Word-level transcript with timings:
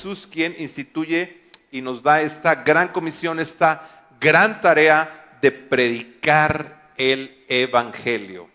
Jesús 0.00 0.26
quien 0.26 0.54
instituye 0.58 1.42
y 1.70 1.82
nos 1.82 2.02
da 2.02 2.22
esta 2.22 2.54
gran 2.54 2.88
comisión, 2.88 3.38
esta 3.38 4.06
gran 4.18 4.62
tarea 4.62 5.36
de 5.42 5.52
predicar 5.52 6.92
el 6.96 7.44
Evangelio 7.46 8.48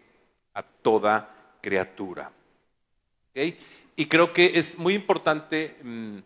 a 0.55 0.63
toda 0.63 1.29
criatura. 1.61 2.31
Y 3.95 4.05
creo 4.07 4.33
que 4.33 4.53
es 4.57 4.79
muy 4.79 4.95
importante 4.95 5.77
mm, 5.83 6.17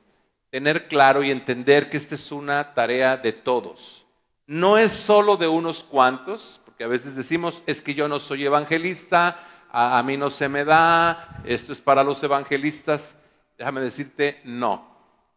tener 0.52 0.88
claro 0.88 1.22
y 1.22 1.32
entender 1.32 1.90
que 1.90 1.98
esta 1.98 2.16
es 2.16 2.32
una 2.32 2.74
tarea 2.74 3.18
de 3.18 3.34
todos. 3.34 4.06
No 4.48 4.78
es 4.78 4.94
solo 4.94 5.36
de 5.36 5.50
unos 5.50 5.84
cuantos, 5.84 6.62
porque 6.64 6.86
a 6.86 6.88
veces 6.88 7.18
decimos, 7.18 7.62
es 7.68 7.82
que 7.82 7.94
yo 7.94 8.08
no 8.08 8.20
soy 8.20 8.46
evangelista, 8.46 9.38
a, 9.70 10.02
mí 10.02 10.16
no 10.16 10.30
se 10.30 10.48
me 10.48 10.64
da, 10.64 11.42
esto 11.44 11.74
es 11.74 11.82
para 11.82 12.06
los 12.06 12.24
evangelistas. 12.24 13.18
Déjame 13.58 13.82
decirte, 13.82 14.40
no. 14.46 14.89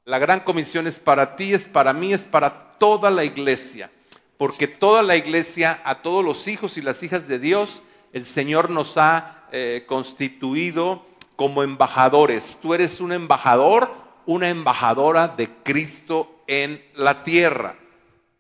La 0.05 0.19
gran 0.19 0.41
comisión 0.41 0.87
es 0.87 0.99
para 0.99 1.37
ti, 1.37 1.55
es 1.55 1.65
para 1.65 1.93
mí, 1.93 2.13
es 2.13 2.25
para 2.25 2.77
toda 2.79 3.11
la 3.11 3.25
iglesia. 3.25 3.91
Porque 4.37 4.67
toda 4.67 5.03
la 5.03 5.17
iglesia, 5.17 5.81
a 5.85 6.03
todos 6.03 6.25
los 6.25 6.49
hijos 6.49 6.77
y 6.77 6.83
las 6.83 7.03
hijas 7.05 7.29
de 7.29 7.39
Dios, 7.39 7.83
el 8.13 8.27
Señor 8.27 8.71
nos 8.71 8.97
ha 8.97 9.47
eh, 9.53 9.85
constituido 9.87 11.07
como 11.37 11.63
embajadores. 11.63 12.59
Tú 12.61 12.75
eres 12.75 13.01
un 13.01 13.13
embajador, 13.13 13.95
una 14.27 14.49
embajadora 14.49 15.29
de 15.29 15.49
Cristo 15.63 16.43
en 16.49 16.85
la 16.95 17.23
tierra. 17.23 17.77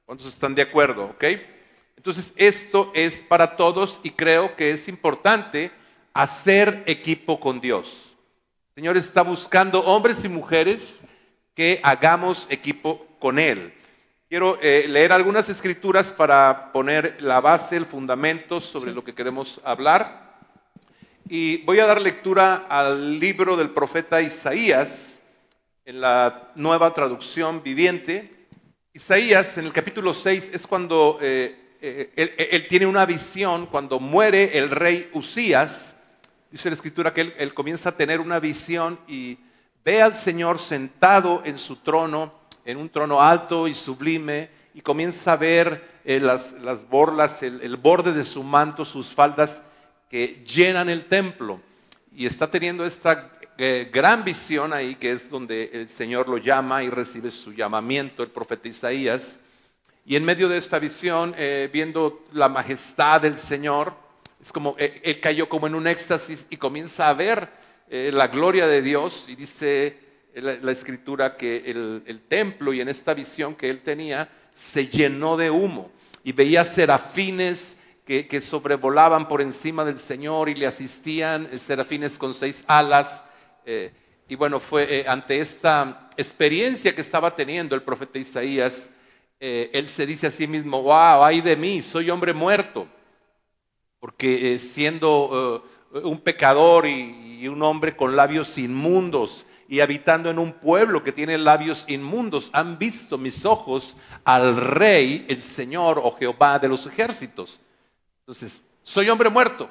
¿Cuántos 0.05 0.27
están 0.27 0.57
de 0.57 0.63
acuerdo? 0.63 1.05
¿Ok? 1.05 1.25
Entonces, 1.97 2.35
esto 2.37 2.91
es 2.95 3.21
para 3.21 3.55
todos 3.55 4.01
y 4.03 4.11
creo 4.11 4.57
que 4.57 4.73
es 4.73 4.89
importante 4.89 5.71
hacer 6.13 6.83
equipo 6.87 7.39
con 7.39 7.61
Dios. 7.61 8.17
El 8.71 8.83
Señor 8.83 8.97
está 8.97 9.23
buscando 9.23 9.85
hombres 9.85 10.25
y 10.25 10.29
mujeres 10.29 11.03
que 11.55 11.81
hagamos 11.83 12.47
equipo 12.51 13.07
con 13.19 13.39
Él. 13.39 13.73
Quiero 14.29 14.59
eh, 14.63 14.87
leer 14.89 15.13
algunas 15.13 15.49
escrituras 15.49 16.11
para 16.11 16.73
poner 16.73 17.23
la 17.23 17.41
base, 17.41 17.77
el 17.77 17.85
fundamento 17.87 18.61
sobre 18.61 18.93
lo 18.93 19.05
que 19.05 19.15
queremos 19.15 19.61
hablar. 19.65 20.39
Y 21.29 21.59
voy 21.65 21.81
a 21.81 21.87
dar 21.87 22.01
lectura 22.01 22.67
al 22.69 23.19
libro 23.19 23.57
del 23.57 23.71
profeta 23.71 24.23
Isaías 24.23 25.21
en 25.85 26.01
la 26.01 26.51
nueva 26.55 26.93
traducción 26.93 27.63
viviente. 27.63 28.47
Isaías 28.95 29.59
en 29.59 29.67
el 29.67 29.73
capítulo 29.73 30.15
6 30.15 30.51
es 30.55 30.67
cuando 30.67 31.19
eh, 31.21 31.63
eh, 31.85 32.13
él, 32.53 32.69
tiene 32.69 32.87
una 32.87 33.05
visión, 33.05 33.67
cuando 33.67 33.99
muere 33.99 34.57
el 34.57 34.71
rey 34.71 35.11
Usías, 35.15 35.95
dice 36.49 36.71
la 36.71 36.77
escritura 36.77 37.13
que 37.13 37.35
él, 37.37 37.55
comienza 37.55 37.89
a 37.89 37.97
tener 37.97 38.21
una 38.21 38.39
visión 38.39 39.01
y 39.09 39.37
ve 39.85 40.03
al 40.03 40.15
Señor 40.15 40.59
sentado 40.59 41.43
en 41.45 41.59
su 41.59 41.77
trono, 41.77 42.33
en 42.65 42.77
un 42.77 42.89
trono 42.89 43.21
alto 43.21 43.67
y 43.67 43.75
sublime, 43.75 44.51
y 44.75 44.81
comienza 44.81 45.33
a 45.33 45.37
ver 45.37 46.01
eh, 46.05 46.21
las, 46.21 46.55
borlas, 46.89 47.43
el, 47.43 47.77
borde 47.77 48.13
de 48.13 48.25
su 48.25 48.43
manto, 48.43 48.85
sus 48.85 49.13
faldas 49.13 49.63
que 50.09 50.43
llenan 50.47 50.89
el 50.89 51.07
templo. 51.07 51.61
Y 52.15 52.27
está 52.27 52.51
teniendo 52.51 52.85
esta 52.85 53.33
eh, 53.59 53.91
gran 53.93 54.25
visión 54.25 54.73
ahí, 54.73 54.95
que 54.95 55.13
es 55.13 55.29
donde 55.29 55.71
el 55.73 55.89
Señor 55.89 56.29
lo 56.29 56.39
llama 56.39 56.83
y 56.83 56.91
recibe 56.91 57.31
su 57.31 57.53
llamamiento, 57.53 58.23
el 58.23 58.31
profeta 58.31 58.69
Isaías. 58.69 59.39
Y 60.05 60.17
en 60.17 60.25
medio 60.25 60.49
de 60.49 60.59
esta 60.59 60.79
visión, 60.79 61.35
eh, 61.37 61.69
viendo 61.73 62.25
la 62.33 62.49
majestad 62.49 63.21
del 63.21 63.37
Señor, 63.37 63.95
es 64.43 64.51
como 64.51 64.75
él 64.79 65.21
cayó 65.21 65.49
como 65.49 65.69
en 65.69 65.77
un 65.77 65.87
éxtasis 65.87 66.47
y 66.51 66.57
comienza 66.57 67.09
a 67.09 67.15
ver 67.15 67.62
la 67.93 68.29
gloria 68.29 68.67
de 68.67 68.81
Dios 68.81 69.29
y 69.29 69.37
dice 69.37 69.99
la, 70.35 70.73
escritura 70.73 71.37
que 71.37 71.63
el, 71.67 72.23
templo 72.27 72.73
y 72.73 72.81
en 72.81 72.89
esta 72.89 73.13
visión 73.13 73.55
que 73.55 73.69
él 73.69 73.83
tenía 73.83 74.31
se 74.55 74.89
llenó 74.89 75.37
de 75.37 75.51
humo 75.51 75.91
y 76.25 76.33
veía 76.33 76.65
serafines 76.65 77.79
que, 78.07 78.41
sobrevolaban 78.41 79.29
por 79.29 79.43
encima 79.43 79.85
del 79.85 79.99
Señor 79.99 80.49
y 80.49 80.55
le 80.55 80.67
asistían, 80.67 81.49
eh, 81.53 81.59
serafines 81.59 82.19
con 82.19 82.35
seis 82.35 82.65
alas. 82.67 83.23
Eh, 83.65 83.93
y 84.29 84.35
bueno, 84.35 84.61
fue 84.61 85.01
eh, 85.01 85.05
ante 85.07 85.41
esta 85.41 86.11
experiencia 86.17 86.95
que 86.95 87.01
estaba 87.01 87.35
teniendo 87.35 87.75
el 87.75 87.83
profeta 87.83 88.19
Isaías, 88.19 88.91
él 89.39 89.89
se 89.89 90.07
dice 90.07 90.29
a 90.29 90.31
sí 90.31 90.47
mismo, 90.47 90.83
wow, 90.83 91.25
ay 91.25 91.41
de 91.41 91.57
mí, 91.57 91.83
soy 91.83 92.11
hombre 92.11 92.33
muerto, 92.33 92.87
porque 93.99 94.57
siendo 94.61 95.69
un 95.93 96.21
pecador 96.21 96.87
y 96.87 97.32
un 97.49 97.63
hombre 97.63 97.97
con 97.97 98.17
labios 98.17 98.59
inmundos, 98.59 99.47
y 99.69 99.81
habitando 99.81 100.29
en 100.29 100.39
un 100.39 100.53
pueblo 100.53 101.03
que 101.03 101.13
tiene 101.13 101.39
labios 101.39 101.87
inmundos, 101.89 102.51
han 102.53 102.79
visto 102.79 103.17
mis 103.17 103.47
ojos 103.47 103.97
al 104.23 104.55
Rey, 104.57 105.25
el 105.29 105.43
Señor 105.43 105.99
o 106.05 106.15
Jehová 106.17 106.59
de 106.59 106.69
los 106.69 106.87
ejércitos. 106.87 107.59
Entonces, 108.21 108.65
soy 108.83 109.09
hombre 109.09 109.31
muerto. 109.31 109.71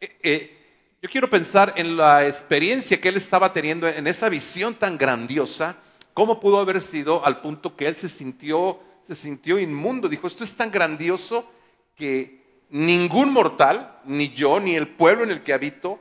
Eh, 0.00 0.18
eh, 0.24 0.58
yo 1.00 1.08
quiero 1.08 1.30
pensar 1.30 1.72
en 1.76 1.96
la 1.96 2.26
experiencia 2.26 3.00
que 3.00 3.10
él 3.10 3.16
estaba 3.16 3.52
teniendo 3.52 3.86
en 3.86 4.08
esa 4.08 4.28
visión 4.28 4.74
tan 4.74 4.98
grandiosa, 4.98 5.76
cómo 6.14 6.40
pudo 6.40 6.58
haber 6.58 6.80
sido 6.80 7.24
al 7.24 7.40
punto 7.40 7.76
que 7.76 7.86
él 7.86 7.94
se 7.94 8.08
sintió, 8.08 8.80
se 9.06 9.14
sintió 9.14 9.58
inmundo. 9.58 10.08
Dijo, 10.08 10.26
esto 10.26 10.42
es 10.42 10.56
tan 10.56 10.72
grandioso 10.72 11.48
que 11.94 12.42
ningún 12.70 13.32
mortal, 13.32 14.00
ni 14.04 14.30
yo, 14.30 14.58
ni 14.58 14.74
el 14.74 14.88
pueblo 14.88 15.22
en 15.22 15.30
el 15.30 15.42
que 15.42 15.52
habito, 15.52 16.00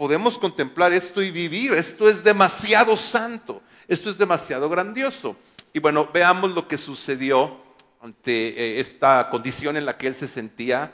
podemos 0.00 0.38
contemplar 0.38 0.94
esto 0.94 1.20
y 1.20 1.30
vivir. 1.30 1.74
Esto 1.74 2.08
es 2.08 2.24
demasiado 2.24 2.96
santo, 2.96 3.60
esto 3.86 4.08
es 4.08 4.16
demasiado 4.16 4.66
grandioso. 4.70 5.36
Y 5.74 5.78
bueno, 5.78 6.08
veamos 6.10 6.52
lo 6.52 6.66
que 6.66 6.78
sucedió 6.78 7.58
ante 8.00 8.32
eh, 8.48 8.80
esta 8.80 9.28
condición 9.30 9.76
en 9.76 9.84
la 9.84 9.98
que 9.98 10.06
él 10.06 10.14
se 10.14 10.26
sentía 10.26 10.90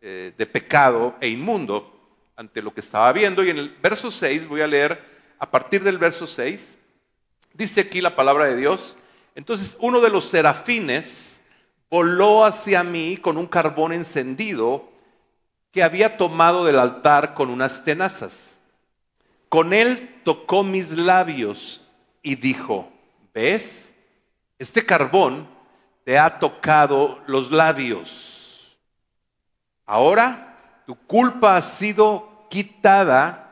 eh, 0.00 0.32
de 0.38 0.46
pecado 0.46 1.16
e 1.20 1.28
inmundo 1.30 1.98
ante 2.36 2.62
lo 2.62 2.72
que 2.72 2.78
estaba 2.78 3.12
viendo. 3.12 3.42
Y 3.42 3.50
en 3.50 3.58
el 3.58 3.70
verso 3.82 4.08
6, 4.08 4.46
voy 4.46 4.60
a 4.60 4.68
leer 4.68 5.02
a 5.40 5.50
partir 5.50 5.82
del 5.82 5.98
verso 5.98 6.24
6, 6.24 6.78
dice 7.54 7.80
aquí 7.80 8.00
la 8.00 8.14
palabra 8.14 8.44
de 8.44 8.56
Dios. 8.56 8.96
Entonces 9.34 9.76
uno 9.80 10.00
de 10.00 10.10
los 10.10 10.26
serafines 10.26 11.40
voló 11.90 12.44
hacia 12.44 12.84
mí 12.84 13.16
con 13.16 13.36
un 13.36 13.48
carbón 13.48 13.92
encendido 13.92 14.93
que 15.74 15.82
había 15.82 16.16
tomado 16.16 16.64
del 16.64 16.78
altar 16.78 17.34
con 17.34 17.50
unas 17.50 17.84
tenazas. 17.84 18.56
Con 19.50 19.74
él 19.74 20.20
tocó 20.24 20.64
mis 20.64 20.90
labios 20.90 21.90
y 22.22 22.36
dijo, 22.36 22.90
¿ves? 23.34 23.92
Este 24.58 24.86
carbón 24.86 25.46
te 26.04 26.18
ha 26.18 26.38
tocado 26.38 27.20
los 27.26 27.50
labios 27.50 28.34
Ahora 29.86 30.82
tu 30.86 30.96
culpa 30.96 31.56
ha 31.56 31.62
sido 31.62 32.46
quitada 32.48 33.50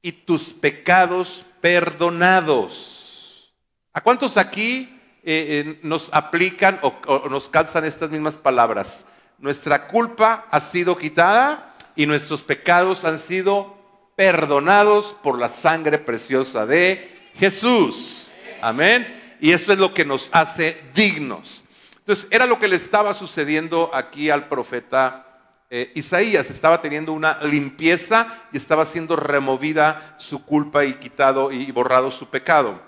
y 0.00 0.12
tus 0.12 0.52
pecados 0.52 1.44
perdonados. 1.60 3.52
¿A 3.92 4.00
cuántos 4.00 4.36
aquí 4.36 4.98
eh, 5.22 5.64
eh, 5.66 5.80
nos 5.82 6.08
aplican 6.12 6.78
o, 6.82 6.94
o 7.06 7.28
nos 7.28 7.48
calzan 7.48 7.84
estas 7.84 8.10
mismas 8.10 8.36
palabras? 8.36 9.06
Nuestra 9.42 9.86
culpa 9.88 10.46
ha 10.50 10.60
sido 10.60 10.96
quitada 10.96 11.74
y 11.94 12.06
nuestros 12.06 12.42
pecados 12.42 13.04
han 13.04 13.18
sido 13.18 13.76
perdonados 14.16 15.14
por 15.22 15.38
la 15.38 15.50
sangre 15.50 15.98
preciosa 15.98 16.64
de 16.64 17.30
Jesús. 17.34 18.32
Amén. 18.62 19.36
Y 19.38 19.52
eso 19.52 19.74
es 19.74 19.78
lo 19.78 19.92
que 19.92 20.06
nos 20.06 20.30
hace 20.32 20.80
dignos. 20.94 21.62
Entonces, 21.98 22.26
era 22.30 22.46
lo 22.46 22.58
que 22.58 22.68
le 22.68 22.76
estaba 22.76 23.12
sucediendo 23.12 23.90
aquí 23.92 24.30
al 24.30 24.48
profeta 24.48 25.26
eh, 25.74 25.90
Isaías 25.94 26.50
estaba 26.50 26.82
teniendo 26.82 27.14
una 27.14 27.42
limpieza 27.44 28.42
y 28.52 28.58
estaba 28.58 28.84
siendo 28.84 29.16
removida 29.16 30.14
su 30.18 30.44
culpa 30.44 30.84
y 30.84 30.92
quitado 30.96 31.50
y 31.50 31.70
borrado 31.70 32.12
su 32.12 32.28
pecado. 32.28 32.78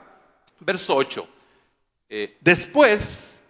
Verso 0.61 0.95
8. 0.95 1.27
Eh, 2.11 2.37
después 2.43 3.41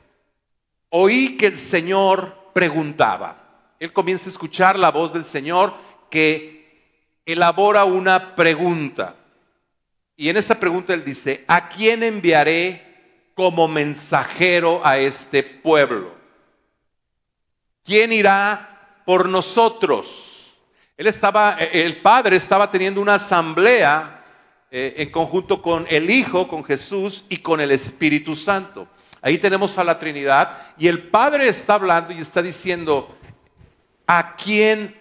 oí 0.88 1.36
que 1.36 1.46
el 1.46 1.58
Señor 1.58 2.43
preguntaba. 2.54 3.36
Él 3.78 3.92
comienza 3.92 4.26
a 4.26 4.32
escuchar 4.32 4.78
la 4.78 4.90
voz 4.90 5.12
del 5.12 5.26
Señor 5.26 5.74
que 6.10 7.20
elabora 7.26 7.84
una 7.84 8.34
pregunta. 8.34 9.16
Y 10.16 10.30
en 10.30 10.38
esa 10.38 10.58
pregunta 10.58 10.94
él 10.94 11.04
dice, 11.04 11.44
¿a 11.46 11.68
quién 11.68 12.02
enviaré 12.02 13.30
como 13.34 13.68
mensajero 13.68 14.80
a 14.86 14.96
este 14.96 15.42
pueblo? 15.42 16.14
¿Quién 17.82 18.12
irá 18.12 18.70
por 19.04 19.28
nosotros. 19.28 20.56
Él 20.96 21.06
estaba, 21.06 21.56
eh, 21.60 21.84
el 21.84 21.98
Padre 21.98 22.36
estaba 22.36 22.70
teniendo 22.70 23.00
una 23.00 23.14
asamblea 23.14 24.24
eh, 24.70 24.94
en 24.98 25.10
conjunto 25.10 25.60
con 25.60 25.86
el 25.88 26.10
Hijo, 26.10 26.48
con 26.48 26.64
Jesús 26.64 27.24
y 27.28 27.38
con 27.38 27.60
el 27.60 27.70
Espíritu 27.70 28.34
Santo. 28.36 28.88
Ahí 29.24 29.38
tenemos 29.38 29.76
a 29.78 29.82
la 29.84 29.98
Trinidad 29.98 30.56
y 30.78 30.86
el 30.86 31.08
Padre 31.08 31.48
está 31.48 31.74
hablando 31.74 32.12
y 32.12 32.18
está 32.18 32.42
diciendo, 32.42 33.18
¿a 34.06 34.36
quién, 34.36 34.96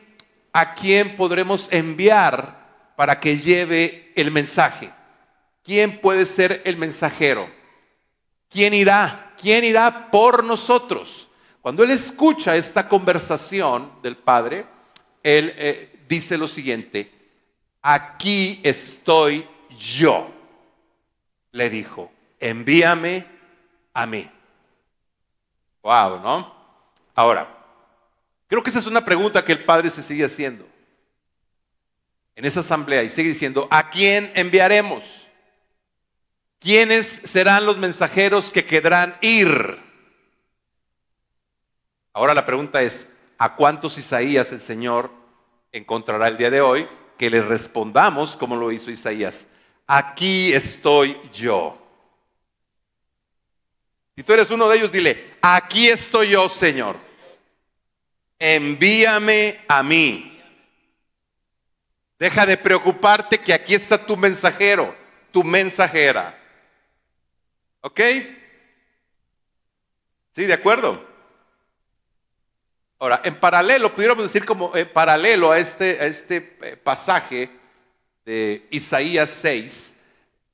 a 0.52 0.74
quién 0.74 1.16
podremos 1.16 1.72
enviar 1.72 2.94
para 2.96 3.20
que 3.20 3.38
lleve 3.38 4.12
el 4.16 4.32
mensaje? 4.32 4.90
¿quién 5.64 6.00
puede 6.00 6.26
ser 6.26 6.62
el 6.66 6.78
mensajero? 6.78 7.50
¿Quién 8.50 8.74
irá? 8.74 9.34
¿Quién 9.42 9.64
irá 9.64 10.12
por 10.12 10.44
nosotros? 10.44 11.30
Cuando 11.62 11.84
él 11.84 11.92
escucha 11.92 12.56
esta 12.56 12.88
conversación 12.88 13.92
del 14.04 14.18
Padre, 14.18 14.66
él 15.24 15.54
eh, 15.56 16.06
dice 16.08 16.38
lo 16.38 16.48
siguiente, 16.48 17.10
aquí 17.82 18.60
estoy 18.64 19.48
yo, 19.78 20.30
le 21.52 21.70
dijo, 21.70 22.12
envíame 22.40 23.26
a 23.94 24.06
mí. 24.06 24.30
Wow, 25.82 26.20
¿no? 26.20 26.54
Ahora, 27.14 27.48
creo 28.48 28.64
que 28.64 28.70
esa 28.70 28.80
es 28.80 28.88
una 28.88 29.06
pregunta 29.06 29.44
que 29.44 29.52
el 29.52 29.64
Padre 29.64 29.90
se 29.90 30.02
sigue 30.02 30.26
haciendo 30.26 30.66
en 32.36 32.46
esa 32.46 32.62
asamblea 32.62 33.04
y 33.04 33.10
sigue 33.10 33.30
diciendo, 33.30 33.68
¿a 33.70 33.90
quién 33.90 34.32
enviaremos? 34.36 35.28
¿Quiénes 36.60 37.08
serán 37.26 37.66
los 37.66 37.78
mensajeros 37.78 38.50
que 38.50 38.66
quedarán 38.66 39.18
ir? 39.22 39.78
Ahora 42.14 42.34
la 42.34 42.46
pregunta 42.46 42.82
es, 42.82 43.08
¿a 43.38 43.56
cuántos 43.56 43.98
Isaías 43.98 44.52
el 44.52 44.62
Señor 44.62 45.12
encontrará 45.72 46.28
el 46.28 46.38
día 46.38 46.50
de 46.50 46.62
hoy? 46.62 46.88
Que 47.18 47.30
le 47.30 47.42
respondamos 47.42 48.36
como 48.36 48.56
lo 48.56 48.72
hizo 48.72 48.90
Isaías. 48.90 49.46
Aquí 49.86 50.54
estoy 50.54 51.18
yo. 51.34 51.83
Si 54.16 54.24
tú 54.24 54.34
eres 54.34 54.52
uno 54.52 54.70
de 54.70 54.78
ellos, 54.78 54.92
dile, 54.92 55.36
aquí 55.42 55.90
estoy 55.90 56.30
yo, 56.30 56.48
Señor. 56.48 56.98
Envíame 58.38 59.60
a 59.68 59.82
mí. 59.82 60.30
Deja 62.20 62.46
de 62.46 62.58
preocuparte 62.58 63.40
que 63.40 63.54
aquí 63.54 63.74
está 63.74 63.98
tu 63.98 64.16
mensajero, 64.16 64.96
tu 65.32 65.44
mensajera. 65.44 66.40
¿Ok? 67.82 68.00
¿Sí, 70.32 70.46
de 70.46 70.54
acuerdo? 70.54 71.06
Ahora, 73.00 73.20
en 73.26 73.36
paralelo, 73.36 73.94
pudiéramos 73.94 74.24
decir 74.24 74.46
como 74.46 74.76
en 74.76 74.88
paralelo 74.88 75.52
a 75.52 75.60
este, 75.60 76.00
a 76.00 76.06
este 76.06 76.58
eh, 76.62 76.78
pasaje 76.78 77.50
de 78.24 78.66
Isaías 78.70 79.30
6, 79.30 79.93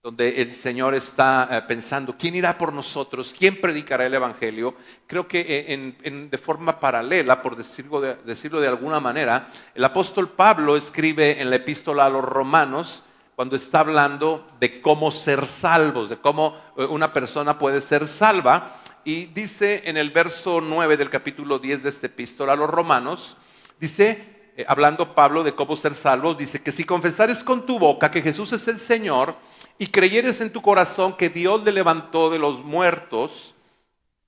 donde 0.09 0.41
el 0.41 0.55
Señor 0.55 0.95
está 0.95 1.47
eh, 1.51 1.61
pensando, 1.67 2.15
¿quién 2.17 2.33
irá 2.33 2.57
por 2.57 2.73
nosotros? 2.73 3.31
¿Quién 3.37 3.61
predicará 3.61 4.07
el 4.07 4.13
Evangelio? 4.15 4.73
Creo 5.05 5.27
que 5.27 5.45
eh, 5.47 6.27
de 6.31 6.37
forma 6.39 6.79
paralela, 6.79 7.43
por 7.43 7.55
decirlo 7.55 8.01
de, 8.01 8.15
decirlo 8.25 8.59
de 8.59 8.67
alguna 8.67 8.99
manera, 8.99 9.49
el 9.75 9.85
apóstol 9.85 10.29
Pablo 10.29 10.75
escribe 10.75 11.39
en 11.39 11.51
la 11.51 11.57
epístola 11.57 12.07
a 12.07 12.09
los 12.09 12.25
romanos, 12.25 13.03
cuando 13.35 13.55
está 13.55 13.81
hablando 13.81 14.47
de 14.59 14.81
cómo 14.81 15.11
ser 15.11 15.45
salvos, 15.45 16.09
de 16.09 16.17
cómo 16.17 16.57
eh, 16.75 16.85
una 16.85 17.13
persona 17.13 17.59
puede 17.59 17.79
ser 17.79 18.07
salva, 18.07 18.77
y 19.03 19.27
dice 19.27 19.83
en 19.85 19.95
el 19.95 20.09
verso 20.09 20.59
9 20.59 20.97
del 20.97 21.11
capítulo 21.11 21.59
10 21.59 21.83
de 21.83 21.89
esta 21.89 22.07
epístola 22.07 22.53
a 22.53 22.55
los 22.55 22.67
romanos, 22.67 23.37
dice, 23.79 24.39
hablando 24.67 25.13
Pablo 25.13 25.43
de 25.43 25.53
cómo 25.53 25.77
ser 25.77 25.93
salvos, 25.93 26.35
dice 26.35 26.63
que 26.63 26.71
si 26.71 26.83
confesares 26.83 27.43
con 27.43 27.67
tu 27.67 27.77
boca 27.77 28.09
que 28.09 28.23
Jesús 28.23 28.51
es 28.53 28.67
el 28.67 28.79
Señor, 28.79 29.35
y 29.81 29.87
creyeres 29.87 30.41
en 30.41 30.51
tu 30.51 30.61
corazón 30.61 31.15
que 31.15 31.29
Dios 31.29 31.63
le 31.63 31.71
levantó 31.71 32.29
de 32.29 32.37
los 32.37 32.63
muertos, 32.65 33.55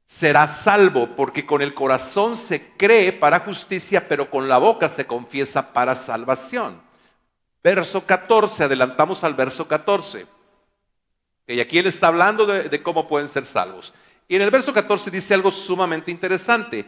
serás 0.06 0.62
salvo, 0.62 1.10
porque 1.18 1.46
con 1.46 1.62
el 1.62 1.74
corazón 1.74 2.38
se 2.38 2.72
cree 2.78 3.12
para 3.12 3.42
justicia, 3.42 4.08
pero 4.08 4.32
con 4.32 4.48
la 4.48 4.58
boca 4.58 4.88
se 4.88 5.06
confiesa 5.06 5.74
para 5.74 5.94
salvación. 5.94 6.82
Verso 7.62 8.06
14, 8.06 8.64
adelantamos 8.64 9.26
al 9.26 9.34
verso 9.34 9.68
14. 9.68 10.26
Y 11.48 11.60
aquí 11.60 11.80
él 11.80 11.88
está 11.88 12.08
hablando 12.08 12.46
de, 12.46 12.70
de 12.70 12.82
cómo 12.82 13.06
pueden 13.06 13.28
ser 13.28 13.46
salvos. 13.46 13.94
Y 14.30 14.38
en 14.38 14.44
el 14.44 14.52
verso 14.52 14.74
14 14.74 15.12
dice 15.12 15.34
algo 15.34 15.52
sumamente 15.52 16.12
interesante. 16.12 16.86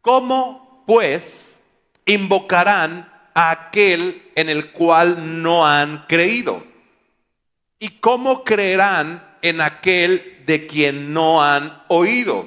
¿Cómo 0.00 0.82
pues 0.84 1.60
invocarán 2.06 3.08
a 3.34 3.52
aquel 3.52 4.32
en 4.34 4.48
el 4.48 4.72
cual 4.72 5.42
no 5.42 5.64
han 5.64 6.06
creído? 6.08 6.69
¿Y 7.80 7.88
cómo 7.98 8.44
creerán 8.44 9.26
en 9.40 9.62
aquel 9.62 10.44
de 10.44 10.66
quien 10.66 11.14
no 11.14 11.42
han 11.42 11.82
oído? 11.88 12.46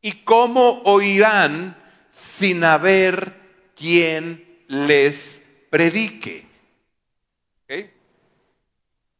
¿Y 0.00 0.12
cómo 0.24 0.80
oirán 0.84 1.76
sin 2.10 2.64
haber 2.64 3.34
quien 3.76 4.64
les 4.66 5.42
predique? 5.68 6.48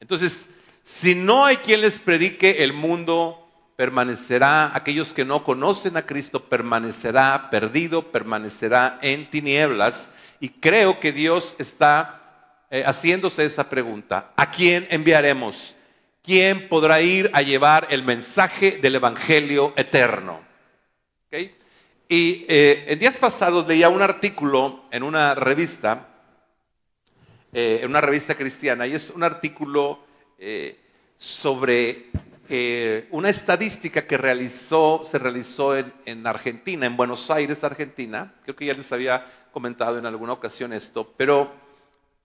Entonces, 0.00 0.48
si 0.82 1.14
no 1.14 1.44
hay 1.44 1.58
quien 1.58 1.82
les 1.82 1.98
predique, 1.98 2.64
el 2.64 2.72
mundo 2.72 3.46
permanecerá, 3.76 4.74
aquellos 4.74 5.12
que 5.12 5.26
no 5.26 5.44
conocen 5.44 5.96
a 5.98 6.06
Cristo 6.06 6.44
permanecerá 6.44 7.50
perdido, 7.50 8.10
permanecerá 8.10 8.98
en 9.02 9.28
tinieblas. 9.28 10.08
Y 10.40 10.48
creo 10.48 10.98
que 10.98 11.12
Dios 11.12 11.56
está 11.58 12.19
eh, 12.72 12.84
haciéndose 12.86 13.44
esa 13.44 13.68
pregunta, 13.68 14.32
¿a 14.36 14.48
quién 14.48 14.86
enviaremos? 14.90 15.74
¿Quién 16.22 16.68
podrá 16.68 17.00
ir 17.00 17.28
a 17.32 17.42
llevar 17.42 17.88
el 17.90 18.04
mensaje 18.04 18.78
del 18.80 18.94
Evangelio 18.94 19.72
eterno? 19.76 20.40
Y 21.32 22.46
eh, 22.48 22.84
en 22.86 22.98
días 23.00 23.16
pasados 23.16 23.66
leía 23.66 23.88
un 23.88 24.02
artículo 24.02 24.84
en 24.92 25.02
una 25.02 25.34
revista, 25.34 26.10
eh, 27.52 27.80
en 27.82 27.90
una 27.90 28.00
revista 28.00 28.36
cristiana, 28.36 28.86
y 28.86 28.92
es 28.92 29.10
un 29.10 29.24
artículo 29.24 30.06
sobre 31.18 32.06
una 33.10 33.28
estadística 33.28 34.06
que 34.06 34.16
realizó, 34.16 35.02
se 35.04 35.18
realizó 35.18 35.76
en, 35.76 35.92
en, 36.06 36.26
Argentina, 36.26 36.86
en 36.86 36.96
Buenos 36.96 37.30
Aires, 37.30 37.62
Argentina. 37.64 38.32
Creo 38.44 38.54
que 38.56 38.66
ya 38.66 38.74
les 38.74 38.90
había 38.92 39.26
comentado 39.50 39.98
en 39.98 40.06
alguna 40.06 40.32
ocasión 40.32 40.72
esto, 40.72 41.12
pero 41.16 41.52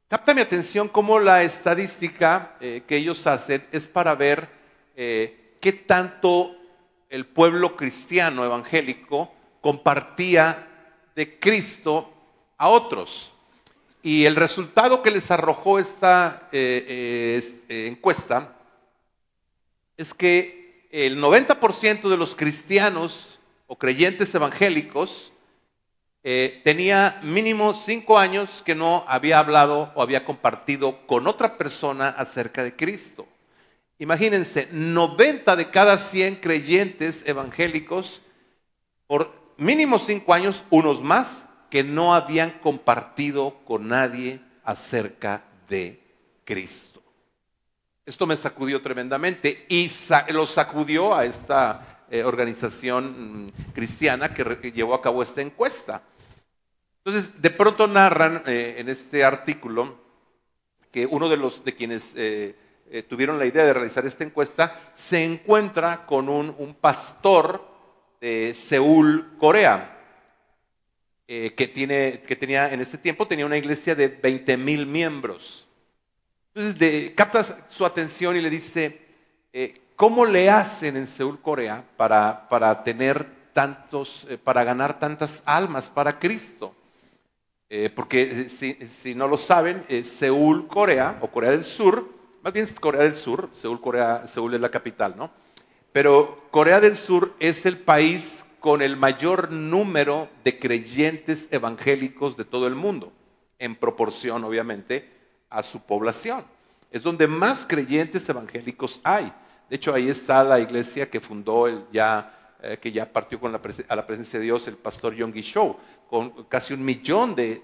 Capta 0.08 0.36
mi 0.36 0.42
atención 0.42 0.88
cómo 0.88 1.18
la 1.18 1.42
estadística 1.42 2.58
eh, 2.62 2.84
que 2.86 2.98
ellos 2.98 3.26
hacen 3.26 3.66
es 3.72 3.88
para 3.88 4.14
ver 4.14 4.48
eh, 4.96 5.56
qué 5.60 5.74
tanto 5.74 6.56
el 7.10 7.26
pueblo 7.26 7.76
cristiano 7.76 8.46
evangélico 8.46 9.34
compartía 9.62 10.68
de 11.16 11.40
Cristo 11.40 12.14
a 12.56 12.70
otros. 12.70 13.34
Y 14.04 14.26
el 14.26 14.36
resultado 14.36 15.02
que 15.02 15.10
les 15.10 15.32
arrojó 15.32 15.80
esta 15.80 16.50
eh, 16.52 17.42
encuesta 17.68 18.54
es 19.98 20.14
que 20.14 20.88
el 20.92 21.20
90% 21.20 22.10
de 22.10 22.18
los 22.18 22.36
cristianos 22.36 23.40
o 23.66 23.76
creyentes 23.76 24.36
evangélicos 24.36 25.32
eh, 26.28 26.60
tenía 26.64 27.20
mínimo 27.22 27.76
cinco 27.76 28.18
años 28.18 28.64
que 28.66 28.74
no 28.74 29.06
había 29.08 29.38
hablado 29.38 29.92
o 29.94 30.02
había 30.02 30.26
compartido 30.26 31.06
con 31.06 31.28
otra 31.28 31.56
persona 31.56 32.10
acerca 32.10 32.64
de 32.64 32.76
Cristo. 32.76 33.28
Imagínense, 34.00 34.68
90 34.72 35.56
de 35.56 35.70
cada 35.70 36.00
100 36.00 36.38
creyentes 36.38 37.24
evangélicos, 37.28 38.24
por 39.06 39.54
mínimo 39.58 40.00
cinco 40.00 40.34
años, 40.34 40.64
unos 40.72 41.04
más, 41.04 41.46
que 41.70 41.84
no 41.84 42.16
habían 42.16 42.58
compartido 42.58 43.60
con 43.64 43.88
nadie 43.88 44.40
acerca 44.64 45.44
de 45.70 46.02
Cristo. 46.44 47.04
Esto 48.04 48.26
me 48.26 48.36
sacudió 48.36 48.82
tremendamente 48.82 49.68
y 49.70 49.92
lo 50.30 50.48
sacudió 50.48 51.14
a 51.14 51.24
esta 51.24 52.04
eh, 52.10 52.24
organización 52.24 53.46
mm, 53.46 53.74
cristiana 53.74 54.34
que 54.34 54.72
llevó 54.72 54.96
a 54.96 55.04
cabo 55.04 55.22
esta 55.22 55.42
encuesta. 55.42 56.02
Entonces, 57.06 57.40
de 57.40 57.52
pronto 57.52 57.86
narran 57.86 58.42
eh, 58.48 58.78
en 58.80 58.90
este 58.90 59.24
artículo 59.24 59.96
que 60.92 61.06
uno 61.06 61.30
de 61.30 61.38
los 61.38 61.64
de 61.64 61.76
quienes 61.76 62.14
eh, 62.16 62.56
eh, 62.90 63.04
tuvieron 63.04 63.38
la 63.38 63.46
idea 63.46 63.64
de 63.64 63.74
realizar 63.74 64.08
esta 64.08 64.24
encuesta 64.24 64.90
se 64.96 65.24
encuentra 65.24 66.08
con 66.08 66.30
un, 66.30 66.76
pastor 66.82 67.64
de 68.20 68.56
Seúl, 68.56 69.36
Corea, 69.38 69.92
que, 71.28 71.72
tiene, 71.74 72.24
que 72.26 72.36
tenía 72.36 72.72
en 72.72 72.82
ese 72.82 72.98
tiempo 72.98 73.28
tenía 73.28 73.46
una 73.46 73.58
iglesia 73.58 73.94
de 73.94 74.08
20 74.08 74.58
mil 74.58 74.88
miembros. 74.88 75.68
Entonces, 76.56 77.12
capta 77.16 77.68
su 77.70 77.86
atención 77.86 78.36
y 78.36 78.42
le 78.42 78.50
dice, 78.50 79.02
¿cómo 79.96 80.26
le 80.26 80.50
hacen 80.50 80.98
en 80.98 81.06
Seúl, 81.06 81.40
Corea, 81.40 81.84
para, 81.98 82.48
para 82.50 82.84
tener 82.84 83.28
tantos, 83.54 84.28
para 84.44 84.64
ganar 84.64 84.98
tantas 84.98 85.44
almas 85.46 85.88
para 85.88 86.18
Cristo? 86.18 86.74
Eh, 87.70 87.90
porque 87.94 88.48
eh, 88.48 88.88
si, 88.88 89.16
no 89.16 89.28
lo 89.28 89.38
saben, 89.38 89.84
Seúl, 90.04 90.68
Corea, 90.68 91.18
o 91.22 91.28
Corea 91.28 91.52
del 91.52 91.64
Sur, 91.64 92.10
más 92.44 92.54
bien 92.54 92.66
es 92.66 92.80
Corea 92.80 93.02
del 93.02 93.16
Sur, 93.16 93.50
Seúl, 93.54 93.82
Corea, 93.82 94.28
Seúl 94.28 94.54
es 94.54 94.62
la 94.62 94.70
capital, 94.70 95.16
¿no? 95.18 95.32
Pero 95.92 96.48
Corea 96.52 96.80
del 96.80 96.98
Sur 96.98 97.34
es 97.40 97.66
el 97.66 97.78
país 97.78 98.46
con 98.60 98.82
el 98.82 98.98
mayor 98.98 99.52
número 99.52 100.28
de 100.44 100.60
creyentes 100.60 101.48
evangélicos 101.52 102.36
de 102.36 102.46
todo 102.46 102.68
el 102.68 102.76
mundo, 102.76 103.14
en 103.60 103.76
proporción, 103.76 104.44
obviamente, 104.44 105.10
a 105.50 105.64
su 105.64 105.86
población. 105.86 106.44
Es 106.92 107.04
donde 107.04 107.28
más 107.28 107.66
creyentes 107.66 108.28
evangélicos 108.28 109.00
hay. 109.04 109.32
De 109.70 109.76
hecho, 109.76 109.94
ahí 109.94 110.10
está 110.10 110.44
la 110.44 110.60
iglesia 110.60 111.10
que 111.10 111.20
fundó 111.20 111.68
el 111.68 111.86
ya, 111.92 112.35
eh, 112.66 112.78
que 112.80 112.92
ya 112.92 113.12
partió 113.12 113.40
con 113.40 113.52
la 113.52 113.62
a 113.88 113.96
la 113.96 114.06
presencia 114.06 114.40
de 114.40 114.46
Dios 114.46 114.68
el 114.68 114.78
pastor 114.78 115.14
Yonggi 115.14 115.42
Show, 115.42 115.78
con 116.10 116.46
casi 116.46 116.74
un 116.74 116.84
millón 116.84 117.36
de, 117.36 117.62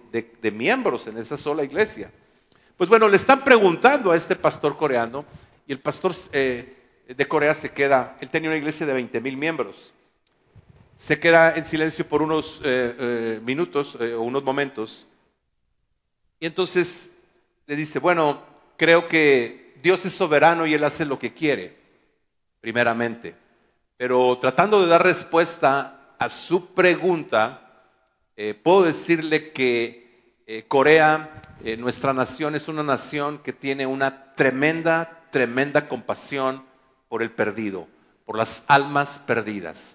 miembros 0.53 1.07
en 1.07 1.17
esa 1.17 1.37
sola 1.37 1.63
iglesia. 1.63 2.11
Pues 2.77 2.89
bueno, 2.89 3.07
le 3.07 3.17
están 3.17 3.43
preguntando 3.43 4.11
a 4.11 4.15
este 4.15 4.35
pastor 4.35 4.77
coreano 4.77 5.25
y 5.67 5.71
el 5.71 5.79
pastor 5.79 6.13
eh, 6.31 7.13
de 7.15 7.27
Corea 7.27 7.53
se 7.53 7.71
queda, 7.71 8.17
él 8.21 8.29
tenía 8.29 8.49
una 8.49 8.57
iglesia 8.57 8.85
de 8.85 8.93
20 8.93 9.21
mil 9.21 9.37
miembros, 9.37 9.93
se 10.97 11.19
queda 11.19 11.55
en 11.55 11.65
silencio 11.65 12.07
por 12.07 12.21
unos 12.21 12.61
eh, 12.63 13.39
minutos 13.43 13.95
o 13.95 14.21
unos 14.21 14.43
momentos 14.43 15.07
y 16.41 16.47
entonces 16.47 17.15
le 17.67 17.75
dice, 17.75 17.99
bueno, 17.99 18.41
creo 18.75 19.07
que 19.07 19.75
Dios 19.81 20.03
es 20.05 20.13
soberano 20.13 20.65
y 20.65 20.73
Él 20.73 20.83
hace 20.83 21.05
lo 21.05 21.19
que 21.19 21.33
quiere, 21.33 21.77
primeramente. 22.59 23.35
Pero 24.01 24.35
tratando 24.39 24.81
de 24.81 24.87
dar 24.87 25.03
respuesta 25.03 26.15
a 26.17 26.27
su 26.31 26.73
pregunta, 26.73 27.85
eh, 28.35 28.55
puedo 28.55 28.81
decirle 28.81 29.51
que 29.51 30.41
eh, 30.47 30.65
Corea, 30.67 31.39
eh, 31.63 31.77
nuestra 31.77 32.11
nación, 32.11 32.55
es 32.55 32.67
una 32.67 32.81
nación 32.81 33.37
que 33.43 33.53
tiene 33.53 33.85
una 33.85 34.33
tremenda, 34.33 35.27
tremenda 35.29 35.87
compasión 35.87 36.65
por 37.09 37.21
el 37.21 37.29
perdido, 37.29 37.87
por 38.25 38.39
las 38.39 38.65
almas 38.69 39.19
perdidas. 39.19 39.93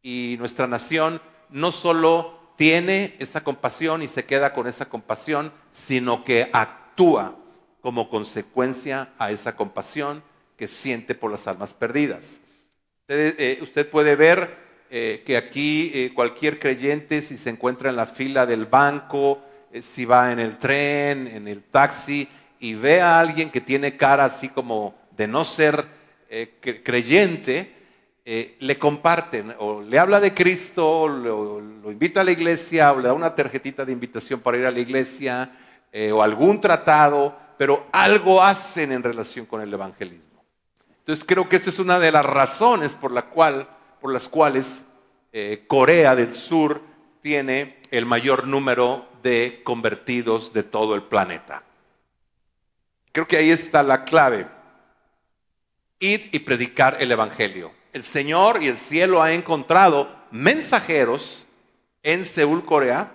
Y 0.00 0.36
nuestra 0.38 0.66
nación 0.66 1.20
no 1.50 1.72
solo 1.72 2.54
tiene 2.56 3.16
esa 3.18 3.44
compasión 3.44 4.00
y 4.00 4.08
se 4.08 4.24
queda 4.24 4.54
con 4.54 4.66
esa 4.66 4.86
compasión, 4.86 5.52
sino 5.72 6.24
que 6.24 6.48
actúa 6.54 7.36
como 7.82 8.08
consecuencia 8.08 9.12
a 9.18 9.30
esa 9.30 9.56
compasión 9.56 10.22
que 10.56 10.68
siente 10.68 11.14
por 11.14 11.30
las 11.30 11.46
almas 11.46 11.74
perdidas. 11.74 12.40
Usted, 13.12 13.82
eh, 13.82 13.84
puede 13.84 14.16
ver 14.16 14.56
eh, 14.90 15.22
que 15.26 15.36
aquí 15.36 15.90
eh, 15.92 16.12
cualquier 16.14 16.58
creyente, 16.58 17.20
si 17.20 17.36
se 17.36 17.50
encuentra 17.50 17.90
en 17.90 17.96
la 17.96 18.06
fila 18.06 18.46
del 18.46 18.64
banco, 18.64 19.42
si 19.82 20.06
va 20.06 20.32
en 20.32 20.38
el 20.38 20.56
tren, 20.56 21.26
en 21.26 21.46
el 21.46 21.62
taxi, 21.62 22.26
y 22.58 22.72
ve 22.74 23.02
a 23.02 23.20
alguien 23.20 23.50
que 23.50 23.60
tiene 23.60 23.98
cara 23.98 24.24
así 24.24 24.48
como 24.48 24.94
de 25.10 25.26
no 25.26 25.44
ser 25.44 25.84
creyente, 26.82 27.72
le 28.24 28.78
comparten 28.78 29.54
o 29.58 29.82
le 29.82 29.98
habla 29.98 30.20
de 30.20 30.32
Cristo, 30.32 31.08
lo, 31.08 31.90
invita 31.90 32.20
a 32.20 32.24
la 32.24 32.32
iglesia 32.32 32.92
o 32.92 33.00
le 33.00 33.08
da 33.08 33.14
una 33.14 33.34
tarjetita 33.34 33.84
de 33.84 33.92
invitación 33.92 34.40
para 34.40 34.58
ir 34.58 34.66
a 34.66 34.70
la 34.70 34.80
iglesia 34.80 35.50
o 36.12 36.22
algún 36.22 36.60
tratado, 36.60 37.34
pero 37.56 37.86
algo 37.92 38.42
hacen 38.42 38.92
en 38.92 39.02
relación 39.02 39.46
con 39.46 39.62
el 39.62 39.72
evangelismo. 39.72 40.31
Entonces 41.02 41.24
creo 41.24 41.48
que 41.48 41.56
esta 41.56 41.70
es 41.70 41.78
una 41.78 41.98
de 41.98 42.12
las 42.12 42.24
razones 42.24 42.94
por, 42.94 43.12
las 43.12 44.28
cuales 44.28 44.86
eh, 45.32 45.64
Corea 45.66 46.16
del 46.16 46.32
Sur 46.32 46.80
tiene 47.20 47.80
el 47.90 48.06
mayor 48.06 48.46
número 48.46 49.06
de 49.22 49.60
convertidos 49.64 50.52
de 50.52 50.62
todo 50.62 50.94
el 50.94 51.02
planeta. 51.02 51.62
Creo 53.12 53.28
que 53.28 53.36
ahí 53.36 53.50
está 53.50 53.82
la 53.82 54.04
clave. 54.04 54.46
Ir 56.00 56.30
y 56.32 56.40
predicar 56.40 56.96
el 57.00 57.12
Evangelio 57.12 57.72
el 57.92 58.02
Señor 58.02 58.62
y 58.62 58.68
el 58.68 58.76
cielo 58.76 59.22
ha 59.22 59.32
encontrado 59.32 60.08
mensajeros 60.30 61.46
en 62.02 62.24
Seúl, 62.24 62.64
Corea, 62.64 63.12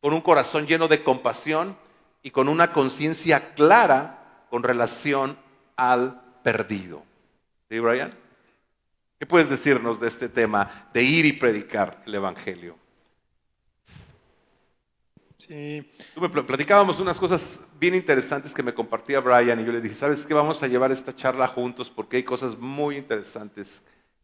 con 0.00 0.14
un 0.14 0.22
corazón 0.22 0.66
lleno 0.66 0.88
de 0.88 1.02
compasión 1.02 1.76
y 2.22 2.30
con 2.30 2.48
una 2.48 2.72
conciencia 2.72 3.54
clara 3.54 4.46
con 4.50 4.62
relación 4.62 5.38
al 5.76 6.22
perdido. 6.46 7.02
¿Sí, 7.68 7.80
Brian? 7.80 8.14
¿Qué 9.18 9.26
puedes 9.26 9.50
decirnos 9.50 9.98
de 9.98 10.06
este 10.06 10.28
tema 10.28 10.88
de 10.94 11.02
ir 11.02 11.26
y 11.26 11.32
predicar 11.32 12.04
el 12.06 12.14
Evangelio? 12.14 12.78
Sí. 15.38 15.84
platicábamos 16.46 17.00
unas 17.00 17.18
cosas 17.18 17.66
bien 17.80 17.96
interesantes 17.96 18.54
que 18.54 18.62
me 18.62 18.72
compartía 18.72 19.18
Brian 19.18 19.58
y 19.58 19.64
yo 19.64 19.72
le 19.72 19.80
dije, 19.80 19.96
¿sabes 19.96 20.24
qué? 20.24 20.34
Vamos 20.34 20.62
a 20.62 20.68
llevar 20.68 20.92
esta 20.92 21.12
charla 21.12 21.48
juntos 21.48 21.90
porque 21.90 22.18
hay 22.18 22.22
cosas 22.22 22.56
muy 22.56 22.96
interesantes 22.96 23.82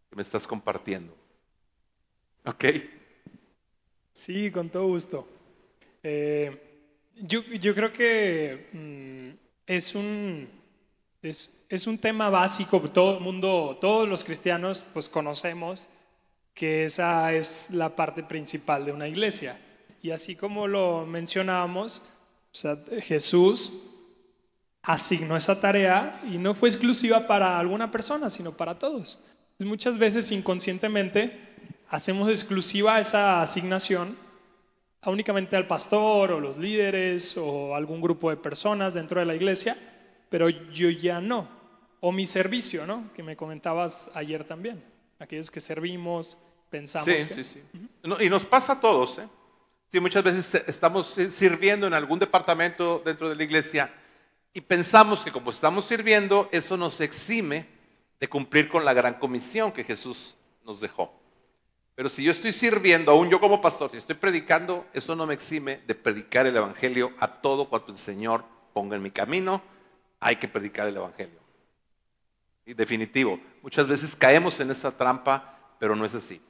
que 0.09 0.15
me 0.15 0.23
estás 0.23 0.47
compartiendo. 0.47 1.17
¿Ok? 2.45 2.67
Sí, 4.13 4.49
con 4.53 4.71
todo 4.71 4.87
gusto. 4.87 5.27
Eh, 6.05 6.57
yo, 7.17 7.43
creo 7.75 7.93
que 7.93 8.69
mm, 8.73 9.63
es, 9.67 9.95
un, 9.97 10.62
es, 11.23 11.87
un 11.87 11.99
tema 11.99 12.31
básico, 12.31 12.81
todo 12.81 13.19
el 13.19 13.21
mundo, 13.21 13.79
todos 13.81 14.09
los 14.09 14.25
cristianos 14.25 14.85
pues 14.93 15.09
conocemos 15.09 15.89
que 16.53 16.85
esa 16.85 17.33
es 17.33 17.71
la 17.71 17.95
parte 17.95 18.23
principal 18.23 18.85
de 18.85 18.93
una 18.93 19.09
iglesia 19.09 19.57
y 20.03 20.11
así 20.11 20.35
como 20.35 20.67
lo 20.67 21.07
mencionábamos, 21.07 22.03
Jesús 23.03 23.85
asignó 24.83 25.37
esa 25.37 25.61
tarea 25.61 26.21
y 26.29 26.39
no 26.39 26.55
fue 26.55 26.69
exclusiva 26.69 27.27
para 27.27 27.59
alguna 27.59 27.91
persona, 27.91 28.29
sino 28.29 28.53
para 28.53 28.79
todos. 28.79 29.21
Muchas 29.61 29.97
veces 29.97 30.33
inconscientemente 30.33 31.39
hacemos 31.89 32.29
exclusiva 32.29 32.99
esa 32.99 33.41
asignación 33.41 34.17
únicamente 35.07 35.57
al 35.57 35.69
pastor 35.69 36.33
o 36.33 36.41
los 36.41 36.59
líderes 36.59 37.37
o 37.37 37.77
algún 37.77 38.01
grupo 38.01 38.31
de 38.31 38.37
personas 38.37 38.95
dentro 38.95 39.21
de 39.21 39.27
la 39.27 39.37
iglesia, 39.37 39.77
pero 40.33 40.49
yo 40.49 40.89
ya 40.89 41.21
no. 41.21 41.47
O 42.01 42.11
mi 42.11 42.27
servicio, 42.27 42.87
¿no? 42.87 43.11
Que 43.15 43.23
me 43.23 43.37
comentabas 43.37 44.11
ayer 44.15 44.45
también. 44.45 44.83
Aquellos 45.19 45.51
que 45.51 45.61
servimos, 45.61 46.39
pensamos. 46.71 47.07
Sí, 47.07 47.45
sí, 47.45 47.45
sí. 47.45 47.63
y 48.19 48.29
nos 48.31 48.47
pasa 48.47 48.73
a 48.73 48.81
todos, 48.81 49.19
¿eh? 49.19 49.29
Sí, 49.91 50.01
muchas 50.01 50.25
veces 50.25 50.65
estamos 50.67 51.19
sirviendo 51.29 51.87
en 51.87 51.93
algún 51.93 52.19
departamento 52.19 53.03
dentro 53.05 53.29
de 53.29 53.37
la 53.37 53.43
iglesia 53.43 53.93
y 54.55 54.63
pensamos 54.63 55.23
que 55.23 55.31
como 55.31 55.51
estamos 55.51 55.85
sirviendo, 55.85 56.49
eso 56.51 56.79
nos 56.79 57.03
exime 57.03 57.67
de 58.19 58.27
cumplir 58.27 58.71
con 58.71 58.87
la 58.87 58.95
gran 58.95 59.19
comisión 59.19 59.71
que 59.71 59.85
Jesús 59.85 60.35
nos 60.65 60.81
dejó. 60.81 61.13
Pero 61.95 62.09
si 62.09 62.25
yo 62.25 62.33
estoy 62.33 62.55
sirviendo, 62.55 63.13
aún 63.13 63.29
yo 63.29 63.39
como 63.39 63.61
pastor, 63.61 63.91
si 63.91 63.99
estoy 63.99 64.15
predicando, 64.15 64.87
eso 64.95 65.15
no 65.15 65.27
me 65.27 65.35
exime 65.35 65.83
de 65.87 65.95
predicar 65.95 66.47
el 66.47 66.57
Evangelio 66.57 67.13
a 67.19 67.43
todo 67.43 67.69
cuanto 67.69 67.93
el 67.93 67.99
Señor 67.99 68.47
ponga 68.73 68.97
en 68.97 69.03
mi 69.03 69.11
camino. 69.11 69.61
Hay 70.23 70.37
que 70.37 70.47
predicar 70.49 70.87
el 70.87 70.97
Evangelio. 70.97 71.41
Y 72.65 72.75
definitivo, 72.75 73.41
muchas 73.61 73.89
veces 73.89 74.15
caemos 74.15 74.61
en 74.61 74.71
esa 74.71 74.97
trampa, 74.97 75.59
pero 75.81 75.97
no 75.97 76.05
es 76.05 76.15
así. 76.15 76.41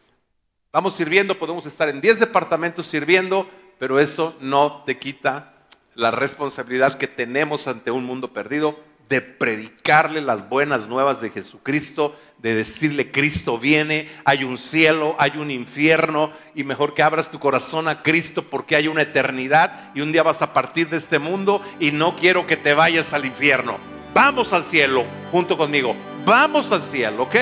Vamos 0.70 0.94
sirviendo, 0.94 1.38
podemos 1.38 1.64
estar 1.64 1.88
en 1.88 2.02
10 2.02 2.20
departamentos 2.20 2.86
sirviendo, 2.86 3.48
pero 3.78 3.98
eso 3.98 4.36
no 4.40 4.84
te 4.84 4.98
quita 4.98 5.54
la 5.94 6.10
responsabilidad 6.10 6.98
que 6.98 7.08
tenemos 7.08 7.66
ante 7.66 7.90
un 7.90 8.04
mundo 8.04 8.34
perdido 8.34 8.78
de 9.08 9.20
predicarle 9.20 10.20
las 10.20 10.48
buenas 10.48 10.88
nuevas 10.88 11.20
de 11.20 11.30
Jesucristo, 11.30 12.16
de 12.38 12.54
decirle 12.54 13.12
Cristo 13.12 13.58
viene, 13.58 14.08
hay 14.24 14.42
un 14.44 14.58
cielo, 14.58 15.14
hay 15.18 15.32
un 15.36 15.50
infierno 15.50 16.30
y 16.54 16.64
mejor 16.64 16.94
que 16.94 17.02
abras 17.02 17.30
tu 17.30 17.38
corazón 17.38 17.88
a 17.88 18.02
Cristo 18.02 18.42
porque 18.42 18.74
hay 18.74 18.88
una 18.88 19.02
eternidad 19.02 19.92
y 19.94 20.00
un 20.00 20.12
día 20.12 20.22
vas 20.22 20.42
a 20.42 20.52
partir 20.52 20.88
de 20.88 20.96
este 20.96 21.18
mundo 21.18 21.62
y 21.78 21.92
no 21.92 22.16
quiero 22.16 22.46
que 22.46 22.56
te 22.56 22.74
vayas 22.74 23.12
al 23.12 23.26
infierno. 23.26 23.76
Vamos 24.14 24.52
al 24.52 24.64
cielo 24.64 25.04
junto 25.30 25.56
conmigo, 25.56 25.94
vamos 26.24 26.72
al 26.72 26.82
cielo, 26.82 27.24
¿ok? 27.24 27.36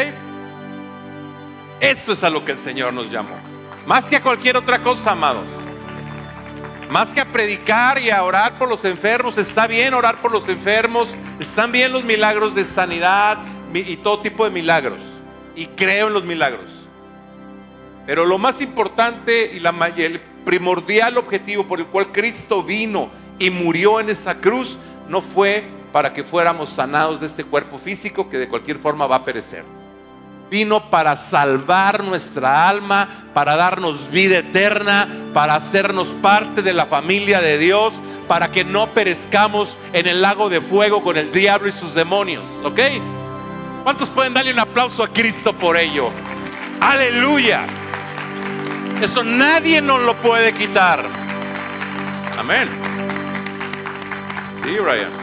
Eso 1.81 2.13
es 2.13 2.23
a 2.23 2.31
lo 2.31 2.45
que 2.45 2.53
el 2.53 2.59
Señor 2.59 2.93
nos 2.93 3.11
llamó. 3.11 3.37
Más 3.87 4.05
que 4.05 4.17
a 4.17 4.23
cualquier 4.23 4.57
otra 4.57 4.81
cosa, 4.81 5.13
amados. 5.13 5.60
Más 6.91 7.15
que 7.15 7.21
a 7.21 7.25
predicar 7.25 8.01
y 8.01 8.11
a 8.11 8.25
orar 8.25 8.59
por 8.59 8.69
los 8.69 8.85
enfermos. 8.85 9.39
Está 9.39 9.69
bien 9.69 9.95
orar 9.95 10.21
por 10.21 10.33
los 10.33 10.49
enfermos. 10.49 11.17
Están 11.39 11.71
bien 11.71 11.93
los 11.93 12.03
milagros 12.03 12.57
de 12.57 12.65
sanidad 12.65 13.39
y 13.73 13.97
todo 13.99 14.19
tipo 14.21 14.45
de 14.45 14.51
milagros. 14.51 15.01
Y 15.55 15.67
creo 15.67 16.09
en 16.09 16.15
los 16.15 16.25
milagros. 16.25 16.65
Pero 18.07 18.27
lo 18.27 18.39
más 18.39 18.61
importante 18.61 19.53
y, 19.55 19.61
la, 19.61 19.73
el 19.97 20.21
primordial 20.45 21.17
objetivo 21.17 21.65
por 21.65 21.79
el 21.79 21.87
cual 21.87 22.09
Cristo 22.11 22.65
vino 22.65 23.09
y 23.39 23.51
murió 23.51 24.01
en 24.01 24.11
esa 24.11 24.39
cruz 24.41 24.77
no 25.09 25.23
fue 25.23 25.63
para 25.93 26.13
que 26.13 26.25
fuéramos 26.25 26.71
sanados 26.71 27.21
de 27.21 27.29
este 27.29 27.45
cuerpo 27.45 27.79
físico 27.79 28.29
que 28.29 28.39
de 28.39 28.49
cualquier 28.49 28.79
forma 28.79 29.07
va 29.07 29.17
a 29.17 29.25
perecer 29.25 29.65
vino 30.51 30.91
para 30.91 31.17
salvar 31.17 32.03
nuestra 32.03 32.69
alma, 32.69 33.09
para 33.33 33.57
darnos 33.57 34.11
vida 34.11 34.39
eterna, 34.39 35.09
para 35.33 35.55
hacernos 35.55 36.09
parte 36.09 36.61
de 36.61 36.73
la 36.73 36.87
familia 36.87 37.41
de 37.41 37.57
Dios, 37.57 38.03
para 38.27 38.51
que 38.51 38.65
no 38.65 38.89
perezcamos 38.89 39.79
en 39.93 40.07
el 40.07 40.21
lago 40.21 40.49
de 40.49 40.61
fuego 40.61 41.03
con 41.03 41.17
el 41.17 41.33
diablo 41.33 41.69
y 41.69 41.73
sus 41.73 41.95
demonios. 41.95 42.49
¿Ok? 42.65 42.81
¿Cuántos 43.85 44.11
pueden 44.11 44.35
darle 44.35 44.53
un 44.53 44.59
aplauso 44.59 45.05
a 45.05 45.09
Cristo 45.09 45.53
por 45.53 45.77
ello? 45.77 46.11
Aleluya. 46.81 47.65
Eso 49.01 49.23
nadie 49.23 49.81
nos 49.81 50.03
lo 50.03 50.15
puede 50.17 50.53
quitar. 50.53 51.05
Amén. 52.39 52.69
Sí, 54.65 54.77
Ryan. 54.77 55.20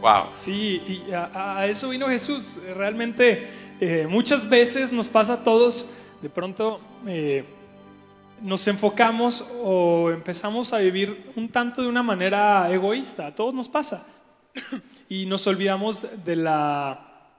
Wow. 0.00 0.26
Sí, 0.36 1.04
y 1.08 1.12
a, 1.12 1.58
a 1.58 1.66
eso 1.66 1.88
vino 1.88 2.06
Jesús. 2.08 2.58
Realmente 2.76 3.48
eh, 3.80 4.06
muchas 4.08 4.48
veces 4.48 4.92
nos 4.92 5.06
pasa 5.06 5.34
a 5.34 5.44
todos, 5.44 5.90
de 6.20 6.28
pronto 6.28 6.80
eh, 7.06 7.44
nos 8.42 8.66
enfocamos 8.66 9.52
o 9.62 10.10
empezamos 10.10 10.72
a 10.72 10.78
vivir 10.78 11.32
un 11.36 11.48
tanto 11.48 11.82
de 11.82 11.88
una 11.88 12.02
manera 12.02 12.68
egoísta. 12.72 13.28
A 13.28 13.34
todos 13.34 13.54
nos 13.54 13.68
pasa. 13.68 14.06
y 15.08 15.26
nos 15.26 15.46
olvidamos 15.46 16.04
de 16.24 16.36
la, 16.36 17.30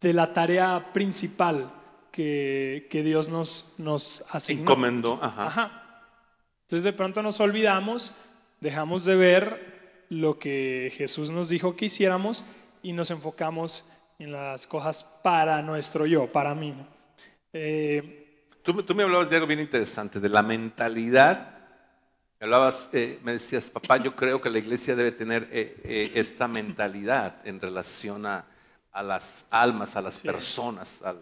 de 0.00 0.12
la 0.12 0.32
tarea 0.32 0.92
principal 0.92 1.70
que, 2.10 2.88
que 2.90 3.04
Dios 3.04 3.28
nos, 3.28 3.74
nos 3.78 4.24
asignó. 4.30 4.62
Encomendó. 4.62 5.20
Ajá. 5.22 5.46
Ajá. 5.46 5.80
Entonces 6.62 6.84
de 6.84 6.92
pronto 6.92 7.22
nos 7.22 7.38
olvidamos, 7.38 8.14
dejamos 8.60 9.04
de 9.04 9.16
ver 9.16 9.73
lo 10.08 10.38
que 10.38 10.92
Jesús 10.96 11.30
nos 11.30 11.48
dijo 11.48 11.76
que 11.76 11.86
hiciéramos 11.86 12.44
y 12.82 12.92
nos 12.92 13.10
enfocamos 13.10 13.90
en 14.18 14.32
las 14.32 14.66
cosas 14.66 15.02
para 15.22 15.60
nuestro 15.62 16.06
yo, 16.06 16.26
para 16.30 16.54
mí. 16.54 16.70
¿no? 16.72 16.86
Eh, 17.52 18.20
Tú, 18.62 18.82
tú 18.82 18.94
me 18.94 19.02
hablabas 19.02 19.28
de 19.28 19.36
algo 19.36 19.46
bien 19.46 19.60
interesante, 19.60 20.20
de 20.20 20.28
la 20.28 20.42
mentalidad. 20.42 21.50
Me 22.40 22.44
hablabas, 22.44 22.88
eh, 22.92 23.18
me 23.22 23.32
decías, 23.32 23.68
papá, 23.68 23.98
yo 23.98 24.16
creo 24.16 24.40
que 24.40 24.48
la 24.50 24.58
iglesia 24.58 24.96
debe 24.96 25.12
tener 25.12 25.48
eh, 25.52 25.76
eh, 25.84 26.12
esta 26.14 26.48
mentalidad 26.48 27.46
en 27.46 27.60
relación 27.60 28.24
a, 28.26 28.46
a 28.92 29.02
las 29.02 29.44
almas, 29.50 29.96
a 29.96 30.02
las 30.02 30.18
personas, 30.18 31.00
a 31.02 31.14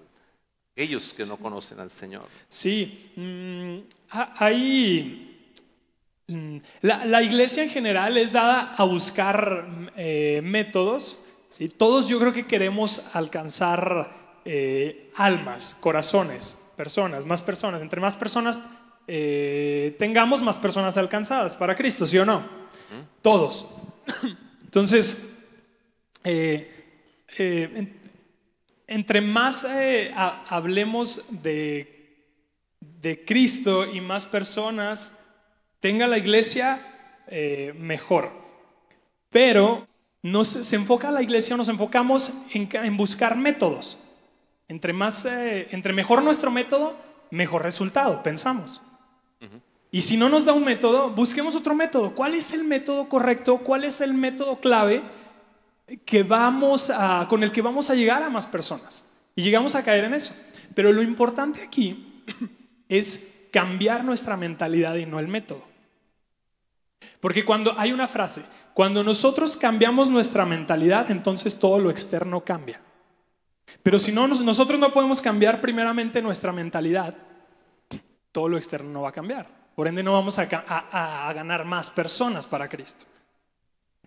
ellos 0.77 1.12
que 1.15 1.25
no 1.25 1.37
conocen 1.37 1.81
al 1.81 1.91
Señor. 1.91 2.25
sí, 2.49 3.12
mm, 3.17 3.79
ha- 4.11 4.35
hay... 4.39 5.32
mm, 6.29 6.57
La, 6.83 7.05
la 7.05 7.23
iglesia 7.23 7.62
en 7.64 7.71
general 7.71 8.17
es 8.17 8.33
dada 8.33 8.75
a 8.76 8.85
buscar 8.85 9.91
eh, 9.97 10.41
métodos. 10.45 11.19
¿sí? 11.49 11.69
Todos 11.69 12.09
yo 12.09 12.19
creo 12.19 12.33
que 12.33 12.47
queremos 12.47 13.02
alcanzar 13.14 14.12
eh, 14.45 15.11
almas, 15.17 15.76
corazones, 15.81 16.61
personas, 16.76 17.26
más 17.26 17.43
personas. 17.43 17.81
Entre 17.83 18.00
más 18.00 18.17
personas 18.17 18.61
eh, 19.07 19.97
tengamos, 19.99 20.43
más 20.43 20.59
personas 20.59 20.97
alcanzadas 20.97 21.57
para 21.57 21.75
Cristo, 21.76 22.07
¿sí 22.07 22.19
o 22.19 22.25
no? 22.25 22.43
Todos. 23.21 23.67
Entonces, 24.62 25.38
en- 26.25 28.00
entre 28.87 29.21
más 29.21 29.64
ha- 29.64 30.45
hablemos 30.49 31.23
de, 31.31 32.26
de 32.81 33.25
Cristo 33.25 33.87
y 33.87 34.00
más 34.00 34.26
personas 34.26 35.12
tenga 35.83 36.07
la 36.07 36.17
iglesia, 36.17 36.81
eh, 37.27 37.75
mejor. 37.77 38.31
Pero 39.31 39.87
no 40.23 40.45
se, 40.45 40.77
enfoca 40.77 41.11
la 41.11 41.23
iglesia 41.23 41.57
nos 41.57 41.69
enfocamos 41.69 42.33
en, 42.55 42.67
ca- 42.67 42.87
en 42.87 42.97
buscar 42.97 43.37
métodos. 43.37 43.99
Entre, 44.69 44.93
más, 44.93 45.27
eh, 45.27 45.67
entre 45.73 45.93
mejor 45.93 46.23
nuestro 46.23 46.51
método, 46.51 46.97
mejor 47.31 47.62
resultado, 47.62 48.23
pensamos. 48.23 48.81
Y 49.91 50.01
si 50.03 50.17
no 50.17 50.29
nos 50.31 50.47
da 50.47 50.53
un 50.55 50.65
método, 50.65 51.11
busquemos 51.11 51.57
otro 51.57 51.75
método. 51.75 52.15
¿Cuál 52.15 52.35
es 52.35 52.53
el 52.55 52.65
método 52.65 53.09
correcto? 53.09 53.59
¿Cuál 53.59 53.85
es 53.85 54.01
el 54.01 54.15
método 54.15 54.61
clave 54.61 55.03
que 56.07 56.23
vamos 56.23 56.89
a, 56.89 57.27
con 57.29 57.43
el 57.43 57.53
que 57.53 57.61
vamos 57.61 57.91
a 57.91 57.95
llegar 57.95 58.23
a 58.23 58.31
más 58.31 58.47
personas? 58.47 59.05
Y 59.35 59.43
llegamos 59.43 59.75
a 59.75 59.85
caer 59.85 60.05
en 60.05 60.15
eso. 60.15 60.33
Pero 60.75 60.93
lo 60.93 61.03
importante 61.03 61.61
aquí 61.62 62.23
es 62.88 63.49
cambiar 63.53 64.05
nuestra 64.05 64.37
mentalidad 64.38 64.95
y 64.95 65.05
no 65.05 65.18
el 65.18 65.29
método. 65.29 65.72
Porque 67.21 67.45
cuando 67.45 67.79
hay 67.79 67.93
una 67.93 68.09
frase, 68.09 68.45
cuando 68.75 69.03
nosotros 69.05 69.57
cambiamos 69.57 70.11
nuestra 70.11 70.45
mentalidad, 70.47 71.11
entonces 71.11 71.59
todo 71.59 71.79
lo 71.79 71.91
externo 71.91 72.41
cambia. 72.43 72.81
Pero 73.83 73.99
si 73.99 74.12
no, 74.12 74.27
nos- 74.29 74.41
nosotros 74.43 74.79
no 74.79 74.93
podemos 74.93 75.21
cambiar 75.21 75.61
primeramente 75.61 76.21
nuestra 76.23 76.53
mentalidad, 76.53 77.15
todo 78.33 78.49
lo 78.49 78.57
externo 78.57 78.91
no 78.91 79.03
va 79.03 79.11
a 79.11 79.12
cambiar. 79.12 79.47
Por 79.75 79.88
ende, 79.88 80.03
no 80.03 80.12
vamos 80.12 80.38
a- 80.38 80.43
a 81.29 81.33
ganar 81.33 81.65
más 81.65 81.88
personas 81.91 82.47
para 82.47 82.69
Cristo. 82.69 83.07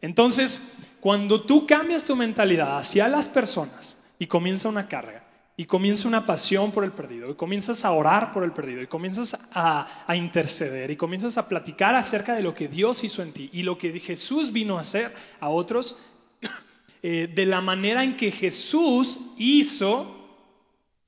Entonces, 0.01 0.73
cuando 0.99 1.41
tú 1.41 1.65
cambias 1.65 2.03
tu 2.05 2.15
mentalidad 2.15 2.77
hacia 2.77 3.07
las 3.07 3.27
personas 3.27 3.97
y 4.19 4.27
comienza 4.27 4.69
una 4.69 4.87
carga, 4.87 5.23
y 5.57 5.65
comienza 5.65 6.07
una 6.07 6.25
pasión 6.25 6.71
por 6.71 6.83
el 6.83 6.91
perdido, 6.91 7.29
y 7.29 7.35
comienzas 7.35 7.85
a 7.85 7.91
orar 7.91 8.31
por 8.33 8.43
el 8.43 8.51
perdido, 8.51 8.81
y 8.81 8.87
comienzas 8.87 9.37
a, 9.53 10.03
a 10.05 10.15
interceder, 10.15 10.91
y 10.91 10.97
comienzas 10.97 11.37
a 11.37 11.47
platicar 11.47 11.95
acerca 11.95 12.35
de 12.35 12.43
lo 12.43 12.53
que 12.53 12.67
Dios 12.67 13.03
hizo 13.03 13.21
en 13.23 13.31
ti 13.31 13.49
y 13.53 13.63
lo 13.63 13.77
que 13.77 13.99
Jesús 13.99 14.51
vino 14.51 14.77
a 14.77 14.81
hacer 14.81 15.13
a 15.39 15.47
otros, 15.49 15.97
eh, 17.01 17.31
de 17.33 17.45
la 17.45 17.61
manera 17.61 18.03
en 18.03 18.17
que 18.17 18.31
Jesús 18.31 19.19
hizo, 19.37 20.13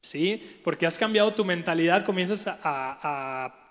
¿sí? 0.02 0.62
Porque 0.64 0.86
has 0.86 0.98
cambiado 0.98 1.34
tu 1.34 1.44
mentalidad, 1.44 2.06
comienzas 2.06 2.48
a, 2.48 2.58
a- 2.64 3.64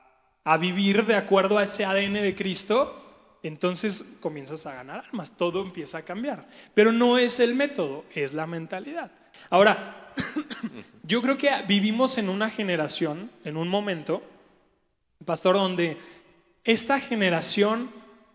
a 0.45 0.59
vivir 0.59 1.05
de 1.07 1.17
acuerdo 1.17 1.59
a 1.59 1.65
ese 1.65 1.85
ADN 1.85 2.13
de 2.23 2.35
Cristo, 2.37 3.39
entonces 3.43 4.19
comienzas 4.21 4.65
a 4.67 4.75
ganar 4.75 5.05
almas, 5.07 5.37
todo 5.37 5.61
empieza 5.61 5.99
a 5.99 6.03
cambiar. 6.03 6.47
Pero 6.73 6.93
no 6.93 7.19
es 7.19 7.41
el 7.41 7.57
método, 7.57 8.05
es 8.15 8.33
la 8.33 8.47
mentalidad. 8.47 9.11
Ahora, 9.51 10.06
yo 11.03 11.23
creo 11.23 11.37
que 11.37 11.51
vivimos 11.67 12.19
en 12.19 12.29
una 12.29 12.51
generación, 12.51 13.31
en 13.45 13.57
un 13.57 13.69
momento, 13.69 14.23
pastor, 15.25 15.57
donde 15.57 15.97
esta 16.65 17.01
generación 17.01 17.91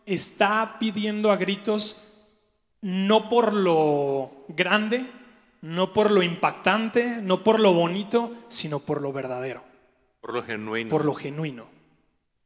está 0.06 0.78
pidiendo 0.80 1.32
a 1.32 1.38
gritos 1.38 2.08
no 2.82 3.30
por 3.30 3.54
lo 3.54 4.46
grande, 4.48 5.06
no 5.62 5.94
por 5.94 6.10
lo 6.10 6.24
impactante, 6.24 7.06
no 7.22 7.44
por 7.44 7.60
lo 7.60 7.74
bonito, 7.74 8.36
sino 8.48 8.80
por 8.80 9.02
lo 9.02 9.14
verdadero, 9.14 9.64
Por 10.20 10.34
lo 10.34 10.44
genuino. 10.44 10.90
por 10.90 11.06
lo 11.06 11.14
genuino. 11.14 11.66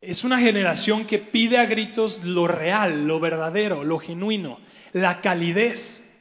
Es 0.02 0.24
una 0.24 0.40
generación 0.40 1.06
que 1.06 1.20
pide 1.20 1.58
a 1.58 1.66
gritos 1.66 2.24
lo 2.24 2.48
real, 2.48 3.08
lo 3.08 3.20
verdadero, 3.20 3.84
lo 3.84 3.98
genuino, 3.98 4.60
la 4.94 5.22
calidez. 5.22 6.15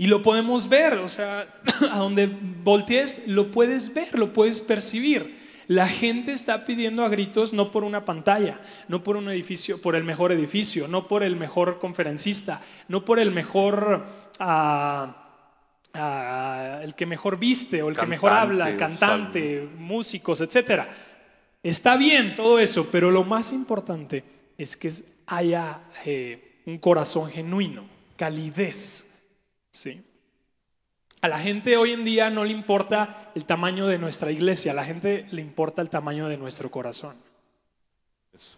Y 0.00 0.06
lo 0.06 0.22
podemos 0.22 0.68
ver, 0.68 0.94
o 0.94 1.08
sea, 1.08 1.60
a 1.92 1.98
donde 1.98 2.26
voltees 2.26 3.26
lo 3.26 3.50
puedes 3.50 3.92
ver, 3.92 4.16
lo 4.16 4.32
puedes 4.32 4.60
percibir. 4.60 5.36
La 5.66 5.88
gente 5.88 6.30
está 6.32 6.64
pidiendo 6.64 7.04
a 7.04 7.08
gritos 7.08 7.52
no 7.52 7.72
por 7.72 7.82
una 7.82 8.04
pantalla, 8.04 8.60
no 8.86 9.02
por 9.02 9.16
un 9.16 9.28
edificio, 9.28 9.82
por 9.82 9.96
el 9.96 10.04
mejor 10.04 10.30
edificio, 10.30 10.86
no 10.86 11.08
por 11.08 11.24
el 11.24 11.34
mejor 11.34 11.80
conferencista, 11.80 12.62
no 12.86 13.04
por 13.04 13.18
el 13.18 13.32
mejor, 13.32 14.06
ah, 14.38 15.24
el 16.82 16.94
que 16.94 17.04
mejor 17.04 17.36
viste 17.36 17.82
o 17.82 17.88
el 17.88 17.96
que 17.96 18.06
mejor 18.06 18.30
habla, 18.30 18.76
cantante, 18.76 19.68
músicos, 19.76 20.40
etcétera. 20.40 20.88
Está 21.60 21.96
bien 21.96 22.36
todo 22.36 22.60
eso, 22.60 22.88
pero 22.90 23.10
lo 23.10 23.24
más 23.24 23.52
importante 23.52 24.22
es 24.56 24.76
que 24.76 24.90
haya 25.26 25.80
eh, 26.04 26.62
un 26.66 26.78
corazón 26.78 27.28
genuino, 27.28 27.84
calidez. 28.16 29.07
¿Sí? 29.70 30.02
A 31.20 31.28
la 31.28 31.38
gente 31.38 31.76
hoy 31.76 31.92
en 31.92 32.04
día 32.04 32.30
no 32.30 32.44
le 32.44 32.52
importa 32.52 33.30
el 33.34 33.44
tamaño 33.44 33.86
de 33.86 33.98
nuestra 33.98 34.30
iglesia, 34.30 34.72
a 34.72 34.74
la 34.74 34.84
gente 34.84 35.26
le 35.30 35.42
importa 35.42 35.82
el 35.82 35.90
tamaño 35.90 36.28
de 36.28 36.36
nuestro 36.36 36.70
corazón. 36.70 37.16
Eso. 38.32 38.56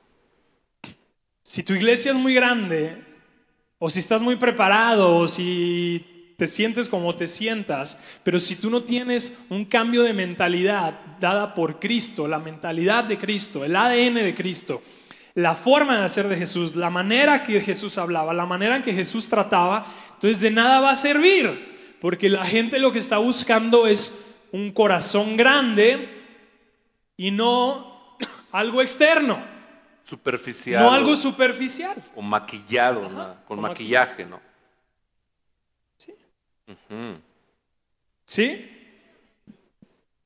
Si 1.43 1.63
tu 1.63 1.73
iglesia 1.73 2.13
es 2.13 2.19
muy 2.19 2.35
grande, 2.35 3.03
o 3.79 3.89
si 3.89 3.99
estás 3.99 4.21
muy 4.21 4.37
preparado, 4.37 5.17
o 5.17 5.27
si 5.27 6.35
te 6.37 6.47
sientes 6.47 6.89
como 6.89 7.15
te 7.15 7.29
sientas, 7.29 8.03
pero 8.25 8.39
si 8.41 8.57
tú 8.57 8.71
no 8.71 8.83
tienes 8.83 9.45
un 9.51 9.65
cambio 9.65 10.03
de 10.03 10.13
mentalidad 10.13 10.99
dada 11.19 11.55
por 11.55 11.79
Cristo, 11.79 12.29
la 12.29 12.39
mentalidad 12.39 13.05
de 13.05 13.19
Cristo, 13.19 13.65
el 13.65 13.77
ADN 13.77 14.15
de 14.15 14.35
Cristo, 14.35 14.83
la 15.35 15.55
forma 15.55 15.99
de 15.99 16.05
hacer 16.05 16.29
de 16.29 16.37
Jesús, 16.37 16.77
la 16.77 16.91
manera 16.91 17.45
que 17.45 17.61
Jesús 17.61 17.99
hablaba, 17.99 18.35
la 18.35 18.47
manera 18.47 18.77
en 18.77 18.83
que 18.83 18.93
Jesús 18.93 19.29
trataba, 19.29 19.87
entonces 20.21 20.41
de 20.43 20.51
nada 20.51 20.81
va 20.81 20.91
a 20.91 20.97
servir, 20.97 21.97
porque 22.01 22.29
la 22.29 22.45
gente 22.45 22.79
lo 22.79 22.93
que 22.93 22.99
está 22.99 23.17
buscando 23.19 23.87
es 23.87 24.37
un 24.53 24.71
corazón 24.71 25.37
grande 25.37 26.09
y 27.17 27.31
no 27.31 28.17
algo 28.53 28.83
externo, 28.83 29.43
Superficial. 30.03 30.83
no 30.83 30.93
algo 30.93 31.17
superficial. 31.17 31.95
o 32.15 32.21
maquillado, 32.23 33.09
¿no? 33.09 33.37
con 33.47 33.61
maquillaje, 33.61 34.27
¿no? 34.27 34.41
Sí. 35.97 36.15
¿Sí? 38.27 38.43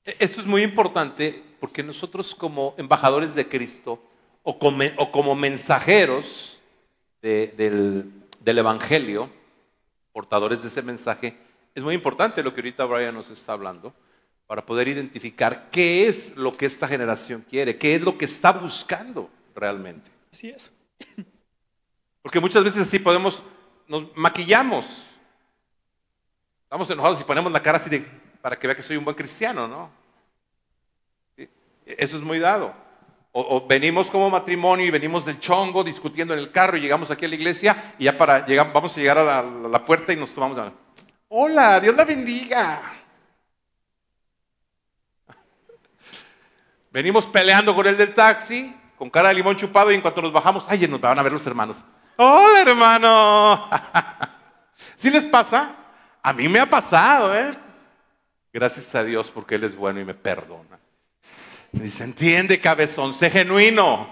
E- 0.05 0.17
Esto 0.19 0.41
es 0.41 0.47
muy 0.47 0.63
importante 0.63 1.41
porque 1.61 1.83
nosotros 1.83 2.35
como 2.35 2.75
embajadores 2.79 3.35
de 3.35 3.49
Cristo 3.49 4.03
o 4.43 4.59
como, 4.59 4.83
o 4.97 5.11
como 5.13 5.35
mensajeros 5.35 6.61
de- 7.23 7.55
del, 7.57 8.11
del 8.41 8.59
Evangelio, 8.59 9.31
portadores 10.15 10.63
de 10.63 10.69
ese 10.69 10.81
mensaje, 10.81 11.37
es 11.75 11.83
muy 11.83 11.95
importante 11.95 12.43
lo 12.43 12.55
que 12.55 12.63
ahorita 12.63 12.87
Brian 12.87 13.15
nos 13.15 13.31
está 13.31 13.53
hablando 13.53 13.93
para 14.47 14.65
poder 14.65 14.89
identificar 14.89 15.69
qué 15.71 16.09
es 16.09 16.35
lo 16.37 16.53
que 16.53 16.65
esta 16.65 16.89
generación 16.89 17.45
quiere, 17.47 17.77
qué 17.77 17.97
es 17.97 18.03
lo 18.03 18.17
que 18.17 18.25
está 18.25 18.53
buscando 18.53 19.29
realmente. 19.55 20.11
Así 20.33 20.49
es. 20.49 20.73
Porque 22.23 22.41
muchas 22.41 22.65
veces 22.65 22.81
así 22.81 22.99
podemos, 22.99 23.43
nos 23.87 24.17
maquillamos 24.17 25.11
Estamos 26.75 26.91
enojados 26.91 27.21
y 27.21 27.25
ponemos 27.25 27.53
la 27.53 27.63
cara 27.63 27.79
así 27.79 27.89
de, 27.89 28.05
para 28.43 28.59
que 28.59 28.67
vea 28.67 28.75
que 28.75 28.83
soy 28.83 28.97
un 28.97 29.05
buen 29.05 29.17
cristiano, 29.17 29.69
¿no? 29.69 29.91
Eso 31.87 32.17
es 32.17 32.23
muy 32.25 32.41
dado. 32.41 32.75
O, 33.37 33.67
venimos 33.67 34.13
como 34.13 34.31
matrimonio 34.31 34.87
y 34.87 34.93
venimos 34.93 35.25
del 35.25 35.41
chongo 35.41 35.83
discutiendo 35.83 36.35
en 36.35 36.39
el 36.39 36.53
carro 36.53 36.77
y 36.77 36.81
llegamos 36.81 37.11
aquí 37.11 37.25
a 37.25 37.29
la 37.29 37.35
iglesia 37.35 37.95
y 37.99 38.05
ya 38.05 38.17
para 38.17 38.47
vamos 38.73 38.97
a 38.97 39.01
llegar 39.01 39.19
a 39.19 39.43
la, 39.43 39.85
puerta 39.85 40.13
y 40.13 40.17
nos 40.17 40.33
tomamos. 40.33 40.73
Hola, 41.27 41.81
Dios 41.81 41.97
la 41.97 42.05
bendiga. 42.05 42.93
Venimos 46.93 47.27
peleando 47.27 47.75
con 47.75 47.89
el 47.89 47.97
del 47.97 48.15
taxi, 48.15 48.73
con 48.97 49.11
cara 49.11 49.31
de 49.31 49.35
limón 49.35 49.57
chupado 49.57 49.91
y 49.91 49.97
en 49.97 50.01
cuanto 50.01 50.23
nos 50.23 50.33
bajamos, 50.33 50.67
ay, 50.69 50.87
nos 50.87 51.01
van 51.01 51.19
a 51.19 51.23
ver 51.25 51.33
los 51.33 51.45
hermanos. 51.45 51.85
Hola, 52.17 52.61
hermano. 52.61 53.69
¿Sí 54.95 55.11
les 55.11 55.25
pasa? 55.25 55.75
A 56.23 56.33
mí 56.33 56.49
me 56.49 56.61
ha 56.61 56.71
pasado, 56.71 57.35
¿eh? 57.35 57.53
Gracias 58.53 58.95
a 58.95 59.03
Dios 59.03 59.29
porque 59.29 59.57
Él 59.57 59.65
es 59.65 59.75
bueno 59.75 59.99
y 59.99 60.05
me 60.05 60.15
perdona. 60.15 60.84
Dice, 61.75 62.05
entiende, 62.05 62.61
cabezón, 62.61 63.13
sé 63.13 63.31
genuino. 63.31 64.07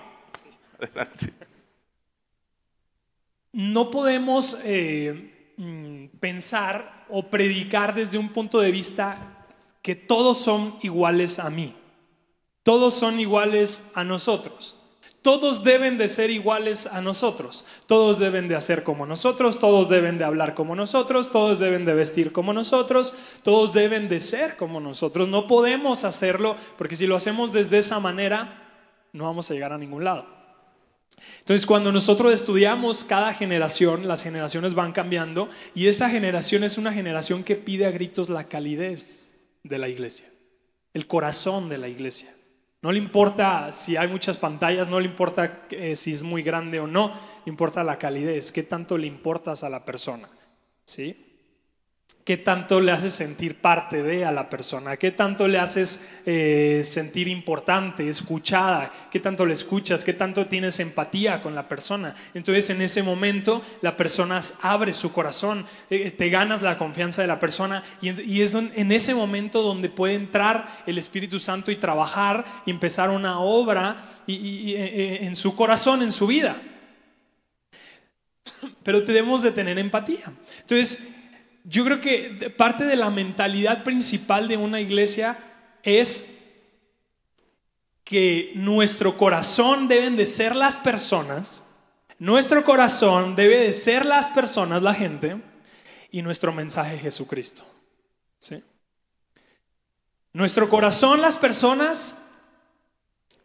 No 3.53 3.91
podemos 3.91 4.61
eh, 4.65 5.55
mm, 5.57 6.19
pensar 6.19 7.07
o 7.09 7.29
predicar 7.31 7.95
desde 7.95 8.19
un 8.19 8.31
punto 8.31 8.61
de 8.61 8.73
vista 8.73 9.47
que 9.81 9.95
todos 9.95 10.41
son 10.41 10.79
iguales 10.83 11.39
a 11.39 11.51
mí. 11.51 11.75
Todos 12.63 12.95
son 12.95 13.21
iguales 13.21 13.91
a 13.95 14.03
nosotros. 14.05 14.82
Todos 15.23 15.63
deben 15.63 15.99
de 15.99 16.09
ser 16.09 16.31
iguales 16.31 16.87
a 16.87 17.01
nosotros. 17.01 17.65
Todos 17.87 18.19
deben 18.19 18.49
de 18.49 18.57
hacer 18.57 18.83
como 18.83 19.07
nosotros, 19.07 19.61
todos 19.61 19.89
deben 19.89 20.19
de 20.19 20.25
hablar 20.25 20.55
como 20.55 20.75
nosotros, 20.75 21.31
todos 21.31 21.61
deben 21.61 21.85
de 21.85 21.95
vestir 21.95 22.33
como 22.33 22.53
nosotros, 22.53 23.15
todos 23.45 23.73
deben 23.73 24.09
de 24.09 24.19
ser 24.19 24.57
como 24.57 24.81
nosotros. 24.81 25.29
No 25.29 25.47
podemos 25.47 26.03
hacerlo 26.03 26.57
porque 26.77 26.97
si 26.97 27.07
lo 27.07 27.15
hacemos 27.15 27.53
desde 27.53 27.79
esa 27.79 28.01
manera, 28.01 28.63
no 29.13 29.25
vamos 29.25 29.49
a 29.49 29.55
llegar 29.55 29.73
a 29.73 29.79
ningún 29.79 30.03
lado. 30.03 30.27
Entonces, 31.39 31.67
cuando 31.67 31.93
nosotros 31.93 32.33
estudiamos 32.33 33.05
cada 33.05 33.33
generación, 33.33 34.09
las 34.09 34.25
generaciones 34.25 34.75
van 34.75 34.91
cambiando 34.91 35.49
y 35.73 35.87
esta 35.87 36.11
generación 36.11 36.65
es 36.65 36.79
una 36.79 36.93
generación 36.93 37.45
que 37.45 37.55
pide 37.55 37.87
a 37.87 37.93
gritos 37.93 38.29
la 38.29 38.49
calidez 38.49 39.39
de 39.63 39.79
la 39.79 39.89
iglesia, 39.89 40.27
el 40.95 41.07
corazón 41.07 41.69
de 41.69 41.79
la 41.79 41.89
iglesia. 41.89 42.35
No 42.83 42.91
le 42.91 42.99
importa 42.99 43.71
si 43.71 43.97
hay 43.97 44.09
muchas 44.09 44.37
pantallas, 44.37 44.89
no 44.89 44.99
le 44.99 45.07
importa 45.07 45.67
eh, 45.71 45.95
si 45.95 46.13
es 46.13 46.25
muy 46.25 46.43
grande 46.43 46.81
o 46.81 46.89
no, 46.89 47.13
importa 47.47 47.85
la 47.85 47.97
calidez, 47.97 48.51
qué 48.51 48.65
tanto 48.65 48.99
le 48.99 49.07
importas 49.07 49.63
a 49.63 49.69
la 49.69 49.85
persona. 49.85 50.29
¿Sí? 50.85 51.32
¿Qué 52.25 52.37
tanto 52.37 52.81
le 52.81 52.93
haces 52.93 53.13
sentir 53.13 53.57
parte 53.57 54.01
de 54.01 54.25
a 54.25 54.31
la 54.31 54.49
persona? 54.49 54.97
¿Qué 54.97 55.11
tanto 55.11 55.49
le 55.49 55.59
haces 55.59 56.09
eh, 56.25 56.83
sentir 56.85 57.27
importante, 57.27 58.09
escuchada? 58.09 58.93
¿Qué 59.11 59.19
tanto 59.19 59.45
le 59.45 59.55
escuchas? 59.55 60.05
¿Qué 60.05 60.13
tanto 60.13 60.47
tienes 60.47 60.79
empatía 60.79 61.43
con 61.43 61.57
la 61.57 61.67
persona? 61.67 62.15
Entonces 62.33 62.71
en 62.71 62.81
ese 62.81 63.03
momento 63.03 63.61
la 63.81 63.97
persona 63.97 64.41
abre 64.61 64.93
su 64.93 65.13
corazón, 65.13 65.67
eh, 65.91 66.13
te 66.13 66.29
ganas 66.29 66.63
la 66.63 66.79
confianza 66.79 67.23
de 67.23 67.29
la 67.29 67.41
persona 67.41 67.83
y, 68.01 68.41
es 68.41 68.55
en 68.55 68.93
ese 68.93 69.17
momento 69.17 69.63
donde 69.63 69.89
puede 69.89 70.15
entrar 70.15 70.85
el 70.87 70.99
Espíritu 70.99 71.41
Santo 71.41 71.73
y 71.73 71.77
trabajar 71.77 72.45
y 72.65 72.71
empezar 72.71 73.11
una 73.11 73.41
obra 73.41 73.97
eh, 74.29 75.19
en 75.23 75.35
su 75.35 75.57
corazón, 75.57 76.03
en 76.03 76.13
su 76.13 76.29
vida. 76.29 76.57
Pero 78.85 79.03
tenemos 79.03 79.43
de 79.43 79.51
tener 79.51 79.79
empatía. 79.79 80.33
Entonces, 80.61 81.12
yo 81.65 81.85
creo 81.85 82.01
que 82.01 82.51
parte 82.57 82.85
de 82.85 82.97
la 82.97 83.11
mentalidad 83.11 83.85
principal 83.85 84.49
de 84.49 84.57
una 84.57 84.81
iglesia 84.81 85.39
es 85.83 86.43
que 88.05 88.53
nuestro 88.57 89.17
corazón 89.17 89.89
deben 89.89 90.17
de 90.17 90.27
ser 90.27 90.57
las 90.57 90.77
personas, 90.79 91.65
nuestro 92.19 92.65
corazón 92.65 93.35
debe 93.37 93.59
de 93.59 93.73
ser 93.73 94.05
las 94.05 94.29
personas, 94.29 94.83
la 94.83 94.95
gente, 94.95 95.41
y 96.11 96.23
nuestro 96.23 96.53
mensaje 96.53 96.99
Jesucristo. 96.99 97.65
¿Sí? 98.39 98.63
Nuestro 100.33 100.69
corazón, 100.69 101.21
las 101.21 101.37
personas, 101.37 102.23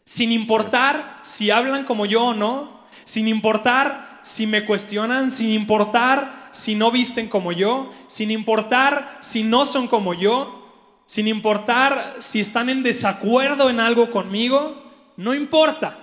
sin 0.03 0.31
importar 0.31 1.19
si 1.21 1.51
hablan 1.51 1.85
como 1.85 2.05
yo 2.05 2.25
o 2.25 2.33
no, 2.33 2.85
sin 3.03 3.27
importar 3.27 4.06
si 4.27 4.45
me 4.45 4.65
cuestionan, 4.65 5.31
sin 5.31 5.51
importar 5.51 6.49
si 6.51 6.75
no 6.75 6.91
visten 6.91 7.29
como 7.29 7.53
yo, 7.53 7.91
sin 8.07 8.29
importar 8.29 9.17
si 9.21 9.43
no 9.43 9.63
son 9.63 9.87
como 9.87 10.13
yo, 10.13 11.01
sin 11.05 11.29
importar 11.29 12.17
si 12.19 12.41
están 12.41 12.69
en 12.69 12.83
desacuerdo 12.83 13.69
en 13.69 13.79
algo 13.79 14.09
conmigo, 14.09 14.83
no 15.15 15.33
importa. 15.33 15.97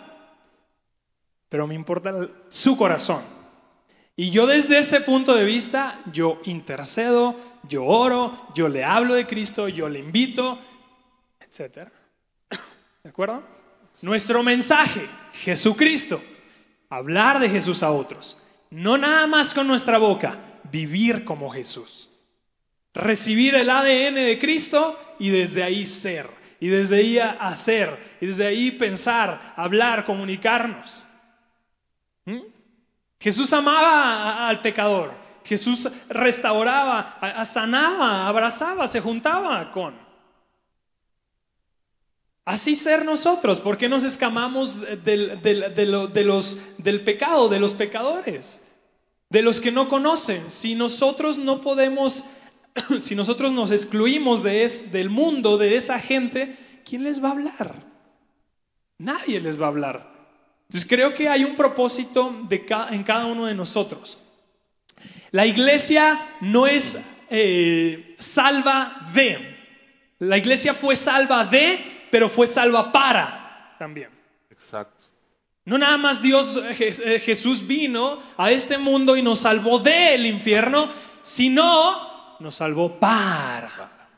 Pero 1.50 1.66
me 1.66 1.74
importa 1.74 2.14
su 2.48 2.78
corazón. 2.78 3.22
Y 4.16 4.30
yo 4.30 4.46
desde 4.46 4.78
ese 4.78 5.02
punto 5.02 5.34
de 5.34 5.44
vista, 5.44 6.00
yo 6.10 6.40
intercedo, 6.44 7.36
yo 7.68 7.84
oro, 7.84 8.46
yo 8.54 8.68
le 8.68 8.84
hablo 8.84 9.14
de 9.14 9.26
Cristo, 9.26 9.68
yo 9.68 9.88
le 9.90 9.98
invito, 9.98 10.58
etc. 11.40 11.88
¿De 13.02 13.10
acuerdo? 13.10 13.42
Nuestro 14.00 14.42
mensaje, 14.42 15.06
Jesucristo, 15.34 16.22
hablar 16.96 17.40
de 17.40 17.48
Jesús 17.48 17.82
a 17.82 17.90
otros. 17.90 18.38
No 18.70 18.98
nada 18.98 19.26
más 19.26 19.54
con 19.54 19.66
nuestra 19.66 19.98
boca, 19.98 20.38
vivir 20.70 21.24
como 21.24 21.50
Jesús. 21.50 22.08
Recibir 22.92 23.54
el 23.54 23.70
ADN 23.70 24.14
de 24.14 24.38
Cristo 24.40 24.98
y 25.18 25.30
desde 25.30 25.62
ahí 25.62 25.86
ser. 25.86 26.28
Y 26.60 26.68
desde 26.68 26.96
ahí 26.96 27.18
hacer. 27.18 28.16
Y 28.20 28.26
desde 28.26 28.46
ahí 28.46 28.70
pensar, 28.70 29.54
hablar, 29.56 30.04
comunicarnos. 30.04 31.06
¿Mm? 32.24 32.40
Jesús 33.20 33.52
amaba 33.52 34.48
al 34.48 34.60
pecador. 34.60 35.12
Jesús 35.44 35.88
restauraba, 36.08 37.44
sanaba, 37.44 38.26
abrazaba, 38.26 38.88
se 38.88 39.00
juntaba 39.00 39.70
con. 39.70 40.03
Así 42.44 42.74
ser 42.74 43.06
nosotros, 43.06 43.60
¿por 43.60 43.78
qué 43.78 43.88
nos 43.88 44.04
escamamos 44.04 44.78
del, 45.02 45.40
los, 46.26 46.58
del 46.76 47.00
pecado, 47.00 47.48
de 47.48 47.58
los 47.58 47.72
pecadores, 47.72 48.70
de 49.30 49.40
los 49.40 49.60
que 49.60 49.72
no 49.72 49.88
conocen? 49.88 50.50
Si 50.50 50.74
nosotros 50.74 51.38
no 51.38 51.62
podemos, 51.62 52.24
si 53.00 53.14
nosotros 53.14 53.50
nos 53.50 53.70
excluimos 53.70 54.42
de 54.42 54.68
del 54.92 55.08
mundo, 55.08 55.56
de 55.56 55.74
esa 55.74 55.98
gente, 55.98 56.56
¿quién 56.84 57.02
les 57.04 57.24
va 57.24 57.28
a 57.28 57.32
hablar? 57.32 57.74
Nadie 58.98 59.40
les 59.40 59.58
va 59.58 59.66
a 59.66 59.70
hablar. 59.70 60.14
Entonces 60.68 60.88
creo 60.88 61.14
que 61.14 61.28
hay 61.30 61.44
un 61.44 61.56
propósito 61.56 62.46
en 62.90 63.04
cada 63.04 63.24
uno 63.24 63.46
de 63.46 63.54
nosotros. 63.54 64.22
La 65.30 65.46
iglesia 65.46 66.36
no 66.42 66.66
es 66.66 67.22
eh, 67.30 68.14
salva 68.18 69.00
de. 69.14 69.56
La 70.18 70.36
iglesia 70.38 70.74
fue 70.74 70.94
salva 70.94 71.44
de 71.44 72.03
pero 72.14 72.28
fue 72.28 72.46
salva 72.46 72.92
para 72.92 73.74
también. 73.76 74.08
Exacto. 74.48 75.04
No 75.64 75.76
nada 75.76 75.96
más 75.96 76.22
Dios, 76.22 76.56
eh, 76.56 76.76
eh, 76.78 77.18
Jesús 77.18 77.66
vino 77.66 78.20
a 78.36 78.52
este 78.52 78.78
mundo 78.78 79.16
y 79.16 79.22
nos 79.22 79.40
salvó 79.40 79.80
del 79.80 80.24
infierno, 80.24 80.88
sino 81.22 82.38
nos 82.38 82.54
salvó 82.54 83.00
para. 83.00 84.12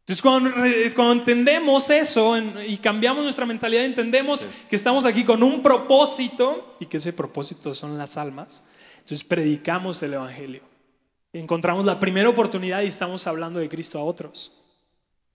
Entonces 0.00 0.20
cuando, 0.20 1.12
entendemos 1.12 1.90
eso 1.90 2.36
y 2.66 2.76
cambiamos 2.78 3.22
nuestra 3.22 3.46
mentalidad, 3.46 3.84
entendemos 3.84 4.48
que 4.68 4.74
estamos 4.74 5.06
aquí 5.06 5.22
con 5.22 5.44
un 5.44 5.62
propósito 5.62 6.76
y 6.80 6.86
que 6.86 6.96
ese 6.96 7.12
propósito 7.12 7.72
son 7.72 7.96
las 7.96 8.16
almas. 8.16 8.64
Entonces 8.96 9.22
predicamos 9.22 10.02
el 10.02 10.14
Evangelio. 10.14 10.62
Encontramos 11.32 11.86
la 11.86 12.00
primera 12.00 12.28
oportunidad 12.28 12.82
y 12.82 12.86
estamos 12.86 13.28
hablando 13.28 13.60
de 13.60 13.68
Cristo 13.68 13.96
a 14.00 14.02
otros. 14.02 14.60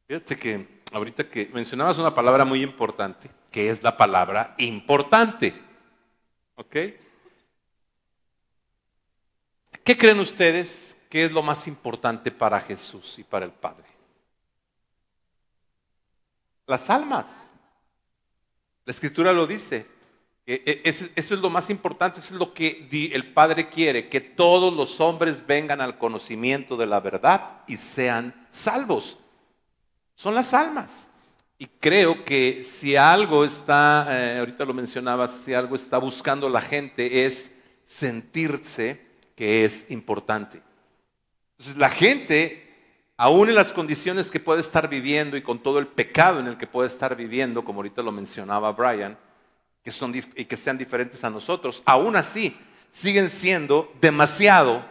Fíjate 0.09 0.35
que 0.35 0.80
ahorita 0.91 1.29
que 1.29 1.49
mencionabas 1.53 1.97
una 1.97 2.13
palabra 2.13 2.45
muy 2.45 2.61
importante, 2.61 3.29
que 3.49 3.69
es 3.69 3.81
la 3.81 3.97
palabra 3.97 4.55
importante. 4.57 5.53
¿Ok? 6.55 6.75
¿Qué 9.83 9.97
creen 9.97 10.19
ustedes 10.19 10.95
que 11.09 11.25
es 11.25 11.31
lo 11.31 11.41
más 11.41 11.67
importante 11.67 12.31
para 12.31 12.59
Jesús 12.59 13.19
y 13.19 13.23
para 13.23 13.45
el 13.45 13.51
Padre? 13.51 13.85
Las 16.67 16.89
almas. 16.89 17.47
La 18.85 18.91
escritura 18.91 19.33
lo 19.33 19.47
dice. 19.47 19.87
E, 20.45 20.81
eso 20.83 21.07
es 21.15 21.31
lo 21.31 21.49
más 21.49 21.69
importante, 21.69 22.19
eso 22.19 22.33
es 22.33 22.39
lo 22.39 22.53
que 22.53 22.89
el 23.13 23.31
Padre 23.33 23.69
quiere, 23.69 24.09
que 24.09 24.19
todos 24.19 24.73
los 24.73 24.99
hombres 24.99 25.45
vengan 25.45 25.81
al 25.81 25.97
conocimiento 25.97 26.75
de 26.75 26.87
la 26.87 26.99
verdad 26.99 27.61
y 27.67 27.77
sean 27.77 28.47
salvos 28.51 29.20
son 30.21 30.35
las 30.35 30.53
almas. 30.53 31.07
Y 31.57 31.65
creo 31.65 32.23
que 32.23 32.63
si 32.63 32.95
algo 32.95 33.43
está, 33.43 34.05
eh, 34.07 34.37
ahorita 34.37 34.65
lo 34.65 34.73
mencionabas, 34.75 35.31
si 35.31 35.55
algo 35.55 35.75
está 35.75 35.97
buscando 35.97 36.47
la 36.47 36.61
gente 36.61 37.25
es 37.25 37.49
sentirse 37.83 39.01
que 39.35 39.65
es 39.65 39.89
importante. 39.89 40.61
Entonces 41.57 41.75
la 41.77 41.89
gente, 41.89 42.71
aún 43.17 43.49
en 43.49 43.55
las 43.55 43.73
condiciones 43.73 44.29
que 44.29 44.39
puede 44.39 44.61
estar 44.61 44.87
viviendo 44.87 45.37
y 45.37 45.41
con 45.41 45.57
todo 45.57 45.79
el 45.79 45.87
pecado 45.87 46.39
en 46.39 46.45
el 46.45 46.57
que 46.57 46.67
puede 46.67 46.87
estar 46.87 47.15
viviendo, 47.15 47.65
como 47.65 47.79
ahorita 47.79 48.03
lo 48.03 48.11
mencionaba 48.11 48.73
Brian, 48.73 49.17
que 49.83 49.91
son 49.91 50.13
y 50.15 50.45
que 50.45 50.55
sean 50.55 50.77
diferentes 50.77 51.23
a 51.23 51.31
nosotros, 51.31 51.81
aún 51.83 52.15
así 52.15 52.55
siguen 52.91 53.27
siendo 53.27 53.91
demasiado, 53.99 54.85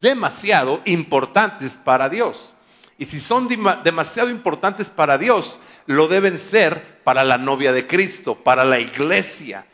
demasiado 0.00 0.80
importantes 0.86 1.76
para 1.76 2.08
Dios. 2.08 2.54
Y 2.98 3.04
si 3.04 3.20
son 3.20 3.48
demasiado 3.84 4.30
importantes 4.30 4.88
para 4.88 5.18
Dios, 5.18 5.60
lo 5.86 6.08
deben 6.08 6.38
ser 6.38 7.02
para 7.04 7.24
la 7.24 7.36
novia 7.36 7.72
de 7.72 7.86
Cristo, 7.86 8.34
para 8.34 8.64
la 8.64 8.80
iglesia. 8.80 9.66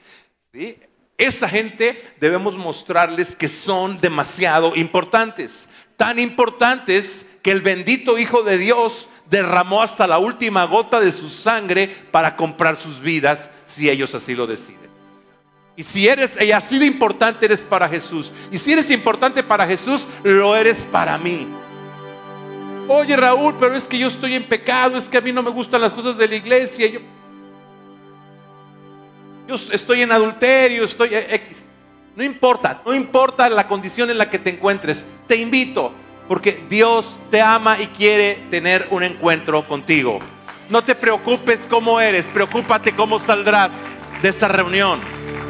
Esa 1.17 1.49
gente 1.49 2.15
debemos 2.21 2.57
mostrarles 2.57 3.37
que 3.37 3.49
son 3.49 4.01
demasiado 4.01 4.75
importantes, 4.75 5.69
tan 5.97 6.19
importantes 6.19 7.25
que 7.43 7.53
el 7.53 7.61
bendito 7.61 8.19
Hijo 8.19 8.43
de 8.43 8.59
Dios 8.59 9.09
derramó 9.31 9.83
hasta 9.83 10.07
la 10.07 10.19
última 10.19 10.65
gota 10.65 11.01
de 11.01 11.13
su 11.13 11.29
sangre 11.29 11.89
para 12.11 12.37
comprar 12.37 12.77
sus 12.77 13.01
vidas 13.01 13.51
si 13.65 13.89
ellos 13.89 14.15
así 14.15 14.35
lo 14.35 14.47
deciden. 14.47 14.91
Y 15.77 15.85
si 15.85 16.07
eres, 16.07 16.37
y 16.41 16.53
así 16.53 16.79
de 16.79 16.87
importante 16.87 17.47
eres 17.47 17.63
para 17.63 17.89
Jesús, 17.89 18.33
y 18.51 18.59
si 18.59 18.73
eres 18.73 18.91
importante 18.91 19.43
para 19.43 19.67
Jesús, 19.67 20.07
lo 20.23 20.55
eres 20.55 20.85
para 20.85 21.17
mí. 21.19 21.47
Oye 22.95 23.17
Raúl, 23.17 23.55
pero 23.59 23.75
es 23.75 23.89
que 23.89 23.99
yo 23.99 24.09
estoy 24.09 24.35
en 24.35 24.45
pecado, 24.45 24.99
es 24.99 25.09
que 25.09 25.17
a 25.17 25.23
mí 25.23 25.33
no 25.33 25.43
me 25.43 25.49
gustan 25.49 25.81
las 25.81 25.95
cosas 25.95 26.19
de 26.19 26.29
la 26.29 26.35
iglesia. 26.35 26.87
Yo, 26.89 27.01
yo 29.49 29.55
estoy 29.73 30.03
en 30.03 30.13
adulterio, 30.13 30.85
estoy 30.85 31.15
X. 31.15 31.65
No 32.15 32.23
importa, 32.23 32.83
no 32.85 32.95
importa 32.95 33.49
la 33.49 33.67
condición 33.67 34.11
en 34.11 34.19
la 34.19 34.29
que 34.29 34.39
te 34.39 34.51
encuentres. 34.51 35.07
Te 35.27 35.37
invito, 35.37 35.93
porque 36.29 36.65
Dios 36.69 37.19
te 37.31 37.41
ama 37.41 37.81
y 37.81 37.87
quiere 37.87 38.39
tener 38.51 38.87
un 38.91 39.03
encuentro 39.05 39.67
contigo. 39.67 40.19
No 40.69 40.85
te 40.85 40.95
preocupes 40.95 41.61
cómo 41.71 41.99
eres, 41.99 42.27
preocúpate 42.27 42.95
cómo 42.95 43.21
saldrás 43.21 43.73
de 44.21 44.29
esa 44.29 44.49
reunión, 44.49 45.01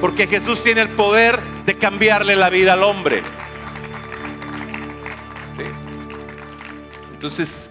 porque 0.01 0.29
Jesús 0.29 0.63
tiene 0.63 0.83
el 0.83 0.91
poder 0.91 1.41
de 1.67 1.77
cambiarle 1.77 2.37
la 2.37 2.51
vida 2.51 2.75
al 2.75 2.85
hombre. 2.85 3.23
Entonces, 7.23 7.71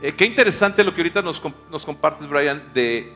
eh, 0.00 0.14
qué 0.16 0.24
interesante 0.24 0.82
lo 0.82 0.94
que 0.94 1.02
ahorita 1.02 1.20
nos, 1.20 1.42
nos 1.70 1.84
compartes, 1.84 2.26
Brian, 2.26 2.62
de 2.72 3.12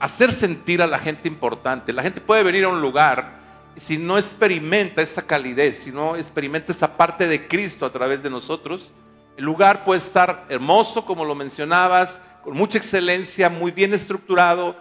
hacer 0.00 0.32
sentir 0.32 0.82
a 0.82 0.88
la 0.88 0.98
gente 0.98 1.28
importante. 1.28 1.92
La 1.92 2.02
gente 2.02 2.20
puede 2.20 2.42
venir 2.42 2.64
a 2.64 2.68
un 2.68 2.80
lugar 2.80 3.38
y 3.76 3.80
si 3.80 3.96
no 3.96 4.18
experimenta 4.18 5.00
esa 5.00 5.22
calidez, 5.22 5.78
si 5.84 5.92
no 5.92 6.16
experimenta 6.16 6.72
esa 6.72 6.96
parte 6.96 7.28
de 7.28 7.46
Cristo 7.46 7.86
a 7.86 7.90
través 7.90 8.24
de 8.24 8.28
nosotros, 8.28 8.90
el 9.36 9.44
lugar 9.44 9.84
puede 9.84 10.00
estar 10.00 10.46
hermoso, 10.48 11.04
como 11.06 11.24
lo 11.24 11.36
mencionabas, 11.36 12.20
con 12.42 12.56
mucha 12.56 12.78
excelencia, 12.78 13.48
muy 13.48 13.70
bien 13.70 13.94
estructurado, 13.94 14.74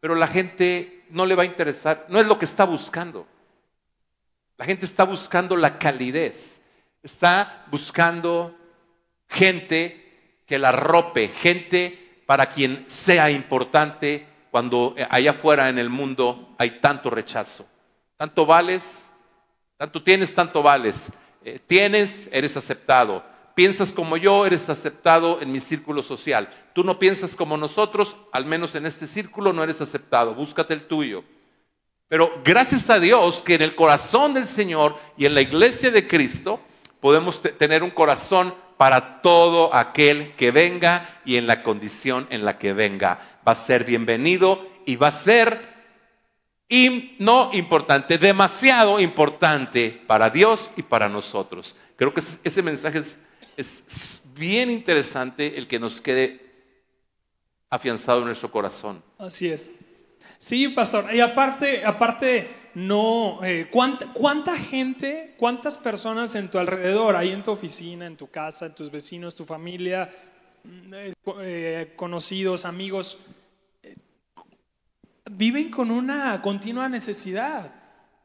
pero 0.00 0.16
la 0.16 0.26
gente 0.26 1.06
no 1.10 1.26
le 1.26 1.36
va 1.36 1.44
a 1.44 1.46
interesar, 1.46 2.06
no 2.08 2.18
es 2.18 2.26
lo 2.26 2.40
que 2.40 2.44
está 2.44 2.64
buscando. 2.64 3.24
La 4.58 4.64
gente 4.64 4.84
está 4.84 5.04
buscando 5.04 5.56
la 5.56 5.78
calidez, 5.78 6.60
está 7.04 7.64
buscando 7.70 8.52
gente 9.28 10.42
que 10.46 10.58
la 10.58 10.72
rope, 10.72 11.28
gente 11.28 12.22
para 12.26 12.46
quien 12.46 12.84
sea 12.88 13.30
importante 13.30 14.26
cuando 14.50 14.94
allá 15.10 15.32
afuera 15.32 15.68
en 15.68 15.78
el 15.78 15.90
mundo 15.90 16.54
hay 16.58 16.78
tanto 16.80 17.10
rechazo. 17.10 17.66
Tanto 18.16 18.46
vales, 18.46 19.10
tanto 19.76 20.02
tienes, 20.02 20.34
tanto 20.34 20.62
vales. 20.62 21.10
Eh, 21.44 21.58
tienes, 21.66 22.28
eres 22.32 22.56
aceptado. 22.56 23.24
Piensas 23.54 23.92
como 23.92 24.16
yo, 24.16 24.46
eres 24.46 24.68
aceptado 24.68 25.40
en 25.40 25.52
mi 25.52 25.60
círculo 25.60 26.02
social. 26.02 26.48
Tú 26.72 26.84
no 26.84 26.98
piensas 26.98 27.36
como 27.36 27.56
nosotros, 27.56 28.16
al 28.32 28.46
menos 28.46 28.74
en 28.74 28.86
este 28.86 29.06
círculo 29.06 29.52
no 29.52 29.62
eres 29.62 29.80
aceptado. 29.80 30.34
Búscate 30.34 30.74
el 30.74 30.86
tuyo. 30.86 31.24
Pero 32.08 32.40
gracias 32.44 32.90
a 32.90 32.98
Dios 32.98 33.42
que 33.42 33.54
en 33.54 33.62
el 33.62 33.74
corazón 33.74 34.34
del 34.34 34.46
Señor 34.46 34.96
y 35.16 35.26
en 35.26 35.34
la 35.34 35.40
iglesia 35.40 35.90
de 35.90 36.06
Cristo 36.06 36.60
podemos 37.00 37.40
tener 37.42 37.82
un 37.82 37.90
corazón 37.90 38.54
para 38.76 39.22
todo 39.22 39.74
aquel 39.74 40.32
que 40.32 40.50
venga 40.50 41.20
y 41.24 41.36
en 41.36 41.46
la 41.46 41.62
condición 41.62 42.26
en 42.30 42.44
la 42.44 42.58
que 42.58 42.72
venga. 42.72 43.38
Va 43.46 43.52
a 43.52 43.56
ser 43.56 43.84
bienvenido 43.84 44.66
y 44.84 44.96
va 44.96 45.08
a 45.08 45.12
ser 45.12 45.74
no 47.18 47.50
importante, 47.52 48.18
demasiado 48.18 49.00
importante 49.00 50.02
para 50.06 50.30
Dios 50.30 50.72
y 50.76 50.82
para 50.82 51.08
nosotros. 51.08 51.76
Creo 51.96 52.12
que 52.12 52.20
ese 52.20 52.62
mensaje 52.62 52.98
es, 52.98 53.18
es 53.56 54.20
bien 54.34 54.70
interesante 54.70 55.56
el 55.56 55.68
que 55.68 55.78
nos 55.78 56.00
quede 56.00 56.40
afianzado 57.70 58.20
en 58.20 58.26
nuestro 58.26 58.50
corazón. 58.50 59.02
Así 59.18 59.48
es. 59.48 59.70
Sí, 60.38 60.68
pastor. 60.68 61.14
Y 61.14 61.20
aparte, 61.20 61.84
aparte 61.84 62.63
no, 62.74 63.38
eh, 63.44 63.70
¿cuánta, 63.70 64.56
gente, 64.56 65.34
cuántas 65.36 65.78
personas 65.78 66.34
en 66.34 66.50
tu 66.50 66.58
alrededor, 66.58 67.14
ahí 67.14 67.30
en 67.30 67.42
tu 67.42 67.52
oficina, 67.52 68.06
en 68.06 68.16
tu 68.16 68.28
casa, 68.28 68.66
en 68.66 68.74
tus 68.74 68.90
vecinos, 68.90 69.34
tu 69.34 69.44
familia, 69.44 70.10
mm, 70.64 70.94
eh, 70.94 71.12
eh, 71.40 71.92
conocidos, 71.94 72.64
amigos, 72.64 73.18
viven 75.30 75.70
con 75.70 75.90
una 75.92 76.42
continua 76.42 76.88
necesidad 76.88 77.72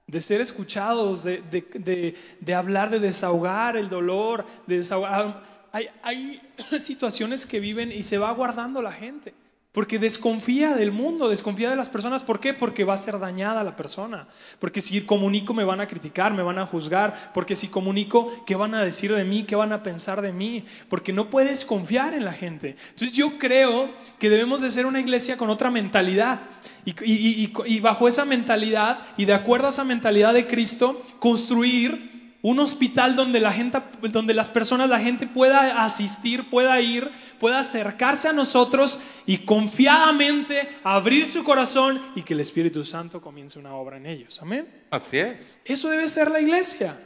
de 0.07 0.19
ser 0.19 0.41
escuchados, 0.41 1.23
de, 1.23 2.15
hablar, 2.55 2.89
de 2.89 2.99
desahogar 2.99 3.77
el 3.77 3.87
dolor, 3.87 4.45
de 4.65 4.77
desahogar. 4.77 5.43
Hay, 5.71 5.87
hay 6.01 6.41
situaciones 6.79 7.45
que 7.45 7.59
viven 7.59 7.91
y 7.91 8.01
se 8.01 8.17
va 8.17 8.31
guardando 8.31 8.81
la 8.81 8.91
gente. 8.91 9.35
Porque 9.71 9.99
desconfía 9.99 10.73
del 10.73 10.91
mundo, 10.91 11.29
desconfía 11.29 11.69
de 11.69 11.75
las 11.75 11.89
personas. 11.89 12.23
¿Por 12.23 12.39
qué? 12.39 12.55
Porque 12.55 12.83
va 12.83 12.95
a 12.95 12.97
ser 12.97 13.19
dañada 13.19 13.63
la 13.63 13.75
persona. 13.75 14.27
Porque 14.57 14.81
si 14.81 15.01
comunico 15.01 15.53
me 15.53 15.63
van 15.63 15.79
a 15.79 15.87
criticar, 15.87 16.33
me 16.33 16.41
van 16.41 16.57
a 16.57 16.65
juzgar. 16.65 17.31
Porque 17.35 17.55
si 17.55 17.67
comunico, 17.67 18.43
¿qué 18.47 18.55
van 18.55 18.73
a 18.73 18.83
decir 18.83 19.13
de 19.13 19.23
mí? 19.23 19.43
¿Qué 19.43 19.55
van 19.55 19.71
a 19.71 19.83
pensar 19.83 20.23
de 20.23 20.33
mí? 20.33 20.65
Porque 20.89 21.13
no 21.13 21.29
puedes 21.29 21.65
confiar 21.65 22.15
en 22.15 22.25
la 22.25 22.33
gente. 22.33 22.77
Entonces 22.89 23.13
yo 23.15 23.37
creo 23.37 23.91
que 24.17 24.31
debemos 24.31 24.61
de 24.61 24.71
ser 24.71 24.87
una 24.87 25.01
iglesia 25.01 25.37
con 25.37 25.51
otra 25.51 25.69
mentalidad. 25.69 26.41
Y, 26.83 27.51
y 27.65 27.79
bajo 27.79 28.07
esa 28.07 28.25
mentalidad 28.25 29.01
y 29.17 29.25
de 29.25 29.33
acuerdo 29.33 29.67
a 29.67 29.69
esa 29.69 29.83
mentalidad 29.83 30.33
de 30.33 30.47
Cristo, 30.47 30.99
construir 31.19 32.18
un 32.41 32.59
hospital 32.59 33.15
donde 33.15 33.39
la 33.39 33.51
gente, 33.51 33.81
donde 34.01 34.33
las 34.33 34.49
personas, 34.49 34.89
la 34.89 34.99
gente 34.99 35.27
pueda 35.27 35.83
asistir, 35.83 36.49
pueda 36.49 36.79
ir, 36.79 37.11
pueda 37.39 37.59
acercarse 37.59 38.29
a 38.29 38.33
nosotros 38.33 39.01
y 39.25 39.39
confiadamente 39.39 40.69
abrir 40.83 41.25
su 41.25 41.43
corazón 41.43 42.01
y 42.15 42.21
que 42.21 42.33
el 42.33 42.39
Espíritu 42.39 42.85
Santo 42.85 43.21
comience 43.21 43.59
una 43.59 43.73
obra 43.73 43.97
en 43.97 44.05
ellos. 44.05 44.41
Amén. 44.41 44.67
Así 44.89 45.17
es. 45.17 45.57
Eso 45.65 45.89
debe 45.89 46.07
ser 46.07 46.31
la 46.31 46.39
iglesia. 46.39 46.97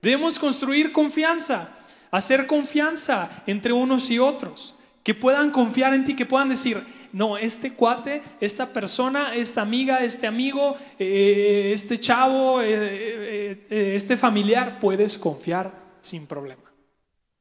Debemos 0.00 0.38
construir 0.40 0.90
confianza, 0.90 1.76
hacer 2.10 2.48
confianza 2.48 3.42
entre 3.46 3.72
unos 3.72 4.10
y 4.10 4.18
otros, 4.18 4.74
que 5.04 5.14
puedan 5.14 5.50
confiar 5.50 5.94
en 5.94 6.04
ti, 6.04 6.16
que 6.16 6.26
puedan 6.26 6.48
decir, 6.48 6.82
no, 7.12 7.36
este 7.36 7.74
cuate, 7.74 8.22
esta 8.40 8.72
persona, 8.72 9.34
esta 9.34 9.62
amiga, 9.62 10.02
este 10.02 10.26
amigo, 10.26 10.76
eh, 10.98 11.70
este 11.72 12.00
chavo, 12.00 12.62
eh, 12.62 13.66
eh, 13.68 13.92
este 13.94 14.16
familiar, 14.16 14.80
puedes 14.80 15.18
confiar 15.18 15.70
sin 16.00 16.26
problema. 16.26 16.62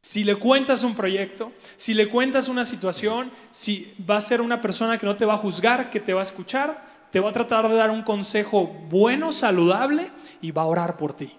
Si 0.01 0.23
le 0.23 0.35
cuentas 0.35 0.83
un 0.83 0.95
proyecto, 0.95 1.51
si 1.77 1.93
le 1.93 2.09
cuentas 2.09 2.49
una 2.49 2.65
situación, 2.65 3.31
si 3.49 3.93
va 4.09 4.17
a 4.17 4.21
ser 4.21 4.41
una 4.41 4.59
persona 4.59 4.97
que 4.97 5.05
no 5.05 5.15
te 5.15 5.25
va 5.25 5.35
a 5.35 5.37
juzgar, 5.37 5.89
que 5.89 5.99
te 5.99 6.13
va 6.13 6.21
a 6.21 6.23
escuchar, 6.23 6.91
te 7.11 7.19
va 7.19 7.29
a 7.29 7.33
tratar 7.33 7.67
de 7.69 7.75
dar 7.75 7.91
un 7.91 8.01
consejo 8.01 8.65
bueno, 8.65 9.31
saludable 9.31 10.09
y 10.41 10.51
va 10.51 10.63
a 10.63 10.65
orar 10.65 10.97
por 10.97 11.13
ti. 11.13 11.37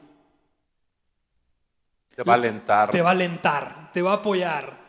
Te 2.15 2.23
va 2.23 2.35
a 2.35 2.37
alentar. 2.37 2.91
Te 2.91 3.03
va 3.03 3.09
a 3.09 3.13
alentar, 3.13 3.91
te 3.93 4.03
va 4.03 4.13
a 4.13 4.17
apoyar, 4.17 4.82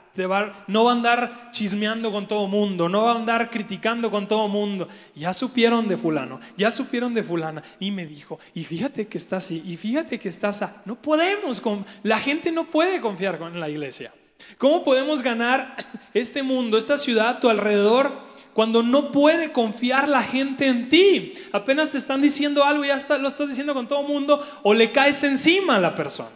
no 0.67 0.83
va 0.83 0.91
a 0.91 0.95
andar 0.95 1.49
chismeando 1.51 2.11
con 2.11 2.27
todo 2.27 2.47
mundo, 2.47 2.87
no 2.87 3.03
va 3.03 3.13
a 3.13 3.15
andar 3.15 3.49
criticando 3.49 4.11
con 4.11 4.27
todo 4.27 4.47
mundo. 4.47 4.87
Ya 5.15 5.33
supieron 5.33 5.87
de 5.87 5.97
fulano, 5.97 6.39
ya 6.57 6.69
supieron 6.69 7.13
de 7.13 7.23
fulana 7.23 7.63
y 7.79 7.91
me 7.91 8.05
dijo, 8.05 8.39
y 8.53 8.63
fíjate 8.63 9.07
que 9.07 9.17
está 9.17 9.37
así, 9.37 9.63
y 9.65 9.77
fíjate 9.77 10.19
que 10.19 10.29
está 10.29 10.49
así. 10.49 10.65
No 10.85 10.95
podemos, 10.95 11.61
la 12.03 12.19
gente 12.19 12.51
no 12.51 12.69
puede 12.69 13.01
confiar 13.01 13.39
en 13.41 13.59
la 13.59 13.69
iglesia. 13.69 14.13
¿Cómo 14.57 14.83
podemos 14.83 15.21
ganar 15.21 15.77
este 16.13 16.43
mundo, 16.43 16.77
esta 16.77 16.97
ciudad 16.97 17.39
tu 17.39 17.49
alrededor? 17.49 18.33
cuando 18.53 18.83
no 18.83 19.11
puede 19.11 19.51
confiar 19.51 20.07
la 20.07 20.21
gente 20.21 20.67
en 20.67 20.87
ti. 20.87 21.33
Apenas 21.51 21.89
te 21.89 21.97
están 21.97 22.21
diciendo 22.21 22.63
algo, 22.63 22.85
ya 22.85 22.97
lo 23.17 23.27
estás 23.27 23.49
diciendo 23.49 23.73
con 23.73 23.87
todo 23.87 24.03
mundo, 24.03 24.45
o 24.61 24.75
le 24.75 24.91
caes 24.91 25.23
encima 25.23 25.77
a 25.77 25.79
la 25.79 25.95
persona. 25.95 26.29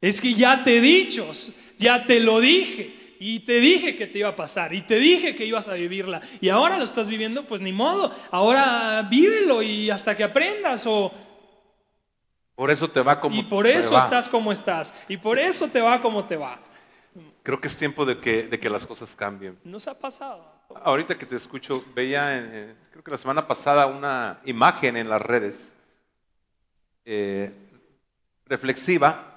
Es 0.00 0.20
que 0.20 0.32
ya 0.32 0.64
te 0.64 0.78
he 0.78 0.80
dicho, 0.80 1.30
ya 1.78 2.04
te 2.06 2.20
lo 2.20 2.40
dije. 2.40 2.96
Y 3.20 3.40
te 3.40 3.54
dije 3.58 3.96
que 3.96 4.06
te 4.06 4.18
iba 4.20 4.28
a 4.28 4.36
pasar. 4.36 4.72
Y 4.74 4.82
te 4.82 4.96
dije 4.98 5.34
que 5.34 5.44
ibas 5.44 5.66
a 5.66 5.72
vivirla. 5.74 6.20
Y 6.40 6.50
ahora 6.50 6.78
lo 6.78 6.84
estás 6.84 7.08
viviendo, 7.08 7.44
pues 7.46 7.60
ni 7.60 7.72
modo. 7.72 8.14
Ahora 8.30 9.02
vívelo 9.10 9.60
y 9.62 9.90
hasta 9.90 10.16
que 10.16 10.22
aprendas. 10.22 10.86
O 10.86 11.12
Por 12.54 12.70
eso 12.70 12.88
te 12.88 13.00
va 13.00 13.18
como 13.20 13.34
y 13.36 13.42
por 13.42 13.64
te 13.64 13.74
eso 13.76 13.94
va. 13.94 14.00
estás 14.00 14.28
como 14.28 14.52
estás. 14.52 14.94
Y 15.08 15.16
por 15.16 15.38
eso 15.38 15.66
te 15.68 15.80
va 15.80 16.00
como 16.00 16.26
te 16.26 16.36
va. 16.36 16.60
Creo 17.42 17.60
que 17.60 17.66
es 17.68 17.76
tiempo 17.76 18.04
de 18.04 18.18
que, 18.18 18.44
de 18.46 18.58
que 18.60 18.70
las 18.70 18.86
cosas 18.86 19.16
cambien. 19.16 19.58
Nos 19.64 19.88
ha 19.88 19.98
pasado. 19.98 20.44
Ahorita 20.84 21.16
que 21.18 21.26
te 21.26 21.34
escucho, 21.34 21.82
veía, 21.96 22.36
en- 22.38 22.54
en- 22.54 22.76
creo 22.92 23.02
que 23.02 23.10
la 23.10 23.18
semana 23.18 23.48
pasada, 23.48 23.86
una 23.86 24.38
imagen 24.44 24.96
en 24.96 25.08
las 25.08 25.20
redes 25.22 25.72
eh, 27.04 27.52
reflexiva 28.46 29.34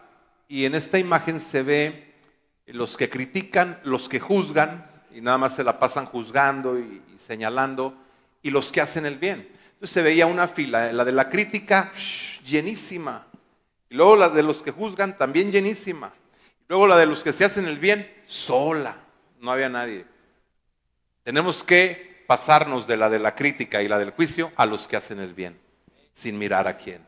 y 0.47 0.65
en 0.65 0.75
esta 0.75 0.99
imagen 0.99 1.39
se 1.39 1.63
ve 1.63 2.10
los 2.67 2.97
que 2.97 3.09
critican, 3.09 3.79
los 3.83 4.07
que 4.07 4.19
juzgan 4.19 4.85
y 5.13 5.21
nada 5.21 5.37
más 5.37 5.55
se 5.55 5.63
la 5.63 5.79
pasan 5.79 6.05
juzgando 6.05 6.79
y, 6.79 7.01
y 7.13 7.19
señalando 7.19 7.95
y 8.41 8.49
los 8.49 8.71
que 8.71 8.81
hacen 8.81 9.05
el 9.05 9.17
bien. 9.17 9.49
Entonces 9.73 9.91
se 9.91 10.01
veía 10.01 10.25
una 10.25 10.47
fila, 10.47 10.91
la 10.93 11.03
de 11.03 11.11
la 11.11 11.29
crítica 11.29 11.91
shh, 11.95 12.43
llenísima 12.43 13.25
y 13.89 13.95
luego 13.95 14.15
la 14.15 14.29
de 14.29 14.43
los 14.43 14.63
que 14.63 14.71
juzgan 14.71 15.17
también 15.17 15.51
llenísima 15.51 16.13
y 16.61 16.65
luego 16.69 16.87
la 16.87 16.97
de 16.97 17.05
los 17.05 17.23
que 17.23 17.33
se 17.33 17.45
hacen 17.45 17.65
el 17.65 17.79
bien 17.79 18.09
sola, 18.25 18.95
no 19.39 19.51
había 19.51 19.69
nadie. 19.69 20.05
Tenemos 21.23 21.63
que 21.63 22.23
pasarnos 22.27 22.87
de 22.87 22.95
la 22.95 23.09
de 23.09 23.19
la 23.19 23.35
crítica 23.35 23.81
y 23.81 23.87
la 23.87 23.99
del 23.99 24.11
juicio 24.11 24.51
a 24.55 24.65
los 24.65 24.87
que 24.87 24.95
hacen 24.95 25.19
el 25.19 25.33
bien, 25.33 25.59
sin 26.13 26.39
mirar 26.39 26.67
a 26.67 26.77
quién. 26.77 27.01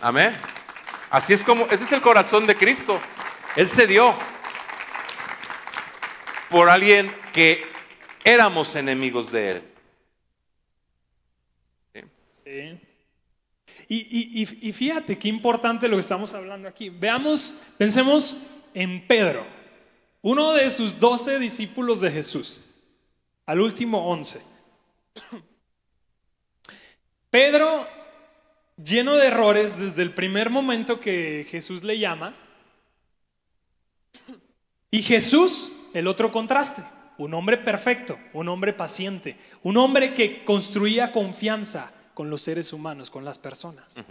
Amén. 0.00 0.32
Así 1.10 1.32
es 1.32 1.42
como, 1.42 1.64
ese 1.66 1.84
es 1.84 1.92
el 1.92 2.00
corazón 2.00 2.46
de 2.46 2.54
Cristo. 2.54 3.00
Él 3.56 3.68
se 3.68 3.86
dio 3.86 4.14
por 6.50 6.68
alguien 6.68 7.14
que 7.32 7.64
éramos 8.24 8.74
enemigos 8.76 9.32
de 9.32 9.50
Él. 9.50 9.62
Y- 13.90 14.42
y 14.68 14.72
fíjate 14.72 15.18
qué 15.18 15.28
importante 15.28 15.88
lo 15.88 15.96
que 15.96 16.00
estamos 16.00 16.34
hablando 16.34 16.68
aquí. 16.68 16.90
Veamos, 16.90 17.62
pensemos 17.78 18.46
en 18.74 19.06
Pedro, 19.06 19.46
uno 20.22 20.52
de 20.52 20.68
sus 20.68 20.98
doce 21.00 21.38
discípulos 21.38 22.00
de 22.00 22.10
Jesús, 22.10 22.62
al 23.46 23.60
último 23.60 24.06
once. 24.10 24.42
Pedro, 27.30 27.86
lleno 28.82 29.14
de 29.14 29.26
errores 29.26 29.78
desde 29.78 30.02
el 30.02 30.10
primer 30.10 30.50
momento 30.50 31.00
que 31.00 31.46
Jesús 31.50 31.84
le 31.84 31.98
llama, 31.98 32.34
y 34.90 35.02
Jesús, 35.02 35.72
el 35.92 36.06
otro 36.06 36.32
contraste, 36.32 36.82
un 37.18 37.34
hombre 37.34 37.58
perfecto, 37.58 38.18
un 38.32 38.48
hombre 38.48 38.72
paciente, 38.72 39.36
un 39.62 39.76
hombre 39.76 40.14
que 40.14 40.44
construía 40.44 41.12
confianza 41.12 41.92
con 42.14 42.30
los 42.30 42.40
seres 42.40 42.72
humanos, 42.72 43.10
con 43.10 43.24
las 43.24 43.38
personas. 43.38 44.04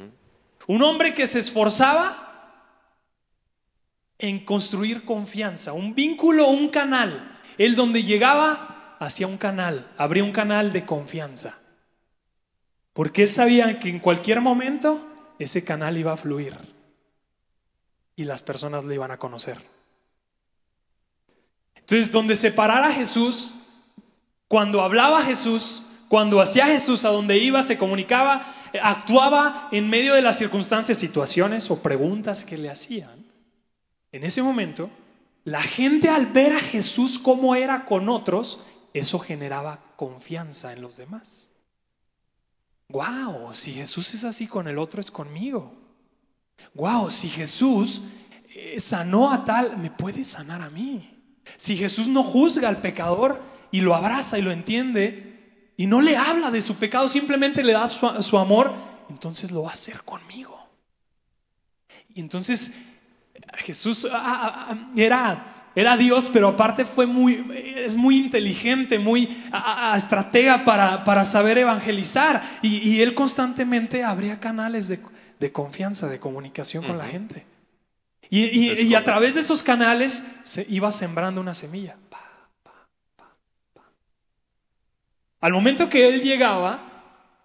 Un 0.67 0.83
hombre 0.83 1.13
que 1.13 1.25
se 1.25 1.39
esforzaba 1.39 2.27
en 4.19 4.45
construir 4.45 5.05
confianza, 5.05 5.73
un 5.73 5.95
vínculo, 5.95 6.47
un 6.47 6.69
canal. 6.69 7.39
Él 7.57 7.75
donde 7.75 8.03
llegaba 8.03 8.97
hacia 8.99 9.27
un 9.27 9.37
canal, 9.37 9.91
abría 9.97 10.23
un 10.23 10.31
canal 10.31 10.71
de 10.71 10.85
confianza. 10.85 11.57
Porque 12.97 13.21
él 13.21 13.29
sabía 13.29 13.77
que 13.77 13.89
en 13.89 13.99
cualquier 13.99 14.41
momento 14.41 15.07
ese 15.37 15.63
canal 15.63 15.99
iba 15.99 16.13
a 16.13 16.17
fluir 16.17 16.57
y 18.15 18.23
las 18.23 18.41
personas 18.41 18.85
le 18.85 18.95
iban 18.95 19.11
a 19.11 19.19
conocer. 19.19 19.59
Entonces, 21.75 22.11
donde 22.11 22.35
se 22.35 22.51
parara 22.51 22.91
Jesús, 22.91 23.53
cuando 24.47 24.81
hablaba 24.81 25.21
Jesús, 25.21 25.83
cuando 26.09 26.41
hacía 26.41 26.65
Jesús 26.65 27.05
a 27.05 27.09
donde 27.09 27.37
iba, 27.37 27.61
se 27.61 27.77
comunicaba, 27.77 28.51
eh, 28.73 28.79
actuaba 28.81 29.69
en 29.71 29.87
medio 29.87 30.15
de 30.15 30.23
las 30.23 30.39
circunstancias, 30.39 30.97
situaciones 30.97 31.69
o 31.69 31.83
preguntas 31.83 32.43
que 32.43 32.57
le 32.57 32.71
hacían. 32.71 33.27
En 34.11 34.23
ese 34.23 34.41
momento, 34.41 34.89
la 35.43 35.61
gente 35.61 36.09
al 36.09 36.25
ver 36.25 36.53
a 36.53 36.59
Jesús 36.59 37.19
como 37.19 37.53
era 37.53 37.85
con 37.85 38.09
otros, 38.09 38.59
eso 38.95 39.19
generaba 39.19 39.81
confianza 39.97 40.73
en 40.73 40.81
los 40.81 40.97
demás. 40.97 41.46
Wow, 42.89 43.53
si 43.53 43.73
Jesús 43.73 44.13
es 44.13 44.23
así 44.23 44.47
con 44.47 44.67
el 44.67 44.77
otro, 44.77 45.01
es 45.01 45.11
conmigo. 45.11 45.73
Wow, 46.73 47.11
si 47.11 47.27
Jesús 47.27 48.01
eh, 48.55 48.79
sanó 48.79 49.31
a 49.31 49.43
tal, 49.43 49.77
me 49.77 49.91
puede 49.91 50.23
sanar 50.23 50.61
a 50.61 50.69
mí. 50.69 51.13
Si 51.57 51.75
Jesús 51.75 52.07
no 52.07 52.23
juzga 52.23 52.69
al 52.69 52.77
pecador 52.77 53.41
y 53.71 53.81
lo 53.81 53.95
abraza 53.95 54.37
y 54.37 54.41
lo 54.41 54.51
entiende 54.51 55.73
y 55.77 55.85
no 55.85 56.01
le 56.01 56.17
habla 56.17 56.49
de 56.49 56.61
su 56.61 56.75
pecado, 56.75 57.07
simplemente 57.07 57.63
le 57.63 57.73
da 57.73 57.87
su, 57.89 58.37
amor, 58.37 58.73
entonces 59.09 59.51
lo 59.51 59.63
va 59.63 59.69
a 59.69 59.73
hacer 59.73 60.01
conmigo. 60.03 60.57
Y 62.13 62.19
entonces 62.19 62.79
Jesús 63.57 64.07
ah, 64.11 64.69
ah, 64.69 64.91
era, 64.95 65.56
era 65.79 65.95
Dios, 65.95 66.29
pero 66.33 66.47
aparte 66.47 66.85
fue 66.85 67.05
muy, 67.05 67.45
es 67.77 67.95
muy 67.95 68.17
inteligente, 68.17 68.97
muy 68.97 69.37
estratega 69.95 70.65
para, 70.65 71.03
para 71.03 71.23
saber 71.23 71.59
evangelizar. 71.59 72.41
Y, 72.63 72.77
y 72.77 73.01
él 73.03 73.13
constantemente 73.13 74.03
abría 74.03 74.39
canales 74.39 74.87
de, 74.87 74.99
de 75.39 75.51
confianza, 75.51 76.07
de 76.07 76.19
comunicación 76.19 76.83
con 76.83 76.97
la 76.97 77.05
gente. 77.05 77.45
Y, 78.29 78.43
y- 78.81 78.95
a 78.95 79.03
través 79.03 79.35
de 79.35 79.41
esos 79.41 79.61
canales 79.61 80.25
se 80.43 80.65
iba 80.67 80.91
sembrando 80.91 81.39
una 81.39 81.53
semilla. 81.53 81.95
Pa, 82.09 82.19
pa, 82.63 82.73
pa, 83.15 83.23
pa. 83.75 83.83
Al 85.41 85.53
momento 85.53 85.89
que 85.89 86.07
él 86.09 86.23
llegaba 86.23 86.79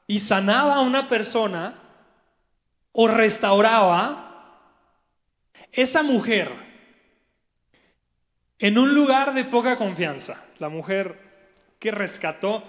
y 0.07 0.19
sanaba 0.19 0.77
a 0.77 0.81
una 0.81 1.07
persona 1.07 1.75
o 2.93 3.09
restauraba, 3.09 4.29
esa 5.71 6.03
mujer, 6.03 6.51
en 8.63 8.79
un 8.79 8.95
lugar 8.95 9.35
de 9.35 9.45
poca 9.45 9.77
confianza, 9.77 10.47
la 10.61 10.69
mujer 10.69 11.19
que 11.79 11.91
rescató 11.91 12.63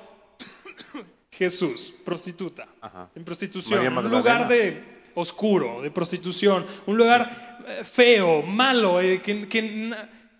Jesús, 1.32 1.94
prostituta, 2.04 2.68
Ajá. 2.82 3.10
en 3.16 3.24
prostitución, 3.24 3.80
María 3.94 4.00
un 4.10 4.10
lugar 4.18 4.48
de 4.48 4.84
oscuro, 5.16 5.82
de 5.82 5.92
prostitución, 5.92 6.66
un 6.88 6.98
lugar 6.98 7.64
eh, 7.68 7.84
feo, 7.84 8.42
malo, 8.42 9.00
eh, 9.00 9.22
que, 9.22 9.48
que- 9.48 9.96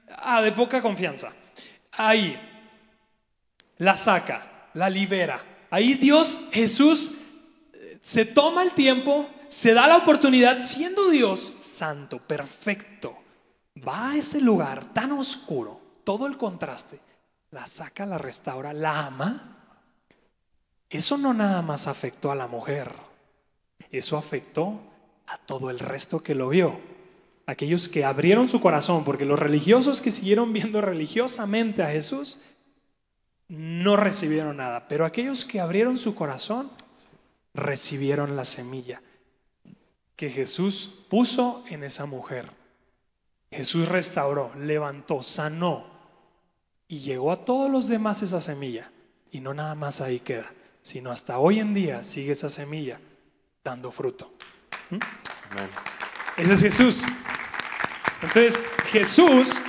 ah, 0.10 0.42
de 0.42 0.52
poca 0.52 0.82
confianza. 0.82 1.32
Ahí 1.92 2.36
la 3.78 3.96
saca, 3.98 4.70
la 4.74 4.90
libera. 4.90 5.40
Ahí 5.70 5.94
Dios, 5.96 6.50
Jesús, 6.52 7.12
eh, 7.74 8.00
se 8.02 8.26
toma 8.26 8.64
el 8.64 8.72
tiempo, 8.72 9.30
se 9.50 9.74
da 9.74 9.88
la 9.88 9.98
oportunidad, 9.98 10.60
siendo 10.60 11.10
Dios 11.10 11.42
santo, 11.62 12.18
perfecto, 12.20 13.18
va 13.76 14.12
a 14.12 14.18
ese 14.18 14.42
lugar 14.42 14.94
tan 14.94 15.12
oscuro, 15.12 15.80
todo 16.04 16.28
el 16.28 16.38
contraste, 16.38 17.00
la 17.52 17.66
saca, 17.66 18.06
la 18.06 18.18
restaura, 18.18 18.74
la 18.74 19.06
ama. 19.06 19.58
Eso 20.90 21.18
no 21.18 21.34
nada 21.34 21.62
más 21.62 21.88
afectó 21.88 22.32
a 22.32 22.36
la 22.36 22.48
mujer, 22.48 22.94
eso 23.92 24.18
afectó 24.18 24.80
a 25.28 25.38
todo 25.38 25.70
el 25.70 25.80
resto 25.80 26.22
que 26.22 26.36
lo 26.36 26.50
vio. 26.50 26.80
Aquellos 27.46 27.90
que 27.90 28.06
abrieron 28.06 28.48
su 28.48 28.62
corazón, 28.62 29.04
porque 29.04 29.26
los 29.26 29.40
religiosos 29.40 30.02
que 30.02 30.12
siguieron 30.12 30.54
viendo 30.54 30.80
religiosamente 30.82 31.84
a 31.84 31.90
Jesús 31.90 32.40
no 33.50 33.98
recibieron 33.98 34.58
nada, 34.58 34.88
pero 34.88 35.06
aquellos 35.06 35.44
que 35.46 35.60
abrieron 35.60 35.98
su 35.98 36.16
corazón 36.16 36.72
recibieron 37.54 38.36
la 38.36 38.46
semilla 38.46 39.02
que 40.16 40.30
Jesús 40.30 41.06
puso 41.10 41.64
en 41.70 41.84
esa 41.84 42.06
mujer. 42.06 42.63
Jesús 43.54 43.88
restauró, 43.88 44.52
levantó, 44.58 45.22
sanó 45.22 45.86
y 46.88 47.00
llegó 47.00 47.32
a 47.32 47.46
todos 47.46 47.72
los 47.72 47.88
demás 47.88 48.22
esa 48.22 48.42
semilla. 48.42 48.92
Y 49.32 49.40
no 49.40 49.54
nada 49.54 49.74
más 49.76 50.02
ahí 50.02 50.20
queda, 50.20 50.52
sino 50.82 51.12
hasta 51.12 51.40
hoy 51.40 51.60
en 51.60 51.74
día 51.74 52.04
sigue 52.04 52.34
esa 52.34 52.50
semilla 52.50 53.00
dando 53.64 53.92
fruto. 53.92 54.32
Amén. 54.90 55.70
Ese 56.38 56.54
es 56.54 56.62
Jesús. 56.62 57.04
Entonces, 58.22 58.66
Jesús, 58.86 59.62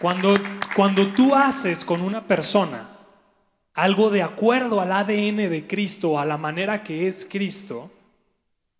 cuando, 0.00 0.36
cuando 0.74 1.06
tú 1.12 1.34
haces 1.34 1.84
con 1.84 2.00
una 2.00 2.26
persona 2.26 2.88
algo 3.74 4.10
de 4.10 4.22
acuerdo 4.22 4.80
al 4.80 4.92
ADN 4.92 5.50
de 5.50 5.66
Cristo, 5.68 6.18
a 6.18 6.24
la 6.24 6.38
manera 6.38 6.82
que 6.82 7.08
es 7.08 7.26
Cristo, 7.30 7.90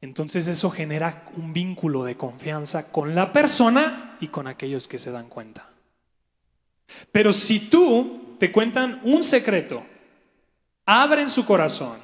entonces 0.00 0.46
eso 0.48 0.70
genera 0.70 1.24
un 1.36 1.52
vínculo 1.52 2.04
de 2.04 2.16
confianza 2.16 2.92
con 2.92 3.14
la 3.14 3.32
persona 3.32 4.16
y 4.20 4.28
con 4.28 4.46
aquellos 4.46 4.88
que 4.88 4.98
se 4.98 5.10
dan 5.10 5.28
cuenta. 5.28 5.68
Pero 7.12 7.32
si 7.32 7.58
tú 7.60 8.36
te 8.38 8.52
cuentan 8.52 9.00
un 9.04 9.22
secreto, 9.22 9.84
abren 10.84 11.28
su 11.28 11.44
corazón 11.44 11.98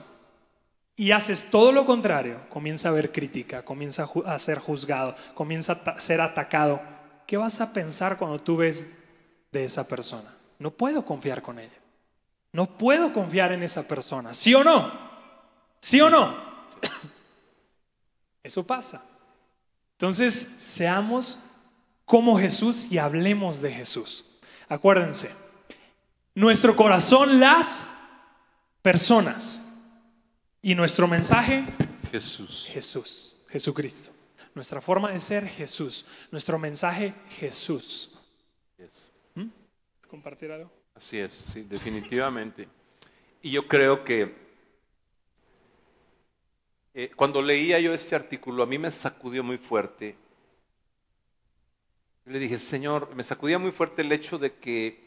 y 0.96 1.10
haces 1.12 1.50
todo 1.50 1.72
lo 1.72 1.84
contrario, 1.84 2.40
comienza 2.48 2.88
a 2.88 2.92
haber 2.92 3.12
crítica, 3.12 3.64
comienza 3.64 4.08
a, 4.24 4.38
ser 4.38 4.58
juzgado, 4.58 5.14
comienza 5.34 5.72
a 5.72 6.00
ser 6.00 6.20
atacado, 6.20 6.80
¿qué 7.26 7.36
vas 7.36 7.60
a 7.60 7.72
pensar 7.72 8.18
cuando 8.18 8.40
tú 8.40 8.56
ves 8.56 8.98
de 9.52 9.64
esa 9.64 9.86
persona? 9.86 10.34
No 10.58 10.70
puedo 10.70 11.04
confiar 11.04 11.42
con 11.42 11.58
ella. 11.58 11.72
No 12.52 12.76
puedo 12.76 13.12
confiar 13.12 13.52
en 13.52 13.62
esa 13.62 13.88
persona. 13.88 14.34
¿Sí 14.34 14.54
o 14.54 14.62
no? 14.62 14.92
¿Sí 15.80 16.00
o 16.00 16.10
no? 16.10 16.51
Eso 18.42 18.66
pasa. 18.66 19.04
Entonces, 19.92 20.34
seamos 20.34 21.50
como 22.04 22.38
Jesús 22.38 22.90
y 22.90 22.98
hablemos 22.98 23.62
de 23.62 23.72
Jesús. 23.72 24.26
Acuérdense, 24.68 25.34
nuestro 26.34 26.74
corazón 26.74 27.40
las 27.40 27.86
personas 28.80 29.80
y 30.60 30.74
nuestro 30.74 31.06
mensaje 31.06 31.64
Jesús. 32.10 32.68
Jesús, 32.72 33.36
Jesucristo. 33.48 34.10
Nuestra 34.54 34.80
forma 34.80 35.10
de 35.10 35.18
ser 35.18 35.46
Jesús, 35.46 36.04
nuestro 36.30 36.58
mensaje 36.58 37.14
Jesús. 37.38 38.10
Yes. 38.76 39.10
¿Compartir 40.08 40.52
algo? 40.52 40.70
Así 40.94 41.18
es, 41.18 41.32
sí, 41.32 41.62
definitivamente. 41.62 42.68
Y 43.40 43.50
yo 43.50 43.66
creo 43.66 44.04
que 44.04 44.41
eh, 46.94 47.10
cuando 47.16 47.40
leía 47.40 47.80
yo 47.80 47.94
este 47.94 48.14
artículo, 48.14 48.62
a 48.62 48.66
mí 48.66 48.78
me 48.78 48.90
sacudió 48.90 49.42
muy 49.42 49.58
fuerte. 49.58 50.16
Yo 52.26 52.32
le 52.32 52.38
dije, 52.38 52.58
Señor, 52.58 53.14
me 53.14 53.24
sacudía 53.24 53.58
muy 53.58 53.72
fuerte 53.72 54.02
el 54.02 54.12
hecho 54.12 54.38
de 54.38 54.54
que 54.54 55.00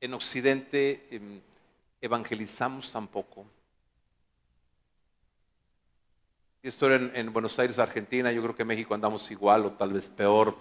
en 0.00 0.14
Occidente 0.14 1.06
em, 1.10 1.40
evangelizamos 2.00 2.92
tan 2.92 3.08
poco. 3.08 3.46
Y 6.62 6.68
esto 6.68 6.86
era 6.86 6.96
en, 6.96 7.16
en 7.16 7.32
Buenos 7.32 7.58
Aires, 7.58 7.78
Argentina, 7.78 8.30
yo 8.30 8.42
creo 8.42 8.54
que 8.54 8.62
en 8.62 8.68
México 8.68 8.94
andamos 8.94 9.30
igual 9.30 9.66
o 9.66 9.72
tal 9.72 9.92
vez 9.92 10.08
peor. 10.08 10.56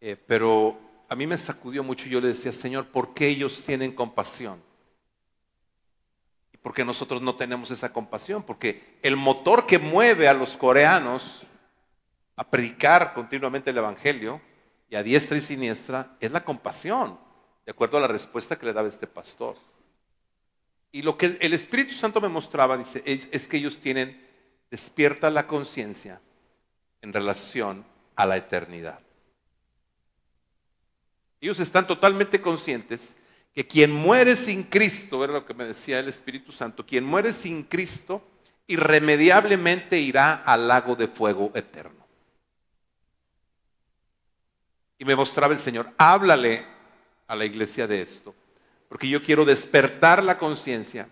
Eh, 0.00 0.16
pero 0.16 0.78
a 1.08 1.16
mí 1.16 1.26
me 1.26 1.38
sacudió 1.38 1.82
mucho 1.82 2.06
y 2.06 2.10
yo 2.10 2.20
le 2.20 2.28
decía, 2.28 2.52
Señor, 2.52 2.86
¿por 2.86 3.14
qué 3.14 3.28
ellos 3.28 3.62
tienen 3.64 3.92
compasión? 3.92 4.62
¿Y 6.64 6.66
por 6.66 6.72
qué 6.72 6.82
nosotros 6.82 7.20
no 7.20 7.34
tenemos 7.34 7.70
esa 7.70 7.92
compasión? 7.92 8.42
Porque 8.42 8.96
el 9.02 9.16
motor 9.16 9.66
que 9.66 9.78
mueve 9.78 10.28
a 10.28 10.32
los 10.32 10.56
coreanos 10.56 11.42
a 12.36 12.48
predicar 12.48 13.12
continuamente 13.12 13.68
el 13.68 13.76
Evangelio 13.76 14.40
y 14.88 14.96
a 14.96 15.02
diestra 15.02 15.36
y 15.36 15.42
siniestra 15.42 16.16
es 16.20 16.32
la 16.32 16.42
compasión, 16.42 17.18
de 17.66 17.72
acuerdo 17.72 17.98
a 17.98 18.00
la 18.00 18.06
respuesta 18.06 18.56
que 18.56 18.64
le 18.64 18.72
daba 18.72 18.88
este 18.88 19.06
pastor. 19.06 19.56
Y 20.90 21.02
lo 21.02 21.18
que 21.18 21.36
el 21.38 21.52
Espíritu 21.52 21.92
Santo 21.92 22.18
me 22.22 22.28
mostraba, 22.28 22.78
dice, 22.78 23.02
es, 23.04 23.28
es 23.30 23.46
que 23.46 23.58
ellos 23.58 23.78
tienen 23.78 24.26
despierta 24.70 25.28
la 25.28 25.46
conciencia 25.46 26.22
en 27.02 27.12
relación 27.12 27.84
a 28.16 28.24
la 28.24 28.38
eternidad. 28.38 29.00
Ellos 31.42 31.60
están 31.60 31.86
totalmente 31.86 32.40
conscientes 32.40 33.18
que 33.54 33.66
quien 33.66 33.92
muere 33.92 34.34
sin 34.36 34.64
Cristo, 34.64 35.22
era 35.22 35.32
lo 35.32 35.46
que 35.46 35.54
me 35.54 35.64
decía 35.64 36.00
el 36.00 36.08
Espíritu 36.08 36.50
Santo, 36.50 36.84
quien 36.84 37.04
muere 37.04 37.32
sin 37.32 37.62
Cristo 37.62 38.22
irremediablemente 38.66 39.98
irá 39.98 40.42
al 40.44 40.66
lago 40.66 40.96
de 40.96 41.06
fuego 41.06 41.52
eterno. 41.54 42.04
Y 44.98 45.04
me 45.04 45.14
mostraba 45.14 45.52
el 45.52 45.60
Señor, 45.60 45.90
háblale 45.96 46.64
a 47.28 47.36
la 47.36 47.44
iglesia 47.44 47.86
de 47.86 48.02
esto, 48.02 48.34
porque 48.88 49.08
yo 49.08 49.22
quiero 49.22 49.44
despertar 49.44 50.22
la 50.22 50.38
conciencia 50.38 51.08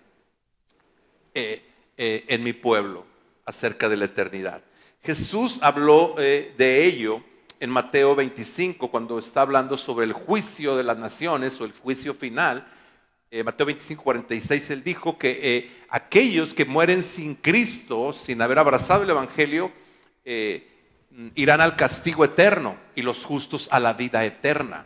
eh, 1.34 1.62
eh, 1.96 2.24
en 2.28 2.42
mi 2.42 2.52
pueblo 2.52 3.06
acerca 3.44 3.88
de 3.88 3.96
la 3.96 4.06
eternidad. 4.06 4.62
Jesús 5.02 5.60
habló 5.62 6.14
eh, 6.18 6.54
de 6.56 6.84
ello 6.84 7.22
en 7.62 7.70
Mateo 7.70 8.16
25, 8.16 8.90
cuando 8.90 9.20
está 9.20 9.42
hablando 9.42 9.78
sobre 9.78 10.04
el 10.04 10.12
juicio 10.12 10.76
de 10.76 10.82
las 10.82 10.98
naciones 10.98 11.60
o 11.60 11.64
el 11.64 11.70
juicio 11.70 12.12
final. 12.12 12.66
Eh, 13.30 13.44
Mateo 13.44 13.66
25, 13.66 14.02
46, 14.02 14.70
él 14.70 14.82
dijo 14.82 15.16
que 15.16 15.38
eh, 15.40 15.70
aquellos 15.88 16.54
que 16.54 16.64
mueren 16.64 17.04
sin 17.04 17.36
Cristo, 17.36 18.12
sin 18.12 18.42
haber 18.42 18.58
abrazado 18.58 19.04
el 19.04 19.10
Evangelio, 19.10 19.70
irán 21.34 21.60
al 21.60 21.76
castigo 21.76 22.24
eterno 22.24 22.76
y 22.96 23.02
los 23.02 23.24
justos 23.24 23.68
a 23.70 23.78
la 23.78 23.92
vida 23.92 24.24
eterna. 24.24 24.84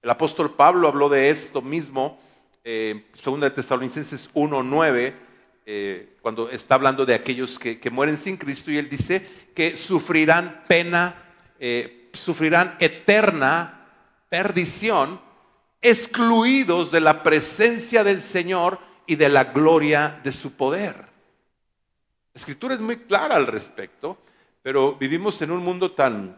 El 0.00 0.10
apóstol 0.10 0.54
Pablo 0.54 0.86
habló 0.86 1.08
de 1.08 1.30
esto 1.30 1.60
mismo, 1.60 2.20
eh, 2.62 3.06
2 3.20 3.40
de 3.40 3.50
Tesalonicenses 3.50 4.30
1, 4.32 4.62
9, 4.62 5.14
eh, 5.66 6.16
cuando 6.22 6.48
está 6.50 6.76
hablando 6.76 7.04
de 7.04 7.14
aquellos 7.14 7.58
que, 7.58 7.80
que, 7.80 7.90
mueren 7.90 8.16
sin 8.16 8.36
Cristo, 8.36 8.70
y 8.70 8.76
él 8.76 8.88
dice 8.88 9.26
que 9.52 9.76
sufrirán 9.76 10.62
pena, 10.68 11.24
eh, 11.58 11.95
sufrirán 12.16 12.76
eterna 12.80 13.86
perdición, 14.28 15.20
excluidos 15.80 16.90
de 16.90 17.00
la 17.00 17.22
presencia 17.22 18.02
del 18.02 18.20
Señor 18.20 18.78
y 19.06 19.16
de 19.16 19.28
la 19.28 19.44
gloria 19.44 20.20
de 20.22 20.32
su 20.32 20.56
poder. 20.56 20.96
La 20.96 22.38
escritura 22.38 22.74
es 22.74 22.80
muy 22.80 22.96
clara 22.98 23.36
al 23.36 23.46
respecto, 23.46 24.18
pero 24.62 24.94
vivimos 24.94 25.40
en 25.42 25.52
un 25.52 25.62
mundo 25.62 25.92
tan 25.92 26.36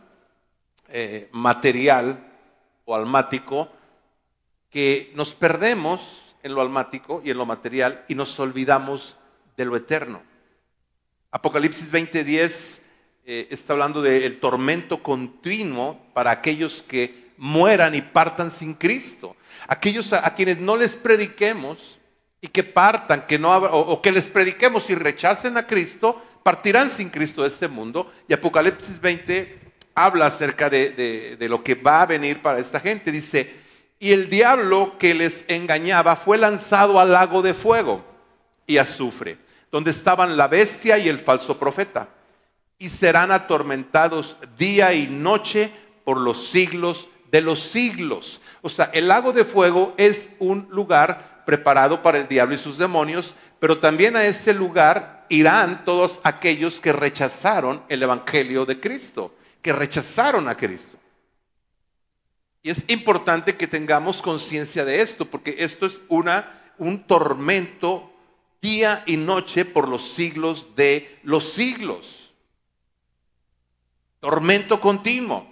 eh, 0.88 1.28
material 1.32 2.24
o 2.84 2.94
almático 2.94 3.68
que 4.70 5.12
nos 5.14 5.34
perdemos 5.34 6.34
en 6.42 6.54
lo 6.54 6.60
almático 6.60 7.22
y 7.24 7.30
en 7.30 7.38
lo 7.38 7.46
material 7.46 8.04
y 8.08 8.14
nos 8.14 8.38
olvidamos 8.38 9.16
de 9.56 9.64
lo 9.64 9.76
eterno. 9.76 10.22
Apocalipsis 11.30 11.90
20:10 11.90 12.82
eh, 13.30 13.46
está 13.50 13.74
hablando 13.74 14.00
del 14.00 14.40
tormento 14.40 15.02
continuo 15.02 16.00
para 16.14 16.30
aquellos 16.30 16.80
que 16.82 17.28
mueran 17.36 17.94
y 17.94 18.00
partan 18.00 18.50
sin 18.50 18.72
Cristo. 18.72 19.36
Aquellos 19.66 20.14
a, 20.14 20.34
quienes 20.34 20.56
no 20.56 20.78
les 20.78 20.96
prediquemos 20.96 21.98
y 22.40 22.48
que 22.48 22.64
partan, 22.64 23.26
que 23.26 23.38
no 23.38 23.54
o, 23.54 23.80
o 23.80 24.00
que 24.00 24.12
les 24.12 24.26
prediquemos 24.26 24.88
y 24.88 24.94
rechacen 24.94 25.58
a 25.58 25.66
Cristo, 25.66 26.22
partirán 26.42 26.90
sin 26.90 27.10
Cristo 27.10 27.42
de 27.42 27.48
este 27.48 27.68
mundo. 27.68 28.10
Y 28.26 28.32
Apocalipsis 28.32 28.98
20 28.98 29.58
habla 29.94 30.24
acerca 30.24 30.70
de, 30.70 30.88
de, 30.92 31.36
de 31.36 31.48
lo 31.50 31.62
que 31.62 31.74
va 31.74 32.00
a 32.00 32.06
venir 32.06 32.40
para 32.40 32.60
esta 32.60 32.80
gente. 32.80 33.12
Dice, 33.12 33.56
y 34.00 34.12
el 34.12 34.30
diablo 34.30 34.96
que 34.98 35.12
les 35.12 35.44
engañaba 35.48 36.16
fue 36.16 36.38
lanzado 36.38 36.98
al 36.98 37.12
lago 37.12 37.42
de 37.42 37.52
fuego 37.52 38.02
y 38.66 38.78
azufre, 38.78 39.36
donde 39.70 39.90
estaban 39.90 40.34
la 40.34 40.48
bestia 40.48 40.96
y 40.96 41.10
el 41.10 41.18
falso 41.18 41.58
profeta, 41.58 42.08
y 42.78 42.88
serán 42.88 43.32
atormentados 43.32 44.36
día 44.56 44.94
y 44.94 45.06
noche 45.06 45.70
por 46.04 46.18
los 46.18 46.48
siglos 46.48 47.08
de 47.30 47.40
los 47.40 47.60
siglos. 47.60 48.40
O 48.62 48.68
sea, 48.68 48.90
el 48.92 49.08
lago 49.08 49.32
de 49.32 49.44
fuego 49.44 49.94
es 49.96 50.30
un 50.38 50.68
lugar 50.70 51.42
preparado 51.44 52.02
para 52.02 52.18
el 52.18 52.28
diablo 52.28 52.54
y 52.54 52.58
sus 52.58 52.78
demonios, 52.78 53.34
pero 53.58 53.78
también 53.78 54.16
a 54.16 54.24
ese 54.24 54.54
lugar 54.54 55.26
irán 55.28 55.84
todos 55.84 56.20
aquellos 56.22 56.80
que 56.80 56.92
rechazaron 56.92 57.82
el 57.88 58.02
Evangelio 58.02 58.64
de 58.64 58.78
Cristo, 58.80 59.34
que 59.62 59.72
rechazaron 59.72 60.48
a 60.48 60.56
Cristo. 60.56 60.96
Y 62.62 62.70
es 62.70 62.84
importante 62.88 63.56
que 63.56 63.66
tengamos 63.66 64.20
conciencia 64.20 64.84
de 64.84 65.00
esto, 65.00 65.24
porque 65.24 65.56
esto 65.58 65.86
es 65.86 66.00
una, 66.08 66.72
un 66.78 67.02
tormento 67.04 68.12
día 68.60 69.02
y 69.06 69.16
noche 69.16 69.64
por 69.64 69.88
los 69.88 70.08
siglos 70.10 70.74
de 70.76 71.18
los 71.22 71.52
siglos. 71.52 72.17
Tormento 74.20 74.80
continuo. 74.80 75.46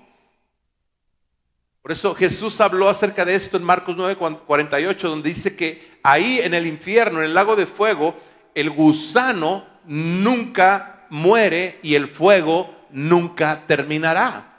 Por 1.82 1.92
eso 1.92 2.14
Jesús 2.16 2.60
habló 2.60 2.88
acerca 2.88 3.24
de 3.24 3.36
esto 3.36 3.56
en 3.56 3.62
Marcos 3.62 3.96
9, 3.96 4.16
48, 4.16 5.08
donde 5.08 5.28
dice 5.28 5.54
que 5.54 5.98
ahí 6.02 6.40
en 6.40 6.52
el 6.52 6.66
infierno, 6.66 7.20
en 7.20 7.26
el 7.26 7.34
lago 7.34 7.54
de 7.54 7.66
fuego, 7.66 8.16
el 8.56 8.70
gusano 8.70 9.64
nunca 9.84 11.06
muere 11.10 11.78
y 11.82 11.94
el 11.94 12.08
fuego 12.08 12.74
nunca 12.90 13.64
terminará. 13.68 14.58